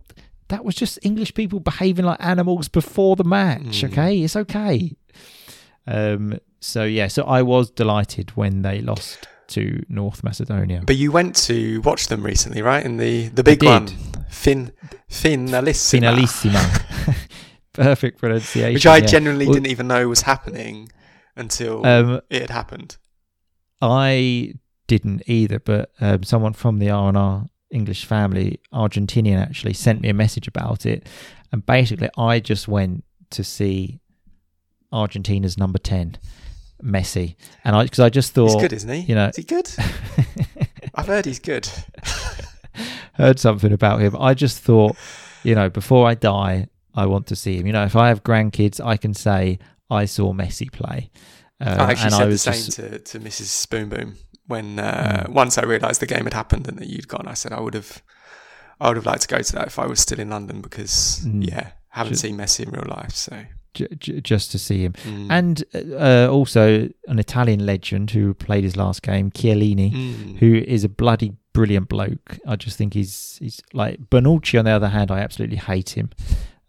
that 0.48 0.64
was 0.64 0.74
just 0.74 0.98
English 1.02 1.34
people 1.34 1.60
behaving 1.60 2.04
like 2.06 2.18
animals 2.24 2.68
before 2.68 3.16
the 3.16 3.24
match. 3.24 3.82
Mm. 3.82 3.92
Okay, 3.92 4.22
it's 4.22 4.36
okay." 4.36 4.96
Um. 5.86 6.38
So 6.60 6.84
yeah. 6.84 7.08
So 7.08 7.24
I 7.24 7.42
was 7.42 7.70
delighted 7.70 8.30
when 8.36 8.62
they 8.62 8.80
lost 8.80 9.28
to 9.48 9.82
North 9.88 10.22
Macedonia. 10.24 10.82
But 10.86 10.96
you 10.96 11.12
went 11.12 11.36
to 11.46 11.80
watch 11.82 12.08
them 12.08 12.22
recently, 12.22 12.62
right? 12.62 12.84
In 12.84 12.96
the 12.96 13.28
the 13.28 13.42
big 13.44 13.62
one, 13.62 13.88
fin 14.28 14.72
finalissima, 15.10 16.14
Finalissima. 16.14 17.16
Perfect 17.72 18.18
pronunciation. 18.18 18.74
which 18.74 18.86
I 18.86 18.96
yeah. 18.98 19.06
genuinely 19.06 19.46
Well- 19.46 19.54
didn't 19.54 19.68
even 19.68 19.86
know 19.88 20.08
was 20.08 20.22
happening 20.22 20.90
until 21.38 21.86
Um, 21.86 22.20
it 22.30 22.42
had 22.42 22.50
happened. 22.50 22.96
I 23.80 24.54
didn't 24.86 25.22
either, 25.26 25.58
but 25.60 25.90
um, 26.00 26.22
someone 26.22 26.52
from 26.52 26.78
the 26.78 26.90
R 26.90 27.08
and 27.08 27.16
R 27.16 27.46
English 27.70 28.04
family, 28.06 28.60
Argentinian, 28.72 29.40
actually 29.40 29.74
sent 29.74 30.00
me 30.00 30.08
a 30.08 30.14
message 30.14 30.48
about 30.48 30.86
it, 30.86 31.06
and 31.52 31.64
basically, 31.64 32.08
I 32.16 32.40
just 32.40 32.66
went 32.68 33.04
to 33.30 33.44
see 33.44 34.00
Argentina's 34.92 35.58
number 35.58 35.78
ten, 35.78 36.16
Messi, 36.82 37.36
and 37.64 37.76
I 37.76 37.84
because 37.84 38.00
I 38.00 38.08
just 38.08 38.32
thought 38.32 38.52
He's 38.52 38.62
good, 38.62 38.72
isn't 38.72 38.90
he? 38.90 39.00
you 39.00 39.14
know, 39.14 39.26
Is 39.28 39.36
he 39.36 39.42
good? 39.44 39.70
I've 40.94 41.06
heard 41.06 41.26
he's 41.26 41.38
good. 41.38 41.68
heard 43.14 43.38
something 43.38 43.72
about 43.72 44.00
him. 44.00 44.16
I 44.18 44.34
just 44.34 44.60
thought, 44.60 44.96
you 45.44 45.54
know, 45.54 45.68
before 45.68 46.06
I 46.08 46.14
die, 46.14 46.68
I 46.94 47.06
want 47.06 47.26
to 47.28 47.36
see 47.36 47.56
him. 47.58 47.66
You 47.66 47.72
know, 47.72 47.84
if 47.84 47.94
I 47.96 48.08
have 48.08 48.22
grandkids, 48.24 48.84
I 48.84 48.96
can 48.96 49.14
say 49.14 49.58
I 49.90 50.04
saw 50.06 50.32
Messi 50.32 50.70
play. 50.70 51.10
Uh, 51.60 51.76
I 51.78 51.90
actually 51.90 52.04
and 52.04 52.12
said 52.14 52.20
I 52.22 52.24
the 52.24 52.30
was 52.30 52.42
same 52.42 52.52
just- 52.54 52.72
to, 52.74 52.98
to 52.98 53.20
Mrs. 53.20 53.46
Spoon 53.46 53.88
Boom 53.88 54.16
when 54.46 54.78
uh, 54.78 55.24
Mm. 55.28 55.32
once 55.32 55.58
I 55.58 55.62
realised 55.64 56.00
the 56.00 56.06
game 56.06 56.24
had 56.24 56.34
happened 56.34 56.68
and 56.68 56.78
that 56.78 56.88
you'd 56.88 57.08
gone. 57.08 57.26
I 57.26 57.34
said 57.34 57.52
I 57.52 57.60
would 57.60 57.74
have, 57.74 58.02
I 58.80 58.88
would 58.88 58.96
have 58.96 59.06
liked 59.06 59.22
to 59.22 59.28
go 59.28 59.40
to 59.42 59.52
that 59.54 59.66
if 59.66 59.78
I 59.78 59.86
was 59.86 60.00
still 60.00 60.20
in 60.20 60.30
London 60.30 60.60
because 60.60 61.20
Mm. 61.26 61.48
yeah, 61.50 61.72
haven't 61.90 62.14
Ju- 62.14 62.18
seen 62.20 62.36
Messi 62.38 62.64
in 62.64 62.70
real 62.70 62.86
life. 62.88 63.10
So 63.14 63.44
j- 63.74 63.88
j- 63.98 64.20
just 64.20 64.50
to 64.52 64.58
see 64.58 64.82
him. 64.84 64.92
mm. 65.04 65.26
And 65.30 65.64
uh, 65.74 66.28
also 66.32 66.88
an 67.08 67.18
Italian 67.18 67.66
legend 67.66 68.12
who 68.12 68.32
played 68.34 68.64
his 68.64 68.76
last 68.76 69.02
game, 69.02 69.30
Chiellini, 69.32 69.92
Mm. 69.92 70.38
who 70.38 70.54
is 70.54 70.84
a 70.84 70.88
bloody 70.88 71.32
brilliant 71.52 71.88
bloke. 71.88 72.38
I 72.46 72.54
just 72.56 72.78
think 72.78 72.94
he's 72.94 73.36
he's 73.40 73.60
like 73.72 73.98
Bonucci. 74.10 74.58
On 74.58 74.64
the 74.64 74.70
other 74.70 74.88
hand, 74.88 75.10
I 75.10 75.18
absolutely 75.18 75.56
hate 75.58 75.90
him. 75.90 76.10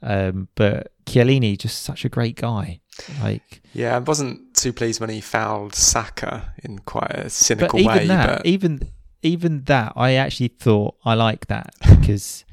Um, 0.01 0.47
but 0.55 0.91
Chiellini, 1.05 1.57
just 1.57 1.83
such 1.83 2.05
a 2.05 2.09
great 2.09 2.35
guy. 2.35 2.79
Like, 3.21 3.61
yeah, 3.73 3.95
I 3.95 3.99
wasn't 3.99 4.53
too 4.55 4.73
pleased 4.73 4.99
when 4.99 5.09
he 5.09 5.21
fouled 5.21 5.75
Saka 5.75 6.53
in 6.63 6.79
quite 6.79 7.11
a 7.11 7.23
but 7.23 7.31
cynical 7.31 7.79
even 7.79 7.91
way. 7.91 8.07
that, 8.07 8.37
but 8.37 8.45
even 8.45 8.81
even 9.21 9.63
that, 9.63 9.93
I 9.95 10.13
actually 10.13 10.49
thought 10.49 10.95
I 11.03 11.13
like 11.13 11.47
that 11.47 11.73
because, 11.99 12.45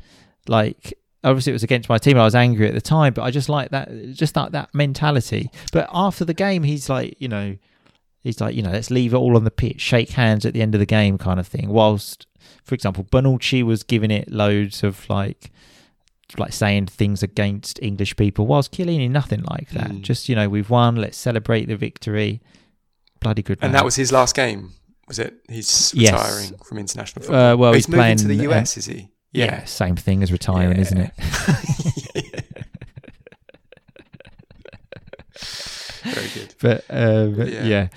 like, 0.49 0.95
obviously 1.25 1.51
it 1.51 1.55
was 1.55 1.63
against 1.63 1.89
my 1.89 1.99
team. 1.99 2.19
I 2.19 2.25
was 2.25 2.35
angry 2.35 2.69
at 2.69 2.75
the 2.75 2.81
time, 2.81 3.13
but 3.13 3.23
I 3.23 3.31
just 3.31 3.49
like 3.49 3.71
that, 3.71 3.91
just 4.13 4.35
that 4.35 4.53
that 4.53 4.75
mentality. 4.75 5.51
But 5.73 5.89
after 5.93 6.25
the 6.25 6.35
game, 6.35 6.63
he's 6.63 6.89
like, 6.89 7.17
you 7.19 7.29
know, 7.29 7.57
he's 8.23 8.41
like, 8.41 8.55
you 8.55 8.63
know, 8.63 8.71
let's 8.71 8.91
leave 8.91 9.15
it 9.15 9.19
all 9.19 9.37
on 9.37 9.45
the 9.45 9.51
pitch, 9.51 9.81
shake 9.81 10.11
hands 10.11 10.45
at 10.45 10.55
the 10.55 10.63
end 10.63 10.75
of 10.75 10.79
the 10.79 10.87
game, 10.87 11.19
kind 11.19 11.41
of 11.41 11.47
thing. 11.47 11.69
Whilst, 11.69 12.27
for 12.65 12.75
example, 12.75 13.05
Bonucci 13.05 13.63
was 13.63 13.83
giving 13.83 14.11
it 14.11 14.31
loads 14.31 14.83
of 14.83 15.09
like. 15.09 15.53
Like 16.37 16.53
saying 16.53 16.87
things 16.87 17.23
against 17.23 17.79
English 17.83 18.17
people, 18.17 18.47
whilst 18.49 18.73
Chiellini 18.73 19.09
nothing 19.09 19.43
like 19.45 19.71
that. 19.71 19.91
Mm. 19.91 20.01
Just 20.03 20.29
you 20.29 20.35
know, 20.35 20.49
we've 20.49 20.69
won. 20.71 20.97
Let's 20.97 21.17
celebrate 21.17 21.67
the 21.67 21.77
victory. 21.77 22.41
Bloody 23.21 23.43
good. 23.43 23.59
and 23.63 23.73
that 23.75 23.85
was 23.85 23.95
his 23.97 24.11
last 24.13 24.35
game. 24.35 24.73
Was 25.09 25.19
it? 25.21 25.35
He's 25.49 25.93
Yes. 25.95 26.13
retiring 26.13 26.59
from 26.65 26.79
international 26.79 27.23
football. 27.23 27.53
Uh, 27.53 27.57
well, 27.57 27.71
Oh, 27.71 27.75
he's, 27.75 27.89
moving 27.89 28.01
playing 28.01 28.17
to 28.19 28.27
the 28.29 28.41
uh, 28.47 28.51
US, 28.51 28.77
is 28.77 28.87
he? 28.87 29.09
Yeah. 29.33 29.65
same 29.67 29.95
thing 29.95 30.23
as 30.25 30.33
retiring, 30.33 30.79
isn't 30.79 30.99
it? 30.99 31.13
Very 36.05 36.29
good. 36.35 36.55
But 36.61 36.85
um, 36.91 37.35
Yeah. 37.49 37.65
yeah. 37.65 37.89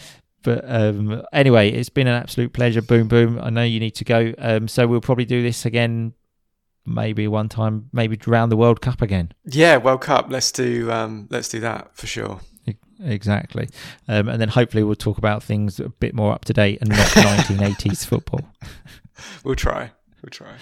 But 0.41 0.63
um, 0.65 1.21
anyway, 1.34 1.69
it's 1.69 1.89
been 1.89 2.07
an 2.07 2.13
absolute 2.13 2.53
pleasure. 2.53 2.82
Boom, 2.82 3.07
boom. 3.09 3.39
I 3.41 3.49
know 3.49 3.63
you 3.63 3.80
need 3.80 3.95
to 3.95 4.05
go, 4.05 4.34
um, 4.38 4.67
so 4.69 4.88
we'll 4.88 5.01
probably 5.01 5.25
do 5.25 5.41
this 5.41 5.65
again, 5.65 6.13
maybe 6.86 7.27
one 7.27 7.49
time, 7.49 7.89
maybe 7.93 8.19
around 8.27 8.49
the 8.49 8.57
World 8.57 8.82
Cup 8.82 9.01
again. 9.01 9.32
Yeah, 9.45 9.77
World 9.77 10.01
Cup. 10.01 10.27
Let's 10.30 10.51
do 10.51 10.91
um, 10.91 11.27
let's 11.30 11.49
do 11.49 11.59
that 11.61 11.95
for 11.95 12.07
sure. 12.07 12.41
Exactly, 13.01 13.69
um, 14.09 14.27
and 14.27 14.41
then 14.41 14.49
hopefully 14.49 14.84
we'll 14.84 14.95
talk 14.95 15.17
about 15.17 15.41
things 15.41 15.80
a 15.80 15.88
bit 15.88 16.13
more 16.13 16.34
up 16.34 16.43
to 16.45 16.53
date 16.53 16.80
and 16.82 16.89
not 16.89 16.97
1980s 17.07 18.05
football. 18.05 18.41
We'll 19.43 19.55
try. 19.55 19.91
We'll 20.21 20.30
try. 20.30 20.53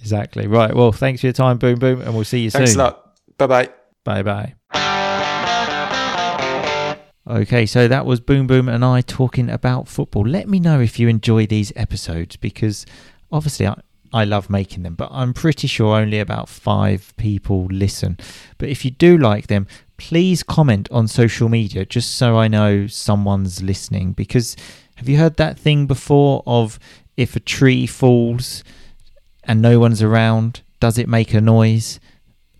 Exactly. 0.00 0.46
Right. 0.46 0.74
Well, 0.74 0.92
thanks 0.92 1.22
for 1.22 1.28
your 1.28 1.32
time, 1.32 1.56
Boom, 1.56 1.78
boom, 1.78 2.02
and 2.02 2.14
we'll 2.14 2.24
see 2.24 2.40
you 2.40 2.50
Thanks 2.50 2.72
soon. 2.72 2.78
Thanks 2.78 2.94
a 2.94 2.96
lot. 2.98 3.18
Bye 3.38 3.46
bye. 3.46 4.22
Bye 4.22 4.22
bye. 4.22 4.54
Okay, 7.26 7.66
so 7.66 7.86
that 7.86 8.04
was 8.04 8.20
Boom 8.20 8.46
Boom 8.46 8.68
and 8.68 8.84
I 8.84 9.00
talking 9.00 9.48
about 9.48 9.86
football. 9.88 10.26
Let 10.26 10.48
me 10.48 10.58
know 10.58 10.80
if 10.80 10.98
you 10.98 11.08
enjoy 11.08 11.46
these 11.46 11.72
episodes 11.76 12.36
because 12.36 12.84
obviously 13.30 13.66
I, 13.66 13.80
I 14.12 14.24
love 14.24 14.50
making 14.50 14.82
them, 14.82 14.94
but 14.94 15.08
I'm 15.10 15.32
pretty 15.32 15.66
sure 15.66 15.96
only 15.96 16.18
about 16.18 16.48
five 16.48 17.14
people 17.16 17.64
listen. 17.66 18.18
But 18.58 18.68
if 18.68 18.84
you 18.84 18.90
do 18.90 19.16
like 19.16 19.46
them, 19.46 19.66
please 19.96 20.42
comment 20.42 20.88
on 20.90 21.08
social 21.08 21.48
media 21.48 21.86
just 21.86 22.14
so 22.16 22.36
I 22.36 22.48
know 22.48 22.86
someone's 22.86 23.62
listening. 23.62 24.12
Because 24.12 24.56
have 24.96 25.08
you 25.08 25.16
heard 25.16 25.36
that 25.36 25.58
thing 25.58 25.86
before 25.86 26.42
of 26.46 26.78
if 27.16 27.36
a 27.36 27.40
tree 27.40 27.86
falls 27.86 28.62
and 29.44 29.62
no 29.62 29.78
one's 29.78 30.02
around, 30.02 30.62
does 30.78 30.98
it 30.98 31.08
make 31.08 31.32
a 31.32 31.40
noise? 31.40 31.98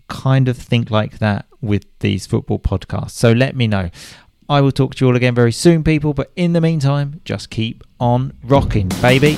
Kind 0.07 0.47
of 0.47 0.57
think 0.57 0.89
like 0.89 1.19
that 1.19 1.45
with 1.61 1.85
these 1.99 2.25
football 2.25 2.59
podcasts. 2.59 3.11
So 3.11 3.31
let 3.31 3.55
me 3.55 3.67
know. 3.67 3.89
I 4.49 4.61
will 4.61 4.71
talk 4.71 4.95
to 4.95 5.05
you 5.05 5.09
all 5.09 5.15
again 5.15 5.35
very 5.35 5.51
soon, 5.51 5.83
people. 5.83 6.13
But 6.13 6.31
in 6.35 6.53
the 6.53 6.61
meantime, 6.61 7.21
just 7.25 7.49
keep 7.49 7.83
on 7.99 8.33
rocking, 8.43 8.89
baby. 9.01 9.37